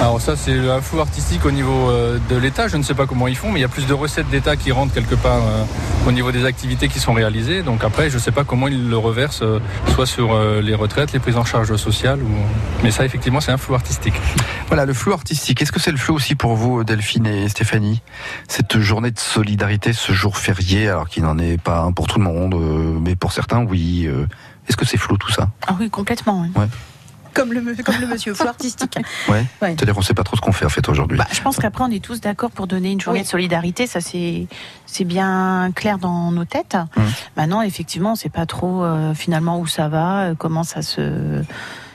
Alors 0.00 0.18
ça 0.18 0.34
c'est 0.34 0.56
un 0.56 0.80
flou 0.80 1.00
artistique 1.00 1.44
au 1.44 1.50
niveau 1.50 1.90
euh, 1.90 2.18
de 2.30 2.36
l'État, 2.36 2.68
je 2.68 2.78
ne 2.78 2.82
sais 2.82 2.94
pas 2.94 3.04
comment 3.04 3.28
ils 3.28 3.36
font, 3.36 3.50
mais 3.50 3.58
il 3.58 3.62
y 3.62 3.66
a 3.66 3.68
plus 3.68 3.86
de 3.86 3.92
recettes 3.92 4.30
d'État 4.30 4.56
qui 4.56 4.72
rentrent 4.72 4.94
quelque 4.94 5.14
part 5.14 5.42
euh, 5.42 6.08
au 6.08 6.12
niveau 6.12 6.32
des 6.32 6.46
activités 6.46 6.88
qui 6.88 7.00
sont 7.00 7.12
réalisées. 7.12 7.62
Donc 7.62 7.84
après 7.84 8.08
je 8.08 8.14
ne 8.14 8.20
sais 8.20 8.30
pas 8.30 8.44
comment 8.44 8.68
ils 8.68 8.88
le 8.88 8.96
reversent, 8.96 9.42
euh, 9.42 9.58
soit 9.88 10.06
sur 10.06 10.32
euh, 10.32 10.62
les 10.62 10.74
retraites, 10.74 11.12
les 11.12 11.18
prises 11.18 11.36
en 11.36 11.44
charge 11.44 11.76
sociales, 11.76 12.20
ou... 12.22 12.30
mais 12.82 12.90
ça 12.90 13.04
effectivement 13.04 13.42
c'est 13.42 13.52
un 13.52 13.58
flou 13.58 13.74
artistique. 13.74 14.14
Voilà, 14.68 14.86
le 14.86 14.94
flou 14.94 15.12
artistique. 15.12 15.60
Est-ce 15.60 15.72
que 15.72 15.80
c'est 15.80 15.92
le 15.92 15.98
flou 15.98 16.14
aussi 16.14 16.34
pour 16.34 16.54
vous, 16.54 16.82
Delphine 16.82 17.26
et 17.26 17.48
Stéphanie? 17.50 18.00
Cette 18.48 18.78
journée 18.78 19.10
de 19.10 19.18
solidarité, 19.18 19.92
ce 19.92 20.12
jour 20.12 20.38
férié, 20.38 20.88
alors 20.88 21.08
qu'il 21.10 21.24
n'en 21.24 21.36
est 21.38 21.60
pas 21.60 21.80
un 21.80 21.92
pour 21.92 22.06
tout 22.06 22.18
le 22.18 22.24
monde, 22.24 22.54
euh, 22.54 22.98
mais 22.98 23.16
pour 23.16 23.32
certains, 23.32 23.64
oui. 23.64 24.08
Est-ce 24.68 24.76
que 24.76 24.84
c'est 24.84 24.96
flou 24.98 25.16
tout 25.16 25.30
ça? 25.30 25.48
Ah 25.66 25.76
oui, 25.78 25.90
complètement. 25.90 26.42
oui. 26.42 26.50
Ouais. 26.60 26.68
Comme 27.32 27.52
le, 27.52 27.60
comme 27.84 27.94
le 28.00 28.08
monsieur, 28.08 28.34
flou 28.34 28.48
artistique. 28.48 28.96
Ouais. 29.28 29.46
Ouais. 29.62 29.74
C'est-à-dire 29.76 29.94
qu'on 29.94 30.00
ne 30.00 30.04
sait 30.04 30.14
pas 30.14 30.24
trop 30.24 30.36
ce 30.36 30.40
qu'on 30.40 30.50
fait 30.52 30.64
en 30.66 30.68
fait 30.70 30.88
aujourd'hui. 30.88 31.16
Bah, 31.16 31.26
je 31.32 31.40
pense 31.40 31.56
qu'après, 31.58 31.84
on 31.84 31.90
est 31.90 32.02
tous 32.04 32.20
d'accord 32.20 32.50
pour 32.50 32.66
donner 32.66 32.90
une 32.90 33.00
journée 33.00 33.20
Oui. 33.20 33.24
de 33.24 33.30
solidarité. 33.30 33.86
Ça, 33.86 34.00
c'est 34.00 34.48
c'est 34.86 35.04
bien 35.04 35.70
clair 35.76 35.98
dans 35.98 36.32
nos 36.32 36.44
têtes. 36.44 36.76
Mmh. 36.96 37.00
Maintenant, 37.36 37.62
effectivement, 37.62 38.10
on 38.10 38.12
ne 38.14 38.18
sait 38.18 38.30
pas 38.30 38.46
trop 38.46 38.82
euh, 38.82 39.14
finalement 39.14 39.60
où 39.60 39.66
ça 39.68 39.88
va, 39.88 40.22
euh, 40.22 40.34
comment 40.36 40.64
ça 40.64 40.82
se 40.82 41.42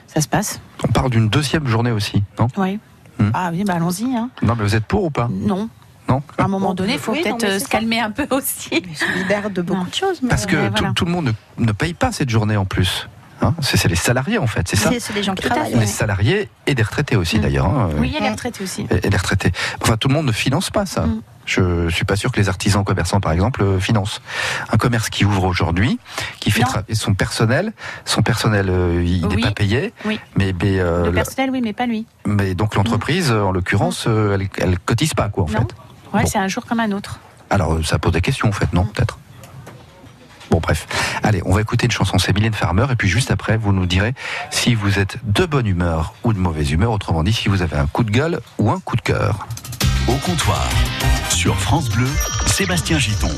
ça 0.07 0.21
se 0.21 0.27
passe. 0.29 0.61
On 0.87 0.87
parle 0.91 1.09
d'une 1.09 1.27
deuxième 1.27 1.67
journée 1.67 1.91
aussi, 1.91 2.23
non? 2.39 2.47
Oui. 2.55 2.79
Mmh. 3.19 3.29
Ah 3.33 3.49
oui, 3.51 3.63
bah 3.65 3.73
allons-y. 3.75 4.15
Hein. 4.15 4.29
Non, 4.41 4.55
mais 4.57 4.63
vous 4.63 4.75
êtes 4.75 4.85
pour 4.85 5.03
ou 5.03 5.09
pas? 5.09 5.27
Non. 5.29 5.67
Non 6.09 6.21
À 6.37 6.43
un 6.43 6.47
moment 6.47 6.73
donné, 6.73 6.93
il 6.93 6.99
faut 6.99 7.11
Oui, 7.13 7.23
peut-être 7.23 7.43
euh, 7.43 7.53
se 7.59 7.65
ça. 7.65 7.69
calmer 7.69 7.99
un 7.99 8.11
peu 8.11 8.27
aussi. 8.31 8.69
Solidaire 8.95 9.49
de 9.49 9.61
beaucoup 9.61 9.87
de 9.89 9.93
choses. 9.95 10.19
mais- 10.21 10.29
Parce 10.29 10.45
que 10.45 10.67
tout, 10.67 10.73
voilà. 10.77 10.93
tout 10.95 11.05
le 11.05 11.11
monde 11.11 11.33
ne, 11.57 11.65
ne 11.65 11.71
paye 11.71 11.93
pas 11.93 12.11
cette 12.11 12.29
journée 12.29 12.57
en 12.57 12.65
plus. 12.65 13.07
Hein 13.41 13.53
c'est 13.59 13.89
les 13.89 13.95
salariés 13.97 14.37
en 14.37 14.47
fait, 14.47 14.65
c'est 14.65 14.77
ça 14.77 14.91
C'est 14.97 15.13
les 15.13 15.21
gens 15.21 15.35
qui 15.35 15.43
travaillent. 15.49 15.73
Les 15.77 15.87
salariés 15.87 16.47
et 16.67 16.73
des 16.73 16.83
retraités 16.83 17.17
aussi 17.17 17.37
d'ailleurs. 17.39 17.65
hein, 17.65 17.89
Oui, 17.97 18.15
a 18.17 18.21
les 18.23 18.29
retraités 18.29 18.63
aussi. 18.63 18.87
et, 18.89 19.05
et 19.07 19.09
les 19.09 19.17
retraités. 19.17 19.51
Enfin, 19.81 19.97
tout 19.97 20.07
le 20.07 20.13
monde 20.13 20.25
ne 20.25 20.31
finance 20.31 20.69
pas 20.69 20.85
ça. 20.85 21.01
Mm. 21.01 21.21
Je 21.45 21.89
suis 21.89 22.05
pas 22.05 22.15
sûr 22.15 22.31
que 22.31 22.39
les 22.39 22.47
artisans 22.49 22.83
commerçants, 22.83 23.19
par 23.19 23.31
exemple, 23.33 23.61
euh, 23.61 23.79
financent. 23.79 24.19
Un 24.71 24.77
commerce 24.77 25.09
qui 25.11 25.25
ouvre 25.25 25.43
aujourd'hui, 25.43 25.99
qui 26.39 26.49
fait 26.49 26.63
son 26.93 27.13
personnel, 27.13 27.73
son 28.05 28.23
personnel, 28.23 28.67
euh, 28.69 29.03
il 29.05 29.27
n'est 29.27 29.35
Oui. 29.35 29.41
pas 29.43 29.51
payé. 29.51 29.93
Oui. 30.05 30.19
Mais, 30.37 30.55
mais, 30.59 30.79
euh, 30.79 31.05
Le 31.05 31.11
personnel, 31.11 31.51
oui, 31.51 31.61
mais 31.61 31.73
pas 31.73 31.85
lui. 31.85 32.07
mais 32.25 32.55
donc 32.55 32.73
l'entreprise, 32.73 33.31
en 33.31 33.51
l'occurrence, 33.51 34.05
euh, 34.07 34.33
elle, 34.39 34.47
elle 34.57 34.79
cotise 34.79 35.13
pas, 35.13 35.27
quoi, 35.29 35.43
en 35.43 35.47
Non. 35.47 35.59
fait. 35.59 35.75
Ouais, 36.15 36.23
Bon. 36.23 36.29
c'est 36.31 36.37
un 36.39 36.47
jour 36.47 36.65
comme 36.65 36.79
un 36.79 36.91
autre. 36.91 37.19
Alors, 37.49 37.73
euh, 37.73 37.83
ça 37.83 37.99
pose 37.99 38.13
des 38.13 38.21
questions, 38.21 38.47
en 38.49 38.51
fait, 38.53 38.71
non 38.73 38.85
Peut-être? 38.85 39.19
Bon, 40.49 40.59
bref. 40.59 40.87
Allez, 41.23 41.41
on 41.45 41.53
va 41.53 41.61
écouter 41.61 41.85
une 41.85 41.91
chanson, 41.91 42.17
c'est 42.17 42.33
Mylène 42.33 42.53
Farmer, 42.53 42.85
et 42.91 42.95
puis 42.95 43.07
juste 43.09 43.31
après, 43.31 43.57
vous 43.57 43.73
nous 43.73 43.85
direz 43.85 44.13
si 44.51 44.75
vous 44.75 44.99
êtes 44.99 45.17
de 45.23 45.45
bonne 45.45 45.65
humeur 45.67 46.13
ou 46.23 46.33
de 46.33 46.39
mauvaise 46.39 46.71
humeur, 46.71 46.91
autrement 46.91 47.23
dit, 47.23 47.33
si 47.33 47.49
vous 47.49 47.61
avez 47.61 47.77
un 47.77 47.87
coup 47.87 48.03
de 48.03 48.11
gueule 48.11 48.39
ou 48.59 48.69
un 48.71 48.79
coup 48.79 48.95
de 48.95 49.01
cœur. 49.01 49.47
Au 50.07 50.13
comptoir, 50.17 50.69
sur 51.29 51.59
France 51.59 51.89
Bleu, 51.89 52.07
Sébastien 52.45 52.99
Giton. 52.99 53.31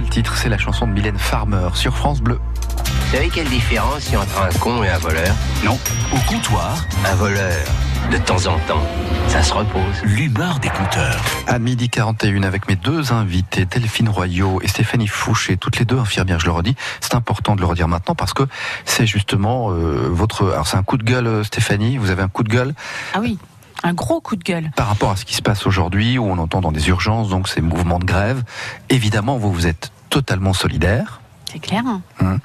C'est 0.00 0.06
le 0.06 0.12
titre, 0.12 0.36
c'est 0.38 0.48
la 0.48 0.56
chanson 0.56 0.86
de 0.86 0.92
Mylène 0.92 1.18
Farmer 1.18 1.68
sur 1.74 1.94
France 1.94 2.22
Bleu. 2.22 2.40
Vous 2.86 3.16
savez 3.16 3.28
quelle 3.28 3.48
différence 3.50 4.06
il 4.08 4.14
y 4.14 4.16
a 4.16 4.20
entre 4.20 4.40
un 4.40 4.58
con 4.58 4.82
et 4.82 4.88
un 4.88 4.96
voleur? 4.96 5.34
Non. 5.62 5.78
Au 6.14 6.16
comptoir, 6.26 6.86
Un 7.04 7.14
voleur, 7.16 7.52
de 8.10 8.16
temps 8.16 8.46
en 8.46 8.58
temps, 8.60 8.82
ça 9.28 9.42
se 9.42 9.52
repose. 9.52 10.02
l'humeur 10.02 10.58
des 10.60 10.70
compteurs. 10.70 11.20
À 11.46 11.58
midi 11.58 11.90
41 11.90 12.44
avec 12.44 12.66
mes 12.66 12.76
deux 12.76 13.12
invités, 13.12 13.66
Delphine 13.66 14.08
Royot 14.08 14.60
et 14.62 14.68
Stéphanie 14.68 15.06
Fouché, 15.06 15.58
toutes 15.58 15.78
les 15.78 15.84
deux 15.84 15.98
infirmières, 15.98 16.40
je 16.40 16.46
le 16.46 16.52
redis. 16.52 16.76
C'est 17.02 17.14
important 17.14 17.54
de 17.54 17.60
le 17.60 17.66
redire 17.66 17.88
maintenant 17.88 18.14
parce 18.14 18.32
que 18.32 18.44
c'est 18.86 19.06
justement 19.06 19.70
euh, 19.70 20.08
votre... 20.10 20.50
Alors 20.50 20.66
c'est 20.66 20.78
un 20.78 20.82
coup 20.82 20.96
de 20.96 21.04
gueule, 21.04 21.26
euh, 21.26 21.44
Stéphanie, 21.44 21.98
vous 21.98 22.08
avez 22.10 22.22
un 22.22 22.28
coup 22.28 22.42
de 22.42 22.48
gueule? 22.48 22.72
Ah 23.12 23.18
oui, 23.20 23.36
un 23.82 23.94
gros 23.94 24.20
coup 24.20 24.36
de 24.36 24.44
gueule. 24.44 24.70
par 24.76 24.88
rapport 24.88 25.10
à 25.10 25.16
ce 25.16 25.24
qui 25.24 25.34
se 25.34 25.42
passe 25.42 25.66
aujourd'hui, 25.66 26.18
où 26.18 26.24
on 26.24 26.38
entend 26.38 26.60
dans 26.60 26.72
des 26.72 26.88
urgences, 26.88 27.28
donc 27.28 27.48
ces 27.48 27.60
mouvements 27.60 27.98
de 27.98 28.04
grève. 28.04 28.42
Évidemment, 28.88 29.38
vous, 29.38 29.52
vous 29.52 29.66
êtes 29.66 29.90
totalement 30.10 30.52
solidaire. 30.52 31.19
C'est 31.52 31.58
clair. 31.58 31.82
Hein. 32.20 32.38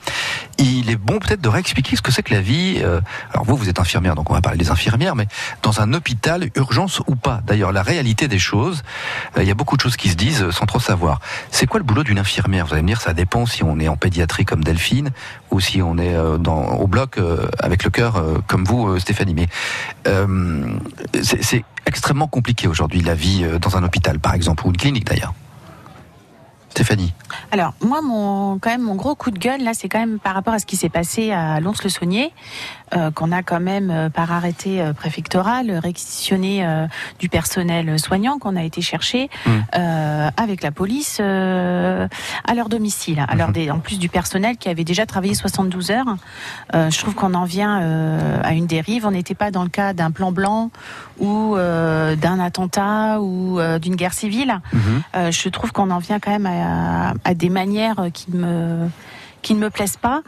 Il 0.58 0.89
est 0.89 0.95
bon 0.95 1.20
peut-être 1.20 1.41
de 1.41 1.49
réexpliquer 1.49 1.95
ce 1.95 2.01
que 2.01 2.12
c'est 2.12 2.24
que 2.24 2.34
la 2.34 2.41
vie. 2.41 2.80
euh, 2.82 3.01
alors 3.32 3.45
vous, 3.45 3.56
vous 3.56 3.70
êtes 3.70 3.80
infirmière, 3.80 4.16
donc 4.16 4.32
on 4.32 4.34
va 4.34 4.41
parler 4.41 4.58
des 4.58 4.72
infirmières, 4.72 5.16
mais 5.16 5.28
dans 5.62 5.80
un 5.80 5.93
hôpital, 5.93 6.49
urgence 6.56 7.01
ou 7.06 7.16
pas. 7.16 7.41
D'ailleurs, 7.45 7.72
la 7.72 7.84
réalité 7.84 8.28
des 8.28 8.39
choses, 8.39 8.82
euh, 9.38 9.43
il 9.43 9.47
y 9.47 9.51
a 9.51 9.53
beaucoup 9.53 9.76
de 9.78 9.82
choses 9.82 9.95
qui 9.95 10.10
se 10.10 10.16
disent 10.16 10.41
euh, 10.41 10.51
sans 10.51 10.66
trop 10.66 10.80
savoir. 10.80 11.20
C'est 11.51 11.68
quoi 11.68 11.80
le 11.80 11.84
boulot 11.84 12.03
d'une 12.03 12.18
infirmière? 12.18 12.66
Vous 12.66 12.74
allez 12.74 12.82
me 12.82 12.88
dire, 12.88 13.01
ça 13.01 13.14
dépend 13.14 13.45
si 13.45 13.64
on 13.64 13.80
est 13.80 13.88
en 13.88 13.97
pédiatrie 13.97 14.45
comme 14.45 14.64
Delphine 14.64 15.12
ou 15.51 15.60
si 15.60 15.84
on 15.84 15.99
est 15.99 16.18
au 16.18 16.88
bloc 16.88 17.20
avec 17.60 17.84
le 17.84 17.89
cœur 17.89 18.22
comme 18.47 18.66
vous, 18.66 18.99
Stéphanie. 18.99 19.36
Mais 19.36 19.47
c'est 21.22 21.64
extrêmement 21.86 22.28
compliqué 22.28 22.68
aujourd'hui 22.68 23.01
la 23.01 23.14
vie 23.16 23.45
dans 23.62 23.78
un 23.78 23.84
hôpital, 23.84 24.20
par 24.20 24.34
exemple, 24.34 24.66
ou 24.66 24.72
une 24.72 24.78
clinique 24.78 25.06
d'ailleurs. 25.06 25.34
Stéphanie. 26.76 27.14
Alors, 27.52 27.74
moi, 27.80 28.02
mon, 28.02 28.60
quand 28.60 28.70
même, 28.70 28.82
mon 28.82 28.96
gros 28.96 29.16
coup 29.16 29.32
de 29.32 29.40
gueule, 29.40 29.64
là, 29.64 29.74
c'est 29.74 29.88
quand 29.88 29.98
même 29.98 30.20
par 30.20 30.34
rapport 30.34 30.54
à 30.54 30.60
ce 30.60 30.66
qui 30.66 30.76
s'est 30.76 30.90
passé 30.90 31.32
à 31.32 31.62
Lons-le-Saunier, 31.62 32.34
euh, 32.94 33.12
qu'on 33.12 33.32
a 33.32 33.44
quand 33.44 33.60
même, 33.60 33.90
euh, 33.90 34.10
par 34.10 34.32
arrêté 34.32 34.82
euh, 34.82 34.94
préfectoral, 34.94 35.72
réquisitionné 35.72 36.66
du 37.20 37.30
personnel 37.30 37.98
soignant 38.00 38.38
qu'on 38.40 38.56
a 38.56 38.64
été 38.64 38.82
chercher 38.82 39.30
euh, 39.48 40.30
avec 40.38 40.62
la 40.62 40.72
police 40.72 41.20
à 41.20 42.54
leur 42.56 42.70
domicile. 42.70 43.26
Alors, 43.28 43.50
des, 43.50 43.72
en 43.72 43.80
plus 43.80 44.00
du 44.00 44.10
personnel 44.10 44.58
qui 44.58 44.70
avait 44.70 44.84
déjà 44.84 45.06
travaillé 45.06 45.34
72 45.34 45.92
heures, 45.92 46.16
je 46.74 46.98
trouve 46.98 47.16
qu'on 47.16 47.34
en 47.34 47.46
vient 47.46 48.42
à 48.44 48.54
une 48.54 48.68
dérive. 48.68 49.06
On 49.06 49.12
n'était 49.12 49.36
pas 49.36 49.52
dans 49.52 49.64
le 49.64 49.70
cas 49.70 49.94
d'un 49.94 50.12
plan 50.12 50.32
blanc 50.32 50.72
ou 51.20 51.56
d'un 51.56 52.40
attentat 52.40 53.22
ou 53.22 53.60
d'une 53.80 53.96
guerre 53.96 54.14
civile. 54.14 54.60
Euh, 55.16 55.32
je 55.32 55.50
trouve 55.50 55.72
qu'on 55.72 55.92
en 55.92 56.00
vient 56.00 56.20
quand 56.20 56.32
même 56.32 56.46
à, 56.46 57.14
à 57.24 57.34
des 57.34 57.50
manières 57.50 58.08
qui 58.14 58.32
me 58.32 58.90
qui 59.46 59.54
ne 59.54 59.60
me 59.60 59.70
plaisent 59.70 59.98
pas. 59.98 60.24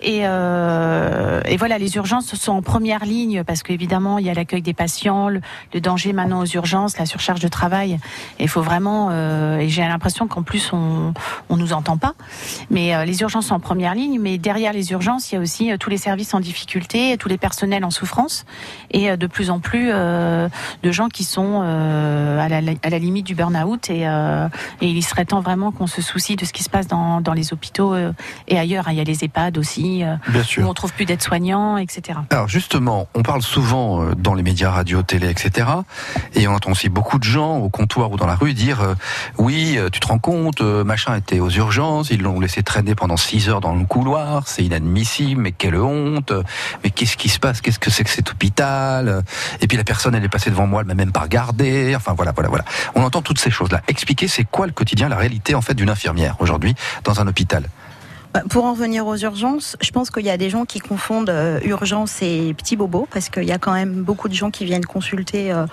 Et, 0.00 0.20
euh, 0.24 1.42
et 1.44 1.58
voilà, 1.58 1.76
les 1.76 1.96
urgences 1.96 2.34
sont 2.34 2.52
en 2.52 2.62
première 2.62 3.04
ligne 3.04 3.44
parce 3.44 3.62
qu'évidemment, 3.62 4.16
il 4.18 4.24
y 4.24 4.30
a 4.30 4.34
l'accueil 4.34 4.62
des 4.62 4.72
patients, 4.72 5.28
le, 5.28 5.42
le 5.74 5.80
danger 5.80 6.14
maintenant 6.14 6.40
aux 6.40 6.46
urgences, 6.46 6.96
la 6.98 7.04
surcharge 7.04 7.40
de 7.40 7.48
travail. 7.48 7.98
Et 8.38 8.44
il 8.44 8.48
faut 8.48 8.62
vraiment, 8.62 9.08
euh, 9.10 9.58
et 9.58 9.68
j'ai 9.68 9.82
l'impression 9.82 10.26
qu'en 10.26 10.42
plus, 10.42 10.72
on 10.72 11.12
on 11.50 11.56
nous 11.58 11.72
entend 11.74 11.98
pas. 11.98 12.14
Mais 12.70 12.94
euh, 12.94 13.04
les 13.04 13.20
urgences 13.20 13.46
sont 13.48 13.54
en 13.54 13.60
première 13.60 13.94
ligne, 13.94 14.18
mais 14.18 14.38
derrière 14.38 14.72
les 14.72 14.92
urgences, 14.92 15.30
il 15.30 15.34
y 15.34 15.38
a 15.38 15.40
aussi 15.42 15.70
euh, 15.70 15.76
tous 15.76 15.90
les 15.90 15.98
services 15.98 16.32
en 16.32 16.40
difficulté, 16.40 17.16
tous 17.18 17.28
les 17.28 17.38
personnels 17.38 17.84
en 17.84 17.90
souffrance, 17.90 18.46
et 18.90 19.10
euh, 19.10 19.16
de 19.16 19.26
plus 19.26 19.50
en 19.50 19.60
plus 19.60 19.90
euh, 19.92 20.48
de 20.82 20.90
gens 20.92 21.08
qui 21.08 21.24
sont 21.24 21.60
euh, 21.62 22.40
à, 22.40 22.48
la, 22.48 22.60
à 22.82 22.88
la 22.88 22.98
limite 22.98 23.26
du 23.26 23.34
burn-out. 23.34 23.90
Et, 23.90 24.08
euh, 24.08 24.48
et 24.80 24.88
il 24.88 25.02
serait 25.02 25.26
temps 25.26 25.40
vraiment 25.40 25.72
qu'on 25.72 25.86
se 25.86 26.00
soucie 26.00 26.36
de 26.36 26.46
ce 26.46 26.54
qui 26.54 26.62
se 26.62 26.70
passe 26.70 26.86
dans, 26.86 27.20
dans 27.20 27.34
les 27.34 27.52
hôpitaux 27.52 27.94
et 28.48 28.58
ailleurs. 28.62 28.88
hein. 28.88 28.92
Il 28.92 28.98
y 28.98 29.00
a 29.00 29.04
les 29.04 29.24
EHPAD 29.24 29.58
aussi, 29.58 30.02
euh, 30.04 30.16
Bien 30.28 30.42
sûr. 30.42 30.64
où 30.64 30.68
on 30.70 30.74
trouve 30.74 30.92
plus 30.92 31.04
d'aides-soignants, 31.04 31.76
etc. 31.76 32.18
Alors 32.30 32.48
justement, 32.48 33.08
on 33.14 33.22
parle 33.22 33.42
souvent 33.42 34.02
euh, 34.02 34.14
dans 34.14 34.34
les 34.34 34.42
médias, 34.42 34.70
radio, 34.70 35.02
télé, 35.02 35.28
etc. 35.28 35.68
Et 36.34 36.48
on 36.48 36.54
entend 36.54 36.70
aussi 36.72 36.88
beaucoup 36.88 37.18
de 37.18 37.24
gens 37.24 37.56
au 37.58 37.68
comptoir 37.68 38.10
ou 38.12 38.16
dans 38.16 38.26
la 38.26 38.34
rue 38.34 38.54
dire 38.54 38.80
euh, 38.80 38.94
oui, 39.38 39.78
tu 39.92 40.00
te 40.00 40.06
rends 40.06 40.18
compte, 40.18 40.60
machin 40.62 41.16
était 41.16 41.40
aux 41.40 41.50
urgences, 41.50 42.10
ils 42.10 42.22
l'ont 42.22 42.40
laissé 42.40 42.62
traîner 42.62 42.94
pendant 42.94 43.16
6 43.16 43.48
heures 43.48 43.60
dans 43.60 43.74
le 43.74 43.84
couloir, 43.84 44.46
c'est 44.48 44.64
inadmissible, 44.64 45.40
mais 45.40 45.52
quelle 45.52 45.76
honte, 45.76 46.32
mais 46.84 46.90
qu'est-ce 46.90 47.16
qui 47.16 47.28
se 47.28 47.38
passe, 47.38 47.60
qu'est-ce 47.60 47.78
que 47.78 47.90
c'est 47.90 48.04
que 48.04 48.10
cet 48.10 48.30
hôpital 48.30 49.22
Et 49.60 49.66
puis 49.66 49.76
la 49.76 49.84
personne, 49.84 50.14
elle 50.14 50.24
est 50.24 50.28
passée 50.28 50.50
devant 50.50 50.66
moi, 50.66 50.82
elle 50.82 50.86
m'a 50.86 50.94
même 50.94 51.12
pas 51.12 51.20
regardé. 51.20 51.94
Enfin 51.96 52.12
voilà, 52.14 52.32
voilà, 52.32 52.48
voilà. 52.48 52.64
On 52.94 53.02
entend 53.02 53.22
toutes 53.22 53.38
ces 53.40 53.50
choses-là. 53.50 53.80
Expliquez, 53.88 54.28
c'est 54.28 54.44
quoi 54.44 54.66
le 54.66 54.72
quotidien, 54.72 55.08
la 55.08 55.16
réalité 55.16 55.54
en 55.54 55.62
fait 55.62 55.74
d'une 55.74 55.90
infirmière 55.90 56.36
aujourd'hui 56.40 56.74
dans 57.04 57.20
un 57.20 57.26
hôpital? 57.26 57.64
Pour 58.48 58.64
en 58.64 58.72
revenir 58.72 59.06
aux 59.06 59.16
urgences, 59.16 59.76
je 59.82 59.90
pense 59.90 60.10
qu'il 60.10 60.24
y 60.24 60.30
a 60.30 60.38
des 60.38 60.48
gens 60.48 60.64
qui 60.64 60.78
confondent 60.80 61.28
euh, 61.30 61.60
urgence 61.64 62.22
et 62.22 62.54
petit 62.56 62.76
bobo, 62.76 63.06
parce 63.12 63.28
qu'il 63.28 63.44
y 63.44 63.52
a 63.52 63.58
quand 63.58 63.72
même 63.74 64.02
beaucoup 64.02 64.28
de 64.28 64.34
gens 64.34 64.50
qui 64.50 64.64
viennent 64.64 64.84
consulter 64.86 65.52
euh, 65.52 65.66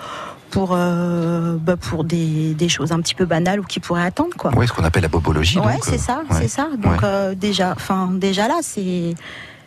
pour, 0.50 0.70
euh, 0.74 1.56
bah, 1.58 1.76
pour 1.78 2.04
des, 2.04 2.52
des 2.54 2.68
choses 2.68 2.92
un 2.92 3.00
petit 3.00 3.14
peu 3.14 3.24
banales 3.24 3.60
ou 3.60 3.64
qui 3.64 3.80
pourraient 3.80 4.04
attendre. 4.04 4.36
Quoi. 4.36 4.50
Oui, 4.56 4.68
ce 4.68 4.72
qu'on 4.74 4.84
appelle 4.84 5.02
la 5.02 5.08
bobologie. 5.08 5.56
Donc, 5.56 5.66
c'est 5.82 5.94
euh, 5.94 5.98
ça, 5.98 6.22
ouais. 6.30 6.36
c'est 6.42 6.48
ça. 6.48 6.68
Donc 6.76 6.92
Ouais. 6.92 6.98
euh, 7.04 7.34
déjà, 7.34 7.72
enfin 7.72 8.10
déjà 8.12 8.46
là, 8.46 8.58
c'est 8.62 9.14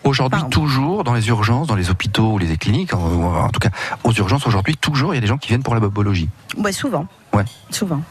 Aujourd'hui, 0.04 0.42
toujours, 0.52 1.06
dans 1.06 1.14
les 1.14 1.30
urgences, 1.30 1.66
dans 1.68 1.76
les 1.76 1.90
hôpitaux 1.90 2.34
ou 2.34 2.38
les 2.38 2.58
cliniques, 2.58 2.94
en, 2.94 3.46
en 3.46 3.50
tout 3.50 3.62
cas 3.62 3.70
aux 4.04 4.12
urgences, 4.12 4.46
aujourd'hui, 4.46 4.76
toujours, 4.76 5.14
il 5.14 5.16
y 5.16 5.18
a 5.18 5.22
des 5.22 5.28
gens 5.28 5.38
qui 5.38 5.48
viennent 5.48 5.64
pour 5.64 5.74
la 5.74 5.80
bobologie. 5.80 6.28
ouais, 6.58 6.74
souvent, 6.74 7.08
Ouais. 7.34 7.46
souvent. 7.72 8.02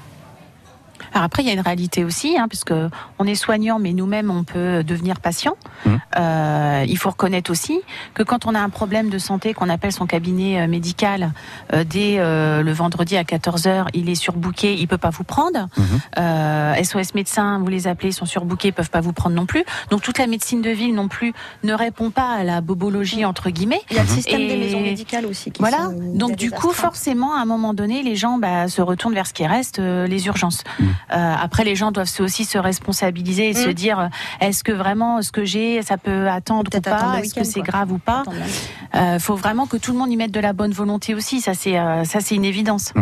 Alors 1.12 1.24
après, 1.24 1.42
il 1.42 1.46
y 1.46 1.50
a 1.50 1.54
une 1.54 1.60
réalité 1.60 2.04
aussi, 2.04 2.36
hein, 2.38 2.46
puisque 2.48 2.72
on 3.18 3.26
est 3.26 3.34
soignant, 3.34 3.78
mais 3.78 3.92
nous-mêmes, 3.92 4.30
on 4.30 4.44
peut 4.44 4.82
devenir 4.84 5.20
patient. 5.20 5.56
Mmh. 5.84 5.90
Euh, 6.18 6.84
il 6.88 6.96
faut 6.98 7.10
reconnaître 7.10 7.50
aussi 7.50 7.80
que 8.14 8.22
quand 8.22 8.46
on 8.46 8.54
a 8.54 8.60
un 8.60 8.68
problème 8.68 9.10
de 9.10 9.18
santé, 9.18 9.54
qu'on 9.54 9.68
appelle 9.68 9.92
son 9.92 10.06
cabinet 10.06 10.60
euh, 10.60 10.66
médical, 10.68 11.32
euh, 11.72 11.84
dès 11.84 12.16
euh, 12.18 12.62
le 12.62 12.72
vendredi 12.72 13.16
à 13.16 13.22
14h, 13.24 13.86
il 13.94 14.08
est 14.08 14.14
surbooké, 14.14 14.74
il 14.74 14.86
peut 14.88 14.98
pas 14.98 15.10
vous 15.10 15.24
prendre. 15.24 15.68
Mmh. 15.76 15.82
Euh, 16.18 16.74
SOS 16.82 17.14
médecins, 17.14 17.58
vous 17.58 17.68
les 17.68 17.86
appelez, 17.86 18.10
ils 18.10 18.14
sont 18.14 18.26
surbooké, 18.26 18.68
ils 18.68 18.72
peuvent 18.72 18.90
pas 18.90 19.00
vous 19.00 19.12
prendre 19.12 19.34
non 19.36 19.46
plus. 19.46 19.64
Donc 19.90 20.02
toute 20.02 20.18
la 20.18 20.26
médecine 20.26 20.62
de 20.62 20.70
ville 20.70 20.94
non 20.94 21.08
plus 21.08 21.32
ne 21.62 21.74
répond 21.74 22.10
pas 22.10 22.30
à 22.34 22.44
la 22.44 22.60
bobologie 22.60 23.24
entre 23.24 23.50
guillemets. 23.50 23.80
Il 23.90 23.96
y 23.96 24.00
a 24.00 24.02
le 24.02 24.08
système 24.08 24.40
Et- 24.40 24.48
des 24.48 24.56
maisons 24.56 24.80
médicales 24.80 25.26
aussi. 25.26 25.50
Qui 25.52 25.60
voilà. 25.60 25.78
sont- 25.78 26.14
Donc 26.14 26.36
du 26.36 26.50
coup, 26.50 26.70
astreintes. 26.70 26.74
forcément, 26.92 27.34
à 27.34 27.40
un 27.40 27.44
moment 27.44 27.74
donné, 27.74 28.02
les 28.02 28.16
gens 28.16 28.38
bah, 28.38 28.68
se 28.68 28.82
retournent 28.82 29.14
vers 29.14 29.26
ce 29.26 29.32
qui 29.34 29.46
reste, 29.46 29.78
euh, 29.78 30.06
les 30.06 30.26
urgences. 30.26 30.62
Euh, 31.12 31.34
après, 31.40 31.64
les 31.64 31.76
gens 31.76 31.92
doivent 31.92 32.10
aussi 32.20 32.44
se 32.44 32.58
responsabiliser 32.58 33.48
et 33.50 33.54
se 33.54 33.68
Mm. 33.68 33.74
dire 33.74 33.98
euh, 34.00 34.08
est-ce 34.40 34.62
que 34.64 34.72
vraiment 34.72 35.22
ce 35.22 35.32
que 35.32 35.44
j'ai, 35.44 35.82
ça 35.82 35.96
peut 35.96 36.28
attendre 36.28 36.70
ou 36.74 36.80
pas 36.80 37.18
Est-ce 37.18 37.34
que 37.34 37.44
c'est 37.44 37.60
grave 37.62 37.92
ou 37.92 37.98
pas 37.98 38.22
lundi. 38.26 38.68
Euh, 38.94 39.18
Faut 39.18 39.36
vraiment 39.36 39.66
que 39.66 39.76
tout 39.76 39.92
le 39.92 39.98
monde 39.98 40.10
y 40.12 40.16
mette 40.16 40.30
de 40.32 40.40
la 40.40 40.52
bonne 40.52 40.72
volonté 40.72 41.14
aussi. 41.14 41.40
Ça, 41.40 41.54
c'est 41.54 41.78
euh, 41.78 42.04
ça, 42.04 42.20
c'est 42.20 42.34
une 42.34 42.44
évidence. 42.44 42.92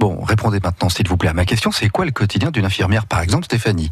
Bon, 0.00 0.20
répondez 0.22 0.60
maintenant, 0.62 0.88
s'il 0.88 1.08
vous 1.08 1.16
plaît, 1.16 1.30
à 1.30 1.32
ma 1.32 1.44
question. 1.44 1.70
C'est 1.72 1.88
quoi 1.88 2.04
le 2.04 2.10
quotidien 2.10 2.50
d'une 2.50 2.64
infirmière, 2.64 3.06
par 3.06 3.20
exemple, 3.20 3.44
Stéphanie? 3.44 3.90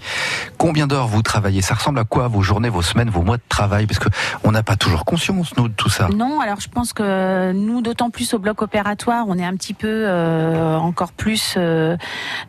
Combien 0.59 0.87
d'heures 0.87 1.07
vous 1.09 1.23
travaillez? 1.23 1.63
Ça 1.63 1.75
ressemble 1.75 1.99
à 1.99 2.05
quoi 2.05 2.29
vos 2.29 2.43
journées, 2.43 2.69
vos 2.69 2.83
semaines, 2.83 3.11
vos 3.11 3.23
mois 3.23 3.37
de 3.39 3.43
travail? 3.49 3.87
Parce 3.87 3.99
que 3.99 4.09
on 4.45 4.53
n'a 4.53 4.63
pas 4.63 4.77
toujours 4.77 5.05
conscience, 5.05 5.57
nous, 5.57 5.69
de 5.69 5.75
tout 5.75 5.89
ça. 5.89 6.09
Non, 6.09 6.41
alors 6.41 6.61
je 6.61 6.69
pense 6.69 6.93
que 6.93 7.53
nous, 7.53 7.81
d'autant 7.83 8.11
plus 8.11 8.35
au 8.35 8.39
bloc 8.39 8.63
opératoire, 8.63 9.25
on 9.29 9.39
est 9.39 9.45
un 9.45 9.57
petit 9.57 9.75
peu 9.75 9.89
euh, 10.07 10.77
encore 10.77 11.13
plus 11.13 11.55
euh, 11.57 11.97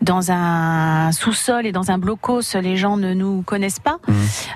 dans 0.01 0.31
un 0.31 0.82
sous-sol 1.11 1.65
et 1.65 1.71
dans 1.71 1.91
un 1.91 1.97
blocos. 1.97 2.41
Les 2.61 2.77
gens 2.77 2.97
ne 2.97 3.13
nous 3.13 3.41
connaissent 3.41 3.79
pas. 3.79 3.97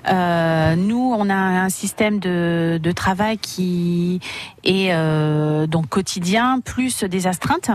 Euh, 0.09 0.75
nous, 0.75 1.13
on 1.17 1.29
a 1.29 1.35
un 1.35 1.69
système 1.69 2.19
de, 2.19 2.79
de 2.81 2.91
travail 2.91 3.37
qui 3.37 4.19
est 4.63 4.89
euh, 4.91 5.67
donc 5.67 5.89
quotidien, 5.89 6.59
plus 6.63 7.03
des 7.03 7.27
astreintes, 7.27 7.71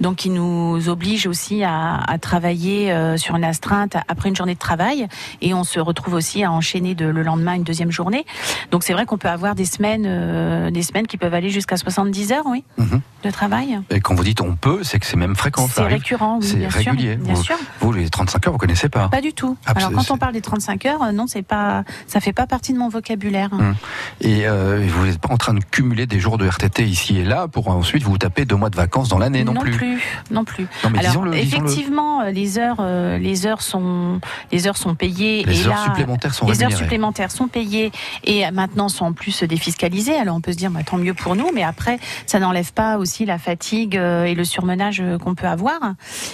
donc 0.00 0.16
qui 0.16 0.30
nous 0.30 0.88
oblige 0.88 1.26
aussi 1.26 1.62
à, 1.64 1.96
à 1.96 2.18
travailler 2.18 2.92
euh, 2.92 3.16
sur 3.16 3.36
une 3.36 3.44
astreinte 3.44 3.96
après 4.08 4.28
une 4.28 4.36
journée 4.36 4.54
de 4.54 4.58
travail, 4.58 5.08
et 5.40 5.54
on 5.54 5.64
se 5.64 5.80
retrouve 5.80 6.14
aussi 6.14 6.44
à 6.44 6.50
enchaîner 6.52 6.94
de, 6.94 7.06
le 7.06 7.22
lendemain 7.22 7.54
une 7.54 7.64
deuxième 7.64 7.90
journée. 7.90 8.24
Donc 8.70 8.82
c'est 8.82 8.92
vrai 8.92 9.06
qu'on 9.06 9.18
peut 9.18 9.28
avoir 9.28 9.54
des 9.54 9.64
semaines, 9.64 10.70
des 10.70 10.82
semaines 10.82 11.06
qui 11.06 11.16
peuvent 11.16 11.34
aller 11.34 11.50
jusqu'à 11.50 11.76
70 11.76 12.32
heures, 12.32 12.46
oui, 12.46 12.64
Mhm. 12.78 13.00
De 13.22 13.30
travail. 13.30 13.80
Et 13.90 14.00
quand 14.00 14.14
vous 14.14 14.24
dites 14.24 14.40
on 14.40 14.56
peut, 14.56 14.80
c'est 14.82 14.98
que 14.98 15.06
c'est 15.06 15.16
même 15.16 15.36
fréquent. 15.36 15.68
C'est 15.72 15.82
récurrent, 15.82 16.38
oui, 16.40 16.46
C'est 16.46 16.70
sûr, 16.70 16.92
régulier. 16.92 17.16
bien 17.16 17.34
vous, 17.34 17.42
sûr. 17.42 17.56
vous, 17.80 17.92
les 17.92 18.08
35 18.10 18.46
heures, 18.46 18.52
vous 18.52 18.58
connaissez 18.58 18.88
pas 18.88 19.08
Pas 19.08 19.20
du 19.20 19.32
tout. 19.32 19.56
Ah, 19.66 19.72
Alors 19.76 19.92
quand 19.92 20.10
on 20.10 20.18
parle 20.18 20.32
des 20.32 20.40
35 20.40 20.86
heures, 20.86 21.12
non, 21.12 21.26
c'est 21.26 21.42
pas, 21.42 21.84
ça 22.06 22.20
fait 22.20 22.32
pas 22.32 22.46
partie 22.46 22.72
de 22.72 22.78
mon 22.78 22.88
vocabulaire. 22.88 23.50
Hum. 23.52 23.74
Et 24.20 24.46
euh, 24.46 24.84
vous 24.88 25.06
n'êtes 25.06 25.18
pas 25.18 25.32
en 25.32 25.36
train 25.36 25.54
de 25.54 25.62
cumuler 25.64 26.06
des 26.06 26.20
jours 26.20 26.38
de 26.38 26.46
RTT 26.46 26.84
ici 26.84 27.18
et 27.18 27.24
là 27.24 27.48
pour 27.48 27.68
ensuite 27.68 28.02
vous 28.02 28.18
taper 28.18 28.44
deux 28.44 28.56
mois 28.56 28.70
de 28.70 28.76
vacances 28.76 29.08
dans 29.08 29.18
l'année 29.18 29.44
non, 29.44 29.52
non 29.54 29.60
plus. 29.60 30.00
non 30.30 30.44
plus. 30.44 30.66
Non, 30.84 30.90
mais 30.90 30.98
Alors 30.98 31.10
disons-le. 31.12 31.34
effectivement, 31.34 32.22
euh, 32.22 32.30
les 32.30 32.58
heures, 32.58 32.78
euh, 32.80 33.18
les 33.18 33.46
heures 33.46 33.62
sont, 33.62 34.20
les 34.50 34.66
heures 34.66 34.76
sont 34.76 34.94
payées. 34.94 35.44
Les 35.44 35.62
et 35.62 35.66
heures 35.66 35.74
là, 35.74 35.84
supplémentaires 35.84 36.34
sont 36.34 36.46
Les 36.46 36.62
heures 36.62 36.72
supplémentaires 36.72 37.30
sont 37.30 37.48
payées 37.48 37.92
et 38.24 38.50
maintenant 38.50 38.88
sont 38.88 39.04
en 39.06 39.12
plus 39.12 39.42
défiscalisées. 39.44 40.16
Alors 40.16 40.36
on 40.36 40.40
peut 40.40 40.52
se 40.52 40.56
dire, 40.56 40.70
bah, 40.70 40.80
tant 40.84 40.96
mieux 40.98 41.14
pour 41.14 41.36
nous, 41.36 41.50
mais 41.54 41.62
après, 41.62 41.98
ça 42.26 42.38
n'enlève 42.38 42.72
pas 42.72 42.96
aussi 42.98 43.11
aussi 43.12 43.26
la 43.26 43.36
fatigue 43.38 43.98
euh, 43.98 44.24
et 44.24 44.34
le 44.34 44.42
surmenage 44.44 45.00
euh, 45.02 45.18
qu'on 45.18 45.34
peut 45.34 45.46
avoir. 45.46 45.78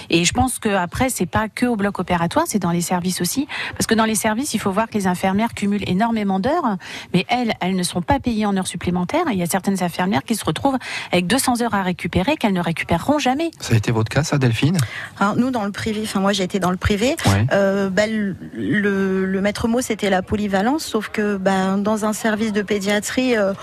Et 0.09 0.23
je 0.23 0.31
pense 0.31 0.59
que 0.59 0.69
après, 0.69 1.09
c'est 1.09 1.25
pas 1.25 1.49
que 1.49 1.65
au 1.65 1.75
bloc 1.75 1.99
opératoire, 1.99 2.45
c'est 2.47 2.59
dans 2.59 2.71
les 2.71 2.79
services 2.79 3.19
aussi, 3.19 3.47
parce 3.73 3.85
que 3.85 3.95
dans 3.95 4.05
les 4.05 4.15
services, 4.15 4.53
il 4.53 4.59
faut 4.59 4.71
voir 4.71 4.87
que 4.87 4.93
les 4.93 5.05
infirmières 5.05 5.53
cumulent 5.53 5.83
énormément 5.89 6.39
d'heures, 6.39 6.77
mais 7.13 7.25
elles, 7.27 7.53
elles 7.59 7.75
ne 7.75 7.83
sont 7.83 8.01
pas 8.01 8.19
payées 8.21 8.45
en 8.45 8.55
heures 8.55 8.65
supplémentaires. 8.67 9.25
Il 9.29 9.37
y 9.37 9.43
a 9.43 9.45
certaines 9.45 9.83
infirmières 9.83 10.23
qui 10.23 10.35
se 10.35 10.45
retrouvent 10.45 10.77
avec 11.11 11.27
200 11.27 11.61
heures 11.63 11.73
à 11.73 11.83
récupérer 11.83 12.37
qu'elles 12.37 12.53
ne 12.53 12.61
récupéreront 12.61 13.19
jamais. 13.19 13.51
Ça 13.59 13.73
a 13.73 13.77
été 13.77 13.91
votre 13.91 14.09
cas, 14.09 14.23
ça, 14.23 14.37
Delphine? 14.37 14.77
Alors, 15.19 15.35
nous, 15.35 15.51
dans 15.51 15.65
le 15.65 15.71
privé, 15.73 15.99
enfin 16.05 16.21
moi 16.21 16.31
j'ai 16.31 16.43
été 16.43 16.59
dans 16.59 16.71
le 16.71 16.77
privé, 16.77 17.17
Ouais. 17.25 17.45
euh, 17.51 17.89
bah, 17.89 18.07
le, 18.07 18.37
le- 18.53 19.25
le 19.25 19.41
maître 19.41 19.67
mot 19.67 19.81
c'était 19.81 20.09
la 20.09 20.21
polyvalence, 20.21 20.85
sauf 20.85 21.09
que 21.09 21.35
bah, 21.35 21.75
dans 21.75 22.05
un 22.05 22.13
service 22.13 22.53
de 22.53 22.61
pédiatrie, 22.61 23.35
euh, 23.35 23.53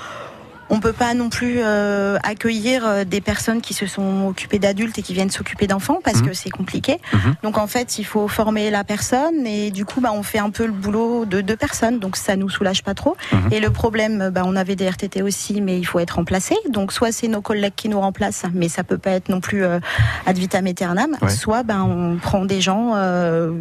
on 0.69 0.81
peut 0.81 0.93
pas 0.93 1.14
non 1.14 1.29
plus 1.29 1.57
euh, 1.59 2.19
accueillir 2.23 2.85
euh, 2.87 3.05
des 3.05 3.21
personnes 3.21 3.61
qui 3.61 3.73
se 3.75 3.87
sont 3.87 4.27
occupées 4.29 4.59
d'adultes 4.59 4.99
et 4.99 5.03
qui 5.03 5.14
viennent 5.14 5.31
s'occuper 5.31 5.67
d'enfants 5.67 5.99
parce 6.05 6.19
Mhm. 6.21 6.27
que 6.29 6.33
c'est 6.35 6.51
compliqué. 6.51 6.99
Mhm. 7.12 7.37
Donc 7.43 7.59
en 7.59 7.67
fait, 7.67 7.99
il 7.99 8.05
faut 8.05 8.27
former 8.29 8.71
la 8.71 8.83
personne 8.85 9.47
et 9.47 9.71
du 9.71 9.85
coup, 9.85 10.01
bah, 10.01 10.11
on 10.12 10.23
fait 10.23 10.39
un 10.39 10.51
peu 10.51 10.67
le 10.67 10.73
boulot 10.73 11.25
de 11.25 11.41
deux 11.41 11.57
personnes, 11.57 11.99
donc 12.01 12.17
ça 12.17 12.37
nous 12.37 12.49
soulage 12.49 12.83
pas 12.83 12.95
trop. 12.95 13.17
Mhm. 13.33 13.53
Et 13.53 13.61
le 13.61 13.71
problème, 13.71 14.31
bah, 14.31 14.43
on 14.45 14.57
avait 14.57 14.77
des 14.77 14.87
RTT 14.89 15.23
aussi, 15.23 15.61
mais 15.61 15.79
il 15.79 15.85
faut 15.85 15.99
être 16.01 16.17
remplacé. 16.17 16.57
Donc 16.69 16.93
soit 16.93 17.12
c'est 17.12 17.29
nos 17.29 17.43
collègues 17.43 17.75
qui 17.77 17.89
nous 17.89 18.01
remplacent, 18.01 18.45
mais 18.53 18.69
ça 18.69 18.83
peut 18.85 18.99
pas 18.99 19.11
être 19.12 19.29
non 19.29 19.41
plus 19.41 19.64
euh, 19.64 19.79
ad 20.27 20.37
vitam 20.37 20.67
aeternam. 20.67 21.17
Ouais. 21.23 21.31
Soit 21.31 21.62
ben 21.62 21.83
on 21.83 22.17
prend 22.17 22.45
des 22.45 22.61
gens 22.61 22.93
euh, 22.97 23.53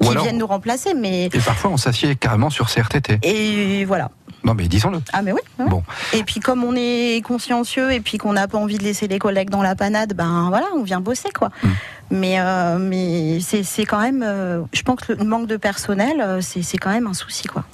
qui 0.00 0.08
alors- 0.08 0.22
viennent 0.22 0.38
nous 0.38 0.46
remplacer, 0.46 0.94
mais 0.94 1.26
Et 1.32 1.38
parfois, 1.40 1.70
on 1.70 1.76
s'assied 1.76 2.14
carrément 2.16 2.50
sur 2.50 2.68
CRTT. 2.68 3.18
et 3.22 3.84
voilà. 3.84 4.10
Non, 4.44 4.54
mais 4.54 4.68
disons-le. 4.68 5.00
Ah 5.12 5.22
mais 5.22 5.32
oui. 5.32 5.40
oui. 5.58 5.66
Bon. 5.68 5.82
Et 6.12 6.22
puis 6.22 6.40
comme 6.40 6.64
on 6.64 6.74
est 6.76 7.22
consciencieux 7.24 7.92
et 7.92 8.00
puis 8.00 8.18
qu'on 8.18 8.32
n'a 8.32 8.48
pas 8.48 8.58
envie 8.58 8.78
de 8.78 8.84
laisser 8.84 9.08
les 9.08 9.18
collègues 9.18 9.50
dans 9.50 9.62
la 9.62 9.74
panade, 9.74 10.14
ben 10.14 10.46
voilà, 10.48 10.66
on 10.76 10.82
vient 10.82 11.00
bosser 11.00 11.30
quoi. 11.30 11.50
Mm. 11.62 11.68
Mais 12.10 12.40
euh, 12.40 12.78
mais 12.78 13.40
c'est 13.40 13.62
c'est 13.62 13.84
quand 13.84 14.00
même, 14.00 14.22
euh, 14.22 14.62
je 14.72 14.82
pense 14.82 15.00
que 15.00 15.12
le 15.12 15.24
manque 15.24 15.46
de 15.46 15.56
personnel, 15.56 16.20
euh, 16.20 16.40
c'est 16.40 16.62
c'est 16.62 16.78
quand 16.78 16.90
même 16.90 17.06
un 17.06 17.14
souci 17.14 17.48
quoi. 17.48 17.64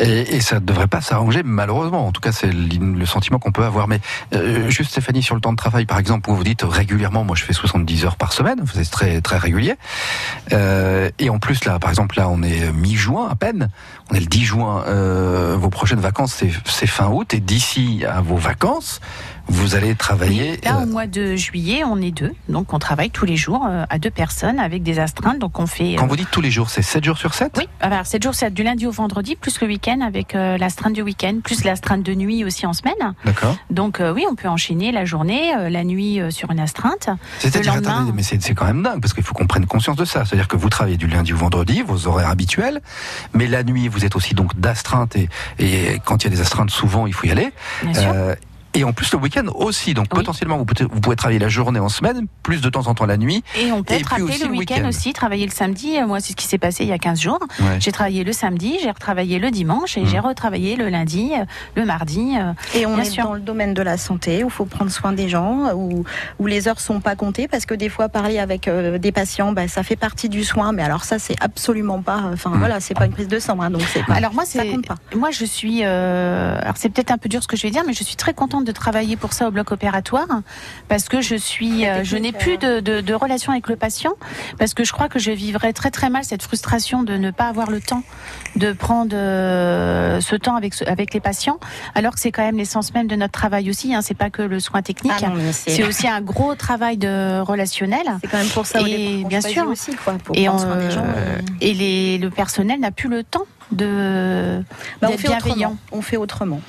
Et, 0.00 0.40
ça 0.40 0.56
ne 0.56 0.64
devrait 0.64 0.86
pas 0.86 1.00
s'arranger, 1.00 1.42
malheureusement. 1.44 2.06
En 2.06 2.12
tout 2.12 2.20
cas, 2.20 2.32
c'est 2.32 2.52
le 2.52 3.06
sentiment 3.06 3.38
qu'on 3.38 3.52
peut 3.52 3.64
avoir. 3.64 3.88
Mais 3.88 4.00
euh, 4.34 4.68
juste, 4.68 4.90
Stéphanie, 4.90 5.22
sur 5.22 5.34
le 5.34 5.40
temps 5.40 5.52
de 5.52 5.56
travail, 5.56 5.86
par 5.86 5.98
exemple, 5.98 6.30
où 6.30 6.34
vous 6.34 6.44
dites 6.44 6.62
régulièrement, 6.62 7.24
moi 7.24 7.36
je 7.36 7.44
fais 7.44 7.52
70 7.52 8.04
heures 8.04 8.16
par 8.16 8.32
semaine, 8.32 8.64
c'est 8.72 8.90
très, 8.90 9.20
très 9.20 9.38
régulier. 9.38 9.74
Euh, 10.52 11.10
et 11.18 11.30
en 11.30 11.38
plus, 11.38 11.64
là, 11.64 11.78
par 11.78 11.90
exemple, 11.90 12.18
là, 12.18 12.28
on 12.28 12.42
est 12.42 12.72
mi-juin 12.72 13.28
à 13.30 13.34
peine. 13.34 13.68
On 14.10 14.14
est 14.14 14.20
le 14.20 14.26
10 14.26 14.44
juin. 14.44 14.84
Euh, 14.86 15.56
vos 15.58 15.70
prochaines 15.70 16.00
vacances, 16.00 16.42
c'est 16.64 16.86
fin 16.86 17.08
août. 17.08 17.34
Et 17.34 17.40
d'ici 17.40 18.04
à 18.08 18.20
vos 18.20 18.36
vacances, 18.36 19.00
vous 19.48 19.74
allez 19.74 19.94
travailler. 19.94 20.58
Là, 20.64 20.78
euh, 20.78 20.82
au 20.82 20.86
mois 20.86 21.06
de 21.06 21.36
juillet, 21.36 21.82
on 21.84 22.00
est 22.00 22.10
deux, 22.10 22.32
donc 22.48 22.72
on 22.72 22.78
travaille 22.78 23.10
tous 23.10 23.24
les 23.26 23.36
jours 23.36 23.66
euh, 23.68 23.84
à 23.90 23.98
deux 23.98 24.10
personnes 24.10 24.58
avec 24.58 24.82
des 24.82 24.98
astreintes, 24.98 25.38
donc 25.38 25.58
on 25.58 25.66
fait. 25.66 25.96
quand 25.96 26.04
euh, 26.04 26.08
vous 26.08 26.16
dites 26.16 26.30
tous 26.30 26.40
les 26.40 26.50
jours, 26.50 26.70
c'est 26.70 26.82
7 26.82 27.04
jours 27.04 27.18
sur 27.18 27.34
7 27.34 27.52
Oui, 27.58 27.68
alors 27.80 28.06
7 28.06 28.22
jours, 28.22 28.34
c'est 28.34 28.52
du 28.52 28.62
lundi 28.62 28.86
au 28.86 28.90
vendredi, 28.90 29.36
plus 29.36 29.60
le 29.60 29.66
week-end 29.66 30.00
avec 30.00 30.34
euh, 30.34 30.56
l'astreinte 30.58 30.94
du 30.94 31.02
week-end, 31.02 31.38
plus 31.42 31.64
l'astreinte 31.64 32.02
de 32.02 32.14
nuit 32.14 32.44
aussi 32.44 32.66
en 32.66 32.72
semaine. 32.72 33.14
D'accord. 33.24 33.56
Donc 33.70 34.00
euh, 34.00 34.12
oui, 34.12 34.24
on 34.30 34.34
peut 34.34 34.48
enchaîner 34.48 34.92
la 34.92 35.04
journée, 35.04 35.54
euh, 35.56 35.68
la 35.68 35.84
nuit 35.84 36.20
euh, 36.20 36.30
sur 36.30 36.50
une 36.50 36.60
astreinte. 36.60 37.08
C'est-à-dire, 37.38 37.74
lendemain, 37.74 38.12
mais 38.14 38.22
c'est 38.22 38.42
c'est 38.42 38.54
quand 38.54 38.66
même 38.66 38.82
dingue, 38.82 39.00
parce 39.00 39.14
qu'il 39.14 39.22
faut 39.22 39.34
qu'on 39.34 39.46
prenne 39.46 39.66
conscience 39.66 39.96
de 39.96 40.04
ça. 40.04 40.24
C'est-à-dire 40.24 40.48
que 40.48 40.56
vous 40.56 40.68
travaillez 40.68 40.96
du 40.96 41.06
lundi 41.06 41.32
au 41.32 41.36
vendredi, 41.36 41.82
vos 41.82 42.06
horaires 42.06 42.30
habituels, 42.30 42.80
mais 43.32 43.46
la 43.46 43.62
nuit, 43.62 43.88
vous 43.88 44.04
êtes 44.04 44.16
aussi 44.16 44.34
donc 44.34 44.58
d'astreinte, 44.58 45.16
et, 45.16 45.28
et 45.58 46.00
quand 46.04 46.24
il 46.24 46.30
y 46.30 46.32
a 46.32 46.36
des 46.36 46.40
astreintes, 46.40 46.70
souvent, 46.70 47.06
il 47.06 47.12
faut 47.12 47.26
y 47.26 47.30
aller. 47.30 47.52
Bien 47.82 47.94
sûr. 47.94 48.12
Euh, 48.14 48.34
et 48.74 48.84
en 48.84 48.92
plus, 48.92 49.12
le 49.12 49.18
week-end 49.18 49.46
aussi. 49.54 49.94
Donc, 49.94 50.08
potentiellement, 50.08 50.56
vous 50.58 50.64
pouvez, 50.64 50.88
vous 50.90 51.00
pouvez 51.00 51.16
travailler 51.16 51.38
la 51.38 51.48
journée 51.48 51.80
en 51.80 51.88
semaine, 51.88 52.26
plus 52.42 52.60
de 52.60 52.68
temps 52.68 52.86
en 52.86 52.94
temps 52.94 53.06
la 53.06 53.16
nuit. 53.16 53.42
Et 53.60 53.72
on 53.72 53.82
peut 53.82 53.94
Et 53.94 54.00
puis 54.02 54.22
aussi 54.22 54.44
le 54.44 54.50
week-end 54.50 54.86
aussi, 54.88 55.12
travailler 55.12 55.46
le 55.46 55.52
samedi. 55.52 55.96
Euh, 55.98 56.06
Moi, 56.06 56.20
c'est 56.20 56.32
ce 56.32 56.36
qui 56.36 56.46
s'est 56.46 56.58
passé 56.58 56.84
il 56.84 56.88
y 56.90 56.92
a 56.92 56.98
15 56.98 57.20
jours. 57.20 57.38
Ouais. 57.60 57.78
J'ai 57.80 57.92
travaillé 57.92 58.24
le 58.24 58.32
samedi, 58.32 58.78
j'ai 58.82 58.90
retravaillé 58.90 59.38
le 59.38 59.50
dimanche 59.50 59.96
et 59.96 60.02
Mmh. 60.02 60.06
j'ai 60.06 60.18
retravaillé 60.18 60.76
le 60.76 60.88
lundi, 60.88 61.32
euh, 61.38 61.44
le 61.76 61.84
mardi. 61.84 62.34
euh, 62.38 62.52
Et 62.74 62.84
on 62.86 62.94
bien 62.94 63.04
est 63.04 63.10
sûr. 63.10 63.24
dans 63.24 63.34
le 63.34 63.40
domaine 63.40 63.74
de 63.74 63.82
la 63.82 63.96
santé 63.96 64.42
où 64.44 64.48
il 64.48 64.52
faut 64.52 64.64
prendre 64.66 64.90
soin 64.90 65.12
des 65.12 65.28
gens, 65.28 65.72
où, 65.74 66.04
où 66.38 66.46
les 66.46 66.68
heures 66.68 66.80
sont 66.80 67.00
pas 67.00 67.16
comptées 67.16 67.48
parce 67.48 67.64
que 67.66 67.74
des 67.74 67.88
fois 67.88 68.08
parler 68.08 68.38
avec 68.38 68.68
euh, 68.68 68.98
des 68.98 69.12
patients, 69.12 69.52
bah, 69.52 69.68
ça 69.68 69.82
fait 69.82 69.96
partie 69.96 70.28
du 70.28 70.44
soin, 70.44 70.72
mais 70.72 70.82
alors 70.82 71.04
ça 71.04 71.18
c'est 71.18 71.36
absolument 71.40 72.02
pas, 72.02 72.22
enfin 72.32 72.50
Mmh. 72.50 72.58
voilà, 72.58 72.80
c'est 72.80 72.94
pas 72.94 73.06
une 73.06 73.12
prise 73.12 73.28
de 73.28 73.38
sang, 73.38 73.60
hein, 73.60 73.70
donc 73.70 73.82
c'est 73.92 74.04
pas. 74.04 74.14
Alors 74.14 74.32
moi, 74.34 74.44
ça 74.44 74.60
c'est 74.62 74.68
compte 74.70 74.86
pas. 74.86 74.96
moi 75.14 75.30
je 75.30 75.44
suis. 75.44 75.80
euh, 75.84 76.58
alors 76.60 76.76
c'est 76.76 76.88
peut-être 76.90 77.10
un 77.10 77.18
peu 77.18 77.28
dur 77.28 77.42
ce 77.42 77.48
que 77.48 77.56
je 77.56 77.62
vais 77.62 77.70
dire, 77.70 77.82
mais 77.86 77.92
je 77.94 78.02
suis 78.04 78.16
très 78.16 78.34
contente 78.34 78.63
de 78.64 78.72
travailler 78.72 79.16
pour 79.16 79.32
ça 79.32 79.46
au 79.48 79.50
bloc 79.50 79.70
opératoire 79.72 80.26
parce 80.88 81.08
que 81.08 81.20
je 81.20 81.34
suis, 81.36 81.86
euh, 81.86 82.02
je 82.04 82.16
n'ai 82.16 82.32
plus 82.32 82.56
de, 82.58 82.80
de, 82.80 83.00
de 83.00 83.14
relation 83.14 83.52
avec 83.52 83.68
le 83.68 83.76
patient 83.76 84.12
parce 84.58 84.74
que 84.74 84.84
je 84.84 84.92
crois 84.92 85.08
que 85.08 85.18
je 85.18 85.30
vivrais 85.30 85.72
très 85.72 85.90
très 85.90 86.10
mal 86.10 86.24
cette 86.24 86.42
frustration 86.42 87.02
de 87.02 87.16
ne 87.16 87.30
pas 87.30 87.46
avoir 87.48 87.70
le 87.70 87.80
temps 87.80 88.02
de 88.56 88.72
prendre 88.72 89.14
euh, 89.16 90.20
ce 90.20 90.36
temps 90.36 90.56
avec 90.56 90.74
avec 90.86 91.12
les 91.14 91.20
patients, 91.20 91.58
alors 91.94 92.14
que 92.14 92.20
c'est 92.20 92.32
quand 92.32 92.42
même 92.44 92.56
l'essence 92.56 92.92
même 92.94 93.06
de 93.06 93.16
notre 93.16 93.32
travail 93.32 93.68
aussi. 93.70 93.94
Hein, 93.94 94.00
c'est 94.02 94.14
pas 94.16 94.30
que 94.30 94.42
le 94.42 94.60
soin 94.60 94.82
technique, 94.82 95.12
Ah 95.22 95.30
c'est- 95.52 95.84
aussi 95.84 96.08
un 96.08 96.20
gros 96.20 96.54
travail 96.54 96.96
de 96.96 97.40
relationnel. 97.40 98.02
C'est 98.20 98.28
quand 98.30 98.38
même 98.38 98.48
pour 98.48 98.66
ça 98.66 98.80
et 98.86 99.24
bien 99.24 99.40
sûr 99.40 99.68
aussi, 99.68 99.94
quoi, 99.96 100.14
pour 100.14 100.36
et 100.36 100.48
on, 100.48 100.58
gens. 100.58 100.68
euh, 100.70 101.38
et 101.60 101.74
les, 101.74 102.18
le 102.18 102.30
personnel 102.30 102.80
n'a 102.80 102.90
plus 102.90 103.08
le 103.08 103.22
temps 103.24 103.44
de 103.74 104.62
Bah, 105.02 105.08
on 105.10 105.18
fait 105.18 105.28
bienveillant. 105.28 105.70
autrement. 105.70 105.76
On 105.92 106.02
fait 106.02 106.16
autrement. 106.16 106.60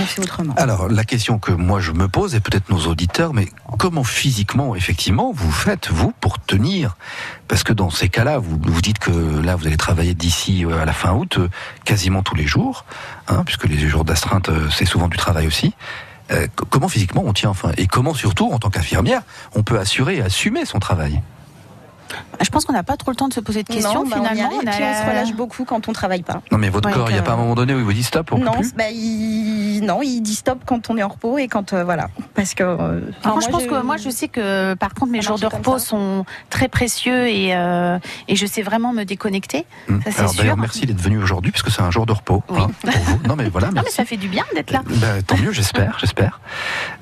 On 0.00 0.04
fait 0.04 0.20
autrement. 0.22 0.54
Alors, 0.56 0.88
la 0.88 1.04
question 1.04 1.38
que 1.38 1.52
moi 1.52 1.80
je 1.80 1.92
me 1.92 2.08
pose, 2.08 2.34
et 2.34 2.40
peut-être 2.40 2.68
nos 2.70 2.86
auditeurs, 2.86 3.32
mais 3.34 3.48
comment 3.78 4.04
physiquement, 4.04 4.74
effectivement, 4.76 5.32
vous 5.34 5.50
faites, 5.50 5.88
vous, 5.90 6.12
pour 6.20 6.38
tenir? 6.38 6.96
Parce 7.48 7.62
que 7.62 7.72
dans 7.72 7.90
ces 7.90 8.08
cas-là, 8.08 8.38
vous 8.38 8.58
vous 8.62 8.80
dites 8.82 8.98
que 8.98 9.10
là, 9.10 9.56
vous 9.56 9.66
allez 9.66 9.76
travailler 9.76 10.14
d'ici 10.14 10.64
euh, 10.64 10.80
à 10.82 10.84
la 10.84 10.92
fin 10.92 11.12
août, 11.14 11.38
euh, 11.38 11.48
quasiment 11.84 12.22
tous 12.22 12.34
les 12.34 12.46
jours, 12.46 12.84
hein, 13.28 13.42
puisque 13.44 13.64
les 13.64 13.78
jours 13.88 14.04
d'astreinte, 14.04 14.48
euh, 14.50 14.68
c'est 14.70 14.84
souvent 14.84 15.08
du 15.08 15.16
travail 15.16 15.46
aussi. 15.46 15.74
Euh, 16.30 16.46
comment 16.68 16.88
physiquement 16.88 17.22
on 17.24 17.32
tient 17.32 17.48
enfin 17.48 17.72
Et 17.78 17.86
comment 17.86 18.12
surtout, 18.12 18.50
en 18.52 18.58
tant 18.58 18.68
qu'infirmière, 18.68 19.22
on 19.54 19.62
peut 19.62 19.78
assurer 19.78 20.16
et 20.18 20.22
assumer 20.22 20.66
son 20.66 20.78
travail? 20.78 21.22
Je 22.40 22.48
pense 22.50 22.64
qu'on 22.64 22.72
n'a 22.72 22.82
pas 22.82 22.96
trop 22.96 23.10
le 23.10 23.16
temps 23.16 23.28
de 23.28 23.34
se 23.34 23.40
poser 23.40 23.62
de 23.62 23.68
questions 23.68 24.04
Non, 24.04 24.08
bah, 24.10 24.16
on 24.20 24.24
y 24.24 24.28
finalement. 24.28 24.56
arrive, 24.56 24.68
a 24.68 24.72
puis 24.72 24.84
on 24.84 24.94
se 24.94 25.08
relâche 25.10 25.32
beaucoup 25.34 25.64
quand 25.64 25.88
on 25.88 25.92
travaille 25.92 26.22
pas. 26.22 26.40
Non 26.52 26.58
mais 26.58 26.68
votre 26.70 26.88
Ouais, 26.88 26.94
corps, 26.94 27.10
il 27.10 27.12
n'y 27.14 27.18
a 27.18 27.22
que- 27.22 27.26
pas 27.26 27.32
un 27.32 27.36
moment 27.36 27.54
donné 27.54 27.74
où 27.74 27.78
il 27.78 27.84
vous 27.84 27.92
dit 27.92 28.02
stop, 28.02 28.30
on 28.32 28.38
Non, 28.38 28.52
plus 28.52 28.72
bah, 28.74 28.84
il... 28.90 29.80
non, 29.84 30.00
il 30.02 30.20
dit 30.20 30.34
stop 30.34 30.60
quand 30.66 30.90
on 30.90 30.96
est 30.96 31.02
en 31.02 31.08
repos 31.08 31.38
et 31.38 31.48
quand 31.48 31.72
euh, 31.72 31.84
voilà, 31.84 32.08
parce 32.34 32.54
que. 32.54 32.62
euh, 32.62 32.76
Alors, 32.76 32.80
moi, 32.84 33.10
enfin, 33.24 33.40
je 33.40 33.48
pense 33.48 33.64
que 33.66 33.82
moi, 33.82 33.96
je 33.96 34.10
sais 34.10 34.28
que 34.28 34.74
par 34.74 34.94
contre, 34.94 35.12
mes 35.12 35.22
Ça 35.22 35.28
jours 35.28 35.38
de 35.38 35.46
repos 35.46 35.78
ça. 35.78 35.86
sont 35.86 36.24
très 36.50 36.68
précieux 36.68 37.28
et, 37.28 37.54
euh, 37.54 37.98
et 38.28 38.36
je 38.36 38.46
sais 38.46 38.62
vraiment 38.62 38.92
me 38.92 39.04
déconnecter. 39.04 39.66
Ça, 39.88 39.94
c'est 40.10 40.18
Alors 40.20 40.34
d'ailleurs, 40.34 40.56
merci 40.56 40.86
d'être 40.86 41.00
venu 41.00 41.22
aujourd'hui, 41.22 41.50
puisque 41.50 41.70
c'est 41.70 41.82
un 41.82 41.90
jour 41.90 42.06
de 42.06 42.12
repos 42.12 42.42
hein, 42.50 42.68
pour 42.82 42.90
vous. 43.02 43.20
Non 43.26 43.36
mais 43.36 43.48
voilà, 43.48 43.68
Non, 43.74 43.82
mais 43.84 43.90
ça 43.90 44.04
fait 44.04 44.16
du 44.16 44.28
bien 44.28 44.44
d'être 44.54 44.70
là. 44.70 44.82
Ben, 44.86 45.22
tant 45.22 45.36
mieux, 45.36 45.52
j'espère, 45.52 45.96
j'espère. 46.00 46.40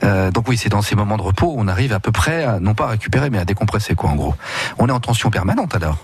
Euh, 0.02 0.30
donc 0.30 0.48
oui, 0.48 0.56
c'est 0.56 0.68
dans 0.68 0.82
ces 0.82 0.94
moments 0.96 1.16
de 1.16 1.22
repos 1.22 1.46
où 1.46 1.54
on 1.58 1.68
arrive 1.68 1.92
à 1.92 2.00
peu 2.00 2.12
près, 2.12 2.44
à, 2.44 2.58
non 2.60 2.74
pas 2.74 2.84
à 2.86 2.88
récupérer, 2.88 3.30
mais 3.30 3.38
à 3.38 3.44
décompresser, 3.44 3.94
quoi, 3.94 4.10
en 4.10 4.16
gros. 4.16 4.34
On 4.78 4.88
est 4.88 4.92
en 4.96 5.00
tension 5.00 5.30
permanente 5.30 5.74
alors. 5.74 5.98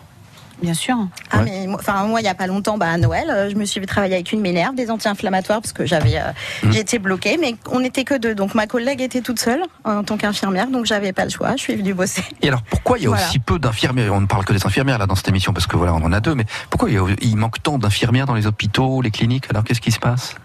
Bien 0.63 0.75
sûr. 0.75 0.95
Ah, 1.33 1.39
Ouais. 1.39 1.45
mais 1.47 1.67
moi, 1.67 1.79
enfin, 1.81 2.05
moi, 2.05 2.21
il 2.21 2.25
y 2.25 2.29
a 2.29 2.37
pas 2.37 2.47
longtemps, 2.47 2.79
bah, 2.79 2.87
à 2.89 2.97
Noël, 2.97 3.29
euh, 3.31 3.51
je 3.51 3.57
me 3.57 3.65
suis 3.65 3.81
fait 3.81 3.87
travailler 3.87 4.15
avec 4.15 4.31
une 4.31 4.41
Ménère, 4.41 4.73
des 4.75 4.93
anti-inflammatoires, 4.93 5.61
parce 5.61 5.73
que 5.73 5.87
j'avais, 5.87 6.19
euh, 6.19 6.31
Mmh. 6.63 6.71
j'étais 6.71 6.99
bloquée, 7.01 7.37
mais 7.41 7.57
on 7.73 7.81
n'était 7.81 8.05
que 8.05 8.15
deux. 8.17 8.37
Donc, 8.37 8.55
ma 8.55 8.69
collègue 8.69 9.01
était 9.01 9.23
toute 9.23 9.41
seule, 9.41 9.63
en 9.83 10.05
tant 10.05 10.17
qu'infirmière, 10.17 10.69
donc 10.69 10.87
j'avais 10.87 11.13
pas 11.13 11.25
le 11.25 11.31
choix. 11.31 11.51
Je 11.57 11.63
suis 11.63 11.75
venue 11.75 11.95
bosser. 11.95 12.23
Et 12.43 12.47
alors, 12.49 12.63
pourquoi 12.63 12.99
il 12.99 13.03
y 13.03 13.07
a 13.07 13.09
Voilà. 13.09 13.27
aussi 13.27 13.41
peu 13.41 13.59
d'infirmières? 13.59 14.15
On 14.15 14.21
ne 14.21 14.27
parle 14.27 14.45
que 14.45 14.53
des 14.53 14.65
infirmières 14.65 14.99
là 14.99 15.07
dans 15.07 15.17
cette 15.17 15.27
émission, 15.29 15.53
parce 15.53 15.67
que 15.67 15.77
voilà, 15.77 15.95
on 15.95 16.05
en 16.05 16.13
a 16.13 16.21
deux, 16.21 16.37
mais 16.37 16.45
pourquoi 16.71 16.91
il, 16.91 16.95
y 16.95 16.99
a- 16.99 17.07
il 17.23 17.37
manque 17.37 17.61
tant 17.61 17.79
d'infirmières 17.79 18.27
dans 18.27 18.35
les 18.35 18.47
hôpitaux, 18.47 19.03
les 19.03 19.11
cliniques? 19.11 19.47
Alors, 19.51 19.65
qu'est-ce 19.65 19.81
qui 19.81 19.91
se 19.91 19.99
passe? 19.99 20.37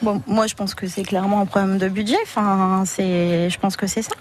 Bon, 0.00 0.22
moi, 0.26 0.46
je 0.46 0.54
pense 0.54 0.74
que 0.74 0.86
c'est 0.86 1.02
clairement 1.02 1.42
un 1.42 1.46
problème 1.46 1.76
de 1.76 1.88
budget. 1.90 2.16
Enfin, 2.22 2.84
c'est, 2.86 3.50
je 3.50 3.58
pense 3.58 3.76
que 3.76 3.86
c'est 3.86 4.00
ça. 4.02 4.12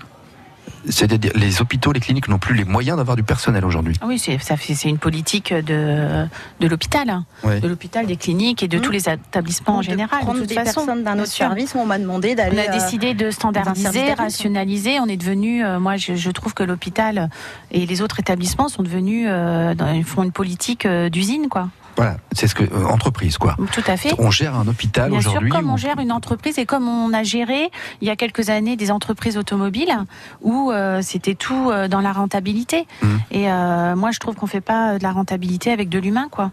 C'est-à-dire, 0.89 1.31
les 1.35 1.61
hôpitaux, 1.61 1.91
les 1.91 1.99
cliniques 1.99 2.27
n'ont 2.29 2.37
plus 2.39 2.55
les 2.55 2.63
moyens 2.63 2.97
d'avoir 2.97 3.15
du 3.17 3.23
personnel 3.23 3.65
aujourd'hui. 3.65 3.95
Ah 4.01 4.05
Oui, 4.07 4.17
c'est 4.19 4.37
ça 4.39 4.55
fait- 4.57 4.73
c'est 4.73 4.87
une 4.89 4.97
politique 4.99 5.53
de, 5.53 6.25
de 6.59 6.67
l'hôpital, 6.67 7.09
hein. 7.09 7.25
Ouais. 7.43 7.59
de 7.59 7.67
l'hôpital, 7.67 8.05
des 8.05 8.15
cliniques 8.15 8.63
et 8.63 8.67
de 8.67 8.79
tous 8.79 8.91
les 8.91 9.09
établissements 9.09 9.77
en 9.77 9.81
général. 9.81 10.19
prendre 10.21 10.35
de 10.35 10.39
toute 10.41 10.49
des 10.49 10.55
façon, 10.55 10.85
personnes 10.85 11.03
d'un 11.03 11.13
bien 11.13 11.23
autre 11.23 11.31
sûr. 11.31 11.45
service, 11.47 11.75
on 11.75 11.85
m'a 11.85 11.99
demandé 11.99 12.31
On 12.31 12.35
d'aller. 12.35 12.59
a 12.59 12.69
euh, 12.71 12.73
décidé 12.73 13.13
de 13.13 13.31
standardiser, 13.31 14.13
rationaliser. 14.13 14.99
On 14.99 15.07
est 15.07 15.17
devenu, 15.17 15.63
euh, 15.65 15.79
moi, 15.79 15.97
je, 15.97 16.15
je 16.15 16.31
trouve 16.31 16.53
que 16.53 16.63
l'hôpital 16.63 17.29
et 17.71 17.85
les 17.85 18.01
autres 18.01 18.19
établissements 18.19 18.69
sont 18.69 18.83
devenus, 18.83 19.27
euh, 19.29 19.75
dans- 19.75 20.01
font 20.03 20.23
une 20.23 20.31
politique 20.31 20.85
euh, 20.85 21.09
d'usine, 21.09 21.47
quoi. 21.49 21.69
Voilà, 21.97 22.17
c'est 22.31 22.47
ce 22.47 22.55
que 22.55 22.63
euh, 22.63 22.85
entreprise 22.85 23.37
quoi. 23.37 23.57
Tout 23.73 23.83
à 23.87 23.97
fait. 23.97 24.13
On 24.19 24.31
gère 24.31 24.55
un 24.55 24.67
hôpital 24.67 25.09
Bien 25.09 25.19
sûr, 25.19 25.31
aujourd'hui. 25.31 25.49
comme 25.49 25.69
où- 25.69 25.73
on 25.73 25.77
gère 25.77 25.99
une 25.99 26.11
entreprise 26.11 26.57
et 26.59 26.65
comme 26.65 26.87
on 26.87 27.11
a 27.11 27.23
géré 27.23 27.69
il 28.01 28.07
y 28.07 28.11
a 28.11 28.15
quelques 28.15 28.49
années 28.49 28.75
des 28.77 28.91
entreprises 28.91 29.35
automobiles 29.37 29.93
où 30.41 30.71
euh, 30.71 31.01
c'était 31.01 31.35
tout 31.35 31.69
euh, 31.71 31.87
dans 31.87 31.99
la 32.01 32.13
rentabilité. 32.13 32.85
Mmh. 33.01 33.07
Et 33.31 33.47
moi, 33.95 34.11
je 34.11 34.19
trouve 34.19 34.35
qu'on 34.35 34.47
fait 34.47 34.61
pas 34.61 34.97
de 34.99 35.03
la 35.03 35.11
rentabilité 35.11 35.71
avec 35.71 35.89
de 35.89 35.99
l'humain, 35.99 36.27
quoi. 36.29 36.51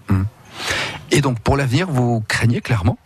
Et 1.10 1.20
donc, 1.20 1.38
pour 1.40 1.56
l'avenir, 1.56 1.86
vous 1.88 2.22
craignez 2.26 2.60
clairement 2.60 2.96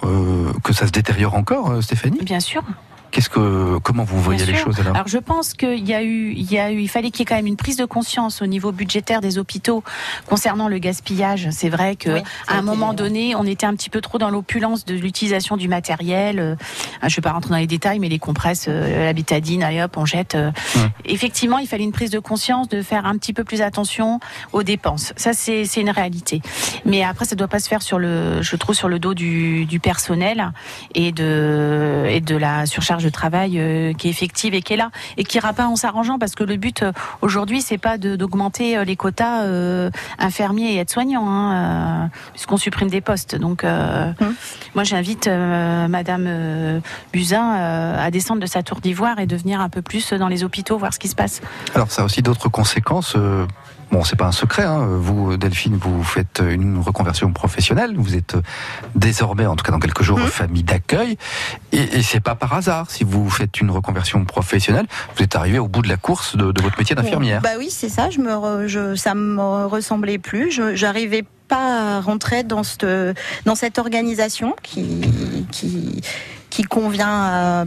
que 0.62 0.72
ça 0.72 0.86
se 0.86 0.93
détériore 0.93 1.34
encore, 1.34 1.82
Stéphanie? 1.82 2.18
Bien 2.22 2.41
sûr. 2.41 2.62
Qu'est-ce 3.11 3.31
que, 3.31 3.79
comment 3.79 4.05
vous 4.05 4.21
voyez 4.21 4.43
Bien 4.45 4.53
les 4.53 4.59
sûr. 4.59 4.67
choses 4.67 4.81
alors 4.81 4.95
Alors 4.95 5.09
je 5.09 5.19
pense 5.19 5.55
qu'il 5.55 5.87
y 5.89 5.95
a 5.95 6.03
eu, 6.03 6.33
il 6.33 6.51
y 6.53 6.59
a 6.59 6.71
eu, 6.71 6.79
il 6.81 6.89
fallait 6.89 7.11
qu'il 7.11 7.21
y 7.21 7.23
ait 7.23 7.27
quand 7.27 7.37
même 7.37 7.47
une 7.47 7.57
prise 7.57 7.77
de 7.77 7.85
conscience 7.87 8.43
au 8.43 8.47
niveau 8.47 8.71
budgétaire 8.71 9.21
des 9.21 9.39
hôpitaux 9.39 9.83
concernant 10.27 10.69
le 10.69 10.79
gaspillage. 10.79 11.49
C'est 11.51 11.69
vrai 11.71 11.97
que 11.97 12.11
Oui, 12.11 12.21
à 12.49 12.59
un 12.59 12.63
moment 12.63 12.93
donné, 12.93 13.35
on 13.35 13.45
était 13.45 13.67
un 13.67 13.75
petit 13.75 13.91
peu 13.91 14.01
trop 14.01 14.19
dans 14.19 14.31
l'opulence 14.31 14.85
de 14.85 14.95
l'utilisation 14.95 15.57
du 15.57 15.69
matériel. 15.69 16.39
Euh, 16.39 16.55
Je 17.07 17.17
vais 17.17 17.23
pas 17.23 17.33
rentrer 17.33 17.51
dans 17.51 17.57
les 17.57 17.67
détails, 17.67 17.99
mais 17.99 18.09
les 18.09 18.19
compresses, 18.19 18.67
euh, 18.69 19.05
la 19.07 19.13
bétadine, 19.13 19.63
allez 19.63 19.83
hop, 19.83 19.97
on 19.97 20.05
jette. 20.05 20.35
euh. 20.35 20.51
Effectivement, 21.05 21.59
il 21.59 21.67
fallait 21.67 21.85
une 21.85 21.93
prise 21.93 22.11
de 22.11 22.19
conscience 22.19 22.69
de 22.69 22.83
faire 22.83 23.07
un 23.07 23.17
petit 23.17 23.33
peu 23.33 23.45
plus 23.45 23.63
attention 23.63 24.21
aux 24.53 24.63
dépenses. 24.63 25.13
Ça, 25.17 25.33
c'est 25.33 25.65
c'est 25.65 25.81
une 25.81 25.91
réalité. 25.91 26.43
Mais 26.85 27.03
après, 27.05 27.25
ça 27.25 27.37
doit 27.37 27.49
pas 27.49 27.59
se 27.59 27.69
faire 27.69 27.83
sur 27.83 27.99
le, 27.99 28.43
je 28.43 28.57
trouve, 28.57 28.75
sur 28.75 28.89
le 28.89 28.99
dos 28.99 29.15
du, 29.15 29.65
du 29.67 29.81
personnel 29.81 30.53
et 30.95 31.13
de 31.13 32.05
et 32.09 32.21
de 32.21 32.37
la 32.37 32.67
surcharge 32.67 32.98
de 33.03 33.09
travail 33.11 33.59
euh, 33.59 33.93
qui 33.93 34.09
est 34.09 34.11
effective 34.11 34.55
et 34.55 34.63
qui 34.63 34.75
est 34.75 34.77
là 34.77 34.91
et 35.17 35.25
qui 35.25 35.37
ira 35.37 35.53
pas 35.53 35.67
en 35.67 35.77
s'arrangeant 35.77 36.19
parce 36.19 36.35
que 36.35 36.45
le 36.45 36.57
but 36.57 36.83
euh, 36.83 36.93
aujourd'hui, 37.23 37.63
c'est 37.63 37.79
pas 37.79 37.99
d'augmenter 37.99 38.77
euh, 38.77 38.85
les 38.85 38.97
quotas 38.97 39.43
euh, 39.45 39.91
infirmiers 40.19 40.75
et 40.75 40.77
aides-soignants, 40.79 41.29
hein, 41.29 42.11
puisqu'on 42.33 42.57
supprime 42.57 42.89
des 42.89 43.01
postes. 43.01 43.37
Donc, 43.37 43.65
euh, 43.65 44.13
moi, 44.75 44.85
j'invite 44.85 45.27
euh, 45.27 45.89
Madame 45.89 46.25
euh, 46.27 46.81
Buzyn 47.13 47.55
euh, 47.57 48.07
à 48.07 48.11
descendre 48.11 48.41
de 48.41 48.47
sa 48.47 48.63
tour 48.63 48.81
d'ivoire 48.81 49.19
et 49.19 49.27
de 49.27 49.37
venir 49.37 49.61
un 49.61 49.69
peu 49.69 49.83
plus 49.83 50.13
dans 50.13 50.29
les 50.29 50.45
hôpitaux 50.45 50.79
voir 50.79 50.95
ce 50.95 50.99
qui 50.99 51.09
se 51.09 51.17
passe. 51.17 51.41
Alors 51.75 51.91
ça 51.91 52.03
a 52.03 52.05
aussi 52.05 52.23
d'autres 52.23 52.49
conséquences. 52.49 53.17
Bon, 53.91 54.05
c'est 54.05 54.16
pas 54.16 54.26
un 54.26 54.32
secret. 54.32 54.64
Hein. 54.64 54.86
Vous, 54.99 55.36
Delphine, 55.36 55.76
vous 55.76 56.03
faites 56.03 56.43
une 56.47 56.78
reconversion 56.78 57.32
professionnelle. 57.32 57.95
Vous 57.97 58.16
êtes 58.16 58.34
euh, 58.34 58.43
désormais, 58.95 59.47
en 59.47 59.57
tout 59.57 59.64
cas 59.64 59.72
dans 59.72 59.78
quelques 59.78 60.03
jours, 60.03 60.20
famille 60.20 60.62
d'accueil. 60.62 61.16
Et, 61.72 61.99
et 61.99 62.03
c'est 62.03 62.20
pas 62.20 62.34
par 62.34 62.53
hasard. 62.53 62.91
Si 62.91 63.05
vous 63.05 63.30
faites 63.30 63.61
une 63.61 63.70
reconversion 63.70 64.24
professionnelle, 64.24 64.86
vous 65.16 65.22
êtes 65.22 65.36
arrivé 65.36 65.59
au 65.59 65.68
bout 65.68 65.82
de 65.82 65.89
la 65.89 65.97
course 65.97 66.36
de, 66.36 66.53
de 66.53 66.62
votre 66.62 66.78
métier 66.78 66.95
d'infirmière. 66.95 67.41
Bah 67.41 67.57
oui, 67.59 67.70
c'est 67.70 67.89
ça. 67.89 68.11
Je 68.11 68.20
me, 68.20 68.30
re- 68.30 68.66
je, 68.66 68.95
ça 68.95 69.14
me 69.14 69.64
ressemblait 69.66 70.18
plus. 70.18 70.51
J'arrivais 70.74 71.24
pas 71.49 71.97
à 71.97 72.01
rentrer 72.01 72.45
dans 72.45 72.62
cette, 72.62 72.86
dans 73.47 73.55
cette 73.55 73.78
organisation 73.78 74.55
qui, 74.62 75.01
qui, 75.51 76.03
qui 76.51 76.62
convient 76.64 77.09
à 77.09 77.64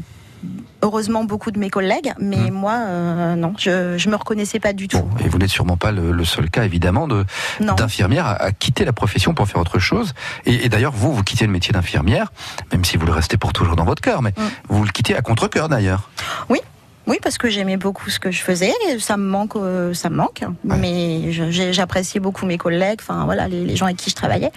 heureusement 0.82 1.24
beaucoup 1.24 1.52
de 1.52 1.60
mes 1.60 1.70
collègues, 1.70 2.14
mais 2.20 2.50
moi, 2.52 2.74
euh, 2.88 3.36
non, 3.36 3.54
je, 3.58 3.98
je 3.98 4.10
me 4.10 4.16
reconnaissais 4.16 4.60
pas 4.60 4.74
du 4.74 4.88
tout. 4.88 5.04
Et 5.24 5.28
vous 5.30 5.38
n'êtes 5.38 5.50
sûrement 5.50 5.78
pas 5.78 5.92
le, 5.92 6.12
le 6.12 6.26
seul 6.26 6.50
cas, 6.50 6.64
évidemment, 6.64 7.08
de 7.08 7.26
d'infirmière 7.60 8.26
à, 8.26 8.34
à 8.42 8.52
quitter 8.52 8.86
la 8.86 8.94
profession 8.94 9.34
pour 9.34 9.48
faire 9.48 9.62
autre 9.62 9.80
chose. 9.80 10.14
Et, 10.46 10.66
et 10.66 10.70
d'ailleurs, 10.70 10.94
vous, 10.94 11.14
vous 11.14 11.24
quittez 11.24 11.46
le 11.46 11.52
métier 11.52 11.72
d'infirmière, 11.74 12.32
même 12.72 12.84
si 12.86 12.98
vous 12.98 13.06
le 13.06 13.12
restez 13.14 13.38
pour 13.38 13.54
toujours 13.54 13.76
dans 13.76 13.86
votre 13.86 14.02
cœur, 14.02 14.22
mais 14.22 14.34
vous 14.70 14.84
le 14.84 14.92
quittez 14.92 15.16
à 15.16 15.22
contre-cœur 15.22 15.70
d'ailleurs. 15.70 16.10
Oui. 16.50 16.60
Oui, 17.08 17.18
parce 17.22 17.40
que 17.40 17.50
j'aimais 17.50 17.78
beaucoup 17.78 18.12
ce 18.12 18.20
que 18.20 18.30
je 18.30 18.42
faisais. 18.44 18.72
et 18.90 19.00
Ça 19.00 19.18
me 19.18 19.26
manque, 19.28 19.56
euh, 19.56 19.92
ça 19.92 20.12
me 20.12 20.16
manque. 20.18 20.44
Mais 20.64 21.32
j'appréciais 21.32 22.20
beaucoup 22.20 22.46
mes 22.46 22.60
collègues, 22.60 23.00
enfin 23.02 23.26
voilà, 23.26 23.48
les, 23.48 23.66
les 23.66 23.76
gens 23.76 23.86
avec 23.86 23.98
qui 23.98 24.12
je 24.12 24.16
travaillais. 24.16 24.52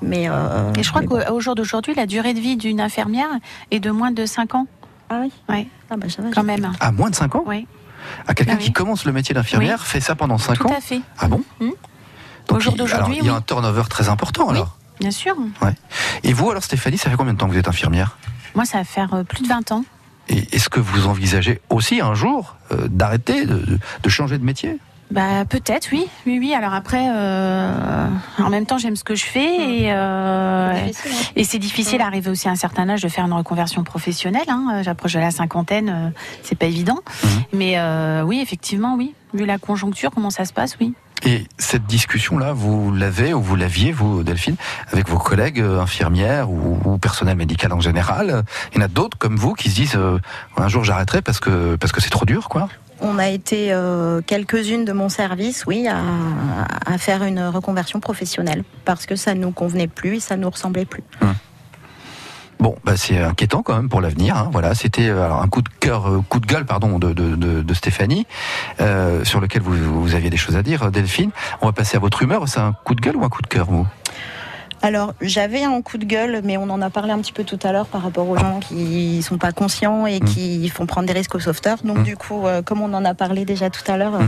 Mais 0.00 0.28
euh, 0.30 0.72
Et 0.78 0.84
je 0.84 0.90
crois 0.90 1.02
bon. 1.02 1.18
qu'au 1.20 1.40
jour 1.40 1.56
d'aujourd'hui, 1.56 1.94
la 1.96 2.06
durée 2.06 2.34
de 2.34 2.40
vie 2.40 2.56
d'une 2.56 2.80
infirmière 2.80 3.26
est 3.72 3.80
de 3.80 3.90
moins 3.90 4.12
de 4.12 4.24
5 4.26 4.54
ans. 4.54 4.66
Ah 5.10 5.20
oui 5.22 5.32
Oui. 5.48 5.68
Ah 5.90 5.96
bah 5.96 6.08
ça 6.08 6.22
va. 6.22 6.30
Quand 6.30 6.42
même. 6.42 6.70
À 6.80 6.92
moins 6.92 7.10
de 7.10 7.14
5 7.14 7.34
ans 7.36 7.42
Oui. 7.46 7.66
À 8.26 8.34
quelqu'un 8.34 8.52
Ah 8.54 8.58
oui. 8.58 8.64
qui 8.64 8.72
commence 8.72 9.04
le 9.04 9.12
métier 9.12 9.34
d'infirmière, 9.34 9.86
fait 9.86 10.00
ça 10.00 10.14
pendant 10.14 10.38
5 10.38 10.54
Tout 10.58 10.66
ans 10.68 10.74
à 10.76 10.80
fait. 10.80 11.00
Ah 11.18 11.28
bon. 11.28 11.42
Donc, 11.60 12.58
Au 12.58 12.60
jour 12.60 12.74
d'aujourd'hui, 12.74 13.16
il 13.20 13.24
y 13.26 13.28
a 13.28 13.32
oui. 13.32 13.38
un 13.38 13.42
turnover 13.42 13.82
très 13.90 14.08
important 14.08 14.48
alors. 14.50 14.76
Bien 15.00 15.10
sûr. 15.10 15.36
Ouais. 15.62 15.74
Et 16.24 16.32
vous 16.32 16.50
alors 16.50 16.62
Stéphanie, 16.64 16.98
ça 16.98 17.10
fait 17.10 17.16
combien 17.16 17.32
de 17.34 17.38
temps 17.38 17.46
que 17.46 17.52
vous 17.52 17.58
êtes 17.58 17.68
infirmière? 17.68 18.16
Moi, 18.54 18.64
ça 18.64 18.78
va 18.78 18.84
faire 18.84 19.12
euh, 19.14 19.22
plus 19.24 19.42
de 19.42 19.48
20 19.48 19.72
ans. 19.72 19.84
Et 20.28 20.54
est-ce 20.54 20.68
que 20.68 20.80
vous 20.80 21.06
envisagez 21.06 21.60
aussi 21.70 22.00
un 22.00 22.14
jour 22.14 22.56
euh, 22.72 22.88
d'arrêter, 22.88 23.46
de, 23.46 23.54
de- 23.58 23.78
de 24.02 24.08
changer 24.08 24.38
de 24.38 24.44
métier? 24.44 24.78
Bah 25.10 25.46
peut-être, 25.48 25.88
oui, 25.92 26.06
oui, 26.26 26.38
oui. 26.38 26.52
Alors 26.54 26.74
après, 26.74 27.06
euh, 27.10 28.08
en 28.38 28.50
même 28.50 28.66
temps, 28.66 28.76
j'aime 28.76 28.94
ce 28.96 29.04
que 29.04 29.14
je 29.14 29.24
fais 29.24 29.84
et, 29.84 29.92
euh, 29.92 30.37
et 31.36 31.44
c'est 31.44 31.58
difficile 31.58 31.98
d'arriver 31.98 32.30
aussi 32.30 32.48
à 32.48 32.52
un 32.52 32.56
certain 32.56 32.88
âge 32.88 33.02
de 33.02 33.08
faire 33.08 33.24
une 33.24 33.32
reconversion 33.32 33.84
professionnelle. 33.84 34.48
Hein. 34.48 34.82
J'approche 34.82 35.14
de 35.14 35.20
la 35.20 35.30
cinquantaine, 35.30 35.88
euh, 35.88 36.10
c'est 36.42 36.56
pas 36.56 36.66
évident. 36.66 36.98
Mais 37.52 37.78
euh, 37.78 38.22
oui, 38.22 38.40
effectivement, 38.40 38.94
oui. 38.96 39.14
Vu 39.34 39.44
la 39.44 39.58
conjoncture, 39.58 40.10
comment 40.14 40.30
ça 40.30 40.44
se 40.46 40.52
passe, 40.52 40.76
oui. 40.80 40.94
Et 41.24 41.44
cette 41.58 41.86
discussion-là, 41.86 42.52
vous 42.52 42.92
l'avez 42.92 43.34
ou 43.34 43.42
vous 43.42 43.56
l'aviez, 43.56 43.92
vous, 43.92 44.22
Delphine, 44.22 44.56
avec 44.92 45.08
vos 45.08 45.18
collègues 45.18 45.60
euh, 45.60 45.80
infirmières 45.80 46.50
ou, 46.50 46.78
ou 46.84 46.98
personnel 46.98 47.36
médical 47.36 47.72
en 47.72 47.80
général? 47.80 48.44
Il 48.72 48.78
y 48.78 48.82
en 48.82 48.84
a 48.84 48.88
d'autres 48.88 49.18
comme 49.18 49.36
vous 49.36 49.54
qui 49.54 49.70
se 49.70 49.74
disent 49.74 49.96
euh, 49.96 50.18
un 50.56 50.68
jour 50.68 50.84
j'arrêterai 50.84 51.20
parce 51.20 51.40
que 51.40 51.76
parce 51.76 51.92
que 51.92 52.00
c'est 52.00 52.10
trop 52.10 52.24
dur, 52.24 52.48
quoi. 52.48 52.68
On 53.00 53.18
a 53.18 53.28
été 53.28 53.72
euh, 53.72 54.20
quelques-unes 54.26 54.84
de 54.84 54.92
mon 54.92 55.08
service, 55.08 55.64
oui, 55.66 55.86
à, 55.88 56.98
faire 56.98 57.22
une 57.22 57.40
reconversion 57.40 58.00
professionnelle 58.00 58.64
parce 58.84 59.06
que 59.06 59.14
ça 59.14 59.34
nous 59.34 59.52
convenait 59.52 59.86
plus 59.86 60.16
et 60.16 60.20
ça 60.20 60.36
nous 60.36 60.50
ressemblait 60.50 60.84
plus. 60.84 61.04
Bon, 62.58 62.74
bah 62.84 62.96
c'est 62.96 63.22
inquiétant 63.22 63.62
quand 63.62 63.76
même 63.76 63.88
pour 63.88 64.00
l'avenir. 64.00 64.36
hein. 64.36 64.48
Voilà, 64.50 64.74
c'était 64.74 65.08
euh, 65.08 65.32
un 65.32 65.46
coup 65.46 65.62
de 65.62 65.68
cœur, 65.78 66.08
euh, 66.08 66.20
coup 66.28 66.40
de 66.40 66.46
gueule, 66.46 66.66
pardon, 66.66 66.98
de, 66.98 67.74
Stéphanie, 67.74 68.26
sur 69.22 69.40
lequel 69.40 69.62
vous, 69.62 70.02
vous 70.02 70.14
aviez 70.16 70.30
des 70.30 70.36
choses 70.36 70.56
à 70.56 70.62
dire, 70.62 70.90
Delphine. 70.90 71.30
On 71.60 71.66
va 71.66 71.72
passer 71.72 71.96
à 71.96 72.00
votre 72.00 72.22
humeur. 72.22 72.48
C'est 72.48 72.58
un 72.58 72.72
coup 72.72 72.96
de 72.96 73.00
gueule 73.00 73.16
ou 73.16 73.24
un 73.24 73.28
coup 73.28 73.42
de 73.42 73.46
cœur, 73.46 73.66
vous? 73.66 73.86
Alors, 74.82 75.14
j'avais 75.20 75.64
un 75.64 75.82
coup 75.82 75.98
de 75.98 76.04
gueule, 76.04 76.40
mais 76.44 76.56
on 76.56 76.70
en 76.70 76.80
a 76.82 76.90
parlé 76.90 77.12
un 77.12 77.18
petit 77.18 77.32
peu 77.32 77.44
tout 77.44 77.58
à 77.64 77.72
l'heure 77.72 77.86
par 77.86 78.02
rapport 78.02 78.28
aux 78.28 78.36
gens 78.38 78.60
qui 78.60 79.20
sont 79.22 79.38
pas 79.38 79.52
conscients 79.52 80.06
et 80.06 80.20
qui 80.20 80.68
font 80.68 80.86
prendre 80.86 81.06
des 81.06 81.12
risques 81.12 81.34
aux 81.34 81.40
sauveteurs. 81.40 81.78
Donc, 81.84 81.98
Mm. 81.98 82.02
du 82.04 82.16
coup, 82.16 82.46
euh, 82.46 82.62
comme 82.62 82.80
on 82.80 82.92
en 82.94 83.04
a 83.04 83.14
parlé 83.14 83.44
déjà 83.44 83.70
tout 83.70 83.82
à 83.90 83.96
l'heure, 83.96 84.14
euh, 84.14 84.24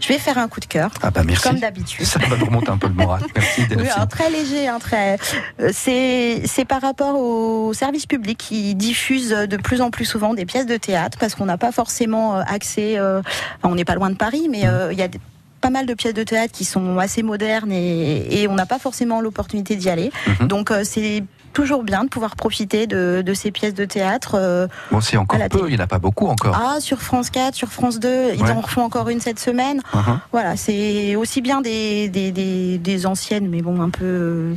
je 0.00 0.08
vais 0.08 0.18
faire 0.18 0.38
un 0.38 0.48
coup 0.48 0.58
de 0.60 0.64
cœur. 0.64 0.90
Ah 1.02 1.10
bah 1.10 1.22
merci. 1.24 1.42
Comme 1.46 1.60
d'habitude. 1.60 2.04
Ça 2.06 2.18
va 2.18 2.36
nous 2.36 2.46
remonter 2.46 2.70
un 2.70 2.78
peu 2.78 2.88
le 2.88 2.94
moral. 2.94 3.20
Merci, 3.36 3.62
Oui, 3.76 3.88
alors 3.88 4.08
très 4.08 4.30
léger, 4.30 4.66
hein, 4.66 4.78
très. 4.80 5.16
euh, 5.60 5.70
C'est 5.72 6.42
c'est 6.46 6.64
par 6.64 6.80
rapport 6.80 7.14
au 7.16 7.72
service 7.72 8.06
public 8.06 8.36
qui 8.38 8.74
diffuse 8.74 9.28
de 9.30 9.56
plus 9.58 9.80
en 9.80 9.90
plus 9.90 10.04
souvent 10.06 10.34
des 10.34 10.44
pièces 10.44 10.66
de 10.66 10.76
théâtre 10.76 11.18
parce 11.20 11.36
qu'on 11.36 11.44
n'a 11.46 11.58
pas 11.58 11.70
forcément 11.70 12.36
euh, 12.38 12.42
accès. 12.48 12.98
euh, 12.98 13.22
on 13.62 13.76
n'est 13.76 13.84
pas 13.84 13.94
loin 13.94 14.10
de 14.10 14.16
Paris, 14.16 14.48
mais 14.50 14.66
euh, 14.66 14.92
il 14.92 14.98
y 14.98 15.02
a 15.02 15.08
des- 15.08 15.20
pas 15.62 15.70
mal 15.70 15.86
de 15.86 15.94
pièces 15.94 16.12
de 16.12 16.22
théâtre 16.24 16.52
qui 16.52 16.64
sont 16.66 16.98
assez 16.98 17.22
modernes 17.22 17.72
et, 17.72 18.42
et 18.42 18.48
on 18.48 18.54
n'a 18.54 18.66
pas 18.66 18.78
forcément 18.78 19.20
l'opportunité 19.22 19.76
d'y 19.76 19.88
aller. 19.88 20.10
Donc 20.40 20.70
euh, 20.70 20.82
c'est 20.84 21.24
toujours 21.54 21.82
bien 21.84 22.04
de 22.04 22.08
pouvoir 22.08 22.34
profiter 22.36 22.86
de, 22.86 23.22
de 23.24 23.34
ces 23.34 23.50
pièces 23.50 23.74
de 23.74 23.84
théâtre. 23.84 24.36
euh, 24.38 24.66
Bon, 24.90 25.00
c'est 25.00 25.16
encore 25.16 25.38
peu. 25.38 25.48
télé. 25.48 25.62
Il 25.68 25.74
n'y 25.76 25.80
en 25.80 25.84
a 25.84 25.86
pas 25.86 25.98
beaucoup 25.98 26.26
encore. 26.26 26.58
ah, 26.60 26.80
sur 26.80 27.00
France 27.00 27.30
4, 27.30 27.54
sur 27.54 27.68
France 27.68 28.00
2, 28.00 28.32
ils 28.34 28.42
Ouais. 28.42 28.50
en 28.50 28.60
refont 28.60 28.82
encore 28.82 29.08
une 29.08 29.20
cette 29.20 29.38
semaine. 29.38 29.80
Uh-huh. 29.94 30.18
Voilà, 30.32 30.56
c'est 30.56 31.14
aussi 31.16 31.40
bien 31.42 31.60
des, 31.60 32.08
des, 32.08 32.32
des, 32.32 32.78
des 32.78 33.06
anciennes, 33.06 33.48
mais 33.48 33.62
bon, 33.62 33.80
un 33.82 33.90
peu. 33.90 34.04
euh, 34.04 34.54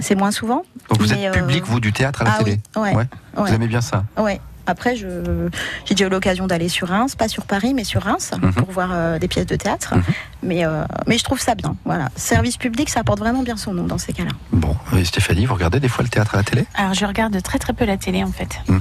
C'est 0.00 0.14
moins 0.14 0.30
souvent. 0.30 0.64
Donc 0.88 1.00
vous 1.02 1.08
Mais, 1.14 1.24
êtes 1.24 1.36
euh, 1.36 1.40
public, 1.40 1.64
vous, 1.66 1.80
du 1.80 1.92
théâtre 1.92 2.22
à 2.22 2.24
la 2.24 2.32
ah 2.34 2.38
télé 2.42 2.58
oui, 2.76 2.82
ouais, 2.94 3.06
Vous 3.36 3.42
ouais. 3.44 3.52
aimez 3.54 3.68
bien 3.68 3.82
ça 3.82 4.04
Ouais. 4.18 4.40
Après, 4.66 4.96
je, 4.96 5.48
j'ai 5.84 5.94
déjà 5.94 6.06
eu 6.06 6.10
l'occasion 6.10 6.46
d'aller 6.46 6.68
sur 6.68 6.88
Reims, 6.88 7.14
pas 7.16 7.28
sur 7.28 7.44
Paris, 7.46 7.74
mais 7.74 7.84
sur 7.84 8.02
Reims, 8.02 8.30
Mhm. 8.40 8.52
pour 8.52 8.70
voir 8.70 8.90
euh, 8.92 9.18
des 9.18 9.28
pièces 9.28 9.46
de 9.46 9.56
théâtre. 9.56 9.94
Mais, 10.42 10.64
euh, 10.64 10.84
mais 11.06 11.18
je 11.18 11.24
trouve 11.24 11.40
ça 11.40 11.54
bien. 11.54 11.76
Voilà. 11.84 12.08
Service 12.16 12.56
public, 12.56 12.88
ça 12.90 13.02
porte 13.04 13.18
vraiment 13.18 13.42
bien 13.42 13.56
son 13.56 13.72
nom 13.74 13.84
dans 13.86 13.98
ces 13.98 14.12
cas-là. 14.12 14.30
Bon, 14.52 14.76
et 14.96 15.04
Stéphanie, 15.04 15.46
vous 15.46 15.54
regardez 15.54 15.80
des 15.80 15.88
fois 15.88 16.02
le 16.04 16.08
théâtre 16.10 16.34
à 16.34 16.38
la 16.38 16.44
télé? 16.44 16.66
Alors 16.74 16.94
je 16.94 17.04
regarde 17.06 17.40
très 17.42 17.58
très 17.58 17.72
peu 17.72 17.84
la 17.84 17.96
télé 17.96 18.22
en 18.24 18.32
fait. 18.32 18.58
Hmm. 18.68 18.78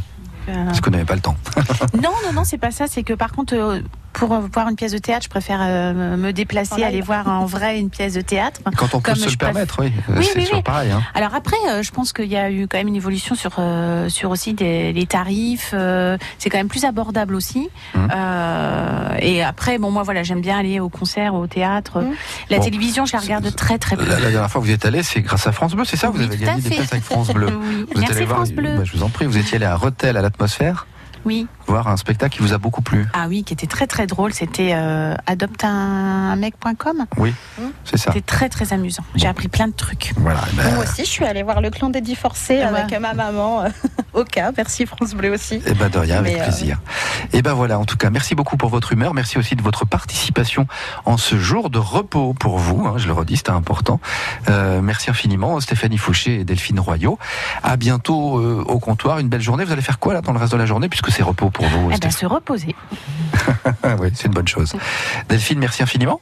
Euh, 0.50 0.66
Parce 0.66 0.82
vous 0.82 0.90
n'avez 0.90 1.06
pas 1.06 1.16
le 1.16 1.22
temps. 1.22 1.36
Non, 2.02 2.10
non, 2.26 2.34
non, 2.34 2.44
c'est 2.44 2.58
pas 2.58 2.72
ça. 2.72 2.86
C'est 2.88 3.04
que 3.04 3.14
par 3.14 3.32
contre, 3.32 3.54
euh, 3.56 3.82
pour 4.14 4.30
voir 4.40 4.70
une 4.70 4.76
pièce 4.76 4.92
de 4.92 4.98
théâtre, 4.98 5.24
je 5.24 5.30
préfère 5.30 5.60
euh, 5.62 6.18
me 6.18 6.32
déplacer, 6.34 6.84
aller 6.84 7.02
voir 7.02 7.28
en 7.28 7.46
vrai 7.46 7.80
une 7.80 7.90
pièce 7.90 8.14
de 8.14 8.22
théâtre. 8.22 8.60
Quand 8.78 8.94
on 8.94 9.00
peut 9.02 9.12
Comme 9.14 9.16
se 9.16 9.30
le 9.30 9.36
permettre, 9.38 9.78
oui. 9.82 9.92
Oui, 10.10 10.24
c'est 10.26 10.36
oui, 10.38 10.44
toujours 10.44 10.58
oui. 10.58 10.64
pareil. 10.64 10.92
Hein. 10.92 11.02
Alors 11.14 11.34
après, 11.36 11.56
euh, 11.70 11.82
je 11.84 11.92
pense 11.92 12.14
qu'il 12.14 12.26
y 12.28 12.36
a 12.38 12.52
eu 12.52 12.68
quand 12.68 12.78
même 12.78 12.88
une 12.88 12.96
évolution 12.96 13.36
sur 13.36 13.52
euh, 13.60 14.10
sur 14.10 14.30
aussi 14.32 14.54
des, 14.54 14.94
les 14.94 15.06
tarifs. 15.06 15.72
euh, 15.74 16.18
c'est 16.38 16.50
quand 16.50 16.58
même 16.58 16.68
plus 16.68 16.86
abordable 16.86 17.36
aussi. 17.36 17.70
Mmh. 17.96 18.08
Euh, 18.14 19.16
et 19.20 19.44
après, 19.44 19.78
bon, 19.78 19.92
moi 19.92 20.04
voilà, 20.04 20.24
j'aime 20.24 20.42
bien 20.42 20.58
aller 20.60 20.80
au 20.80 20.90
concert, 20.90 21.34
au 21.36 21.48
théâtre. 21.48 22.04
La 22.50 22.58
Bon. 22.58 22.64
télévision, 22.64 23.06
je 23.06 23.14
la 23.14 23.20
regarde 23.20 23.56
très 23.56 23.78
très 23.78 23.96
peu. 23.96 24.06
La, 24.06 24.20
la 24.20 24.32
dernière 24.32 24.50
fois 24.52 24.62
que 24.62 24.66
vous 24.68 24.72
êtes 24.74 24.86
allé, 24.86 25.04
c'est 25.04 25.22
grâce 25.22 25.48
à 25.48 25.52
France 25.52 25.74
Bleu, 25.74 25.86
c'est 25.86 25.98
ça? 25.98 26.10
Vous 26.10 26.22
avez 26.22 26.38
gagné 26.38 26.62
des 26.62 26.70
places 26.76 26.92
avec 26.94 27.04
France 27.06 27.30
Bleu. 27.30 27.48
Oui. 27.62 27.86
Vous 27.86 27.92
êtes 27.92 27.98
Merci, 28.00 28.16
allé 28.18 28.26
voir, 28.26 28.38
France 28.38 28.52
Bleu. 28.52 28.76
bah, 28.78 28.84
je 28.84 28.92
vous 28.98 29.04
en 29.04 29.10
prie, 29.10 29.26
vous 29.26 29.38
étiez 29.38 29.56
allé 29.58 29.66
à 29.66 29.76
Retel 29.76 30.18
à 30.18 30.22
l'atmosphère, 30.22 30.88
Oui. 31.26 31.48
voir 31.68 31.88
un 31.88 31.98
spectacle 31.98 32.36
qui 32.38 32.42
vous 32.44 32.54
a 32.54 32.58
beaucoup 32.58 32.82
plu. 32.82 33.08
Ah 33.14 33.26
oui, 33.28 33.44
qui 33.44 33.54
était 33.54 33.68
très 33.68 33.88
très 33.88 34.08
drôle. 34.08 34.34
C'était 34.34 34.72
euh, 34.74 35.14
adopte 35.28 35.64
un 35.64 36.36
mec.com. 36.36 37.06
Oui, 37.18 37.34
c'est 37.84 37.98
ça. 37.98 38.12
C'était 38.12 38.26
très 38.26 38.50
très 38.50 38.74
amusant. 38.74 39.04
J'ai 39.16 39.28
appris 39.28 39.48
plein 39.48 39.68
de 39.68 39.74
trucs. 39.74 40.14
Voilà. 40.18 40.42
eh 40.52 40.56
ben, 40.56 40.74
Moi 40.76 40.84
aussi, 40.84 41.06
je 41.06 41.10
suis 41.10 41.26
allée 41.26 41.44
voir 41.44 41.62
le 41.62 41.70
clan 41.70 41.90
d'Eddie 41.90 42.16
Forcé 42.16 42.62
Ah 42.62 42.72
ouais. 42.72 42.80
avec 42.82 43.00
ma 43.00 43.14
maman. 43.14 43.66
au 44.14 44.24
cas. 44.24 44.52
Merci 44.56 44.86
France 44.86 45.14
Bleu 45.14 45.32
aussi. 45.34 45.62
Eh 45.66 45.74
ben 45.74 45.90
de 45.90 45.98
rien, 46.00 46.18
avec 46.18 46.34
Mais, 46.34 46.42
euh, 46.42 46.44
plaisir. 46.44 46.80
Et 47.34 47.42
ben 47.42 47.54
voilà, 47.54 47.80
en 47.80 47.86
tout 47.86 47.98
cas, 47.98 48.10
merci 48.10 48.36
beaucoup 48.36 48.58
pour 48.58 48.70
votre 48.70 48.92
humeur. 48.92 49.14
Merci 49.14 49.38
aussi 49.38 49.56
de 49.56 49.62
votre 49.62 49.86
participation 49.86 50.68
en 51.06 51.18
ce 51.18 51.38
jour 51.38 51.70
de 51.70 51.80
repos 51.80 52.34
pour 52.34 52.58
vous. 52.58 52.86
hein, 52.88 52.96
je 52.98 53.08
le 53.08 53.14
redis, 53.14 53.38
c'était 53.38 53.52
important. 53.52 54.00
Euh, 54.50 54.82
merci 54.82 55.10
infiniment, 55.10 55.60
Stéphanie 55.60 55.98
Fouché 55.98 56.42
et 56.42 56.44
Delphine 56.46 56.80
Royot. 56.80 57.18
À 57.64 57.78
bientôt 57.78 58.40
euh, 58.40 58.64
au 58.68 58.80
comptoir. 58.80 59.20
Une 59.20 59.30
belle 59.30 59.42
journée. 59.42 59.64
Vous 59.64 59.72
allez 59.72 59.82
faire 59.82 60.00
quoi 60.00 60.14
là 60.14 60.22
dans 60.22 60.34
le 60.34 60.40
reste 60.40 60.52
de 60.54 60.58
la 60.58 60.66
journée 60.66 60.90
puisque 60.90 61.11
c'est 61.12 61.24
repos 61.24 61.50
pour 61.50 61.66
vous 61.68 61.92
Eh 61.94 61.98
ben, 61.98 62.12
se 62.12 62.26
reposer. 62.26 62.76
Oui, 64.00 64.10
c'est 64.14 64.26
une 64.28 64.34
bonne 64.34 64.48
chose. 64.48 64.74
Delphine, 65.30 65.60
merci 65.60 65.84
infiniment. 65.84 66.20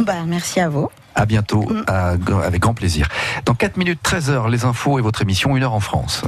Bah, 0.00 0.14
merci 0.26 0.60
à 0.60 0.68
vous. 0.68 0.88
À 1.14 1.24
bientôt, 1.26 1.64
à- 1.86 2.16
avec 2.44 2.60
grand 2.60 2.74
plaisir. 2.74 3.08
Dans 3.44 3.54
4 3.54 3.76
minutes 3.76 4.00
13 4.02 4.30
heures, 4.30 4.48
les 4.48 4.64
infos 4.64 4.98
et 4.98 5.02
votre 5.02 5.22
émission 5.22 5.54
1 5.54 5.62
heure 5.62 5.72
en 5.74 5.80
France. 5.80 6.22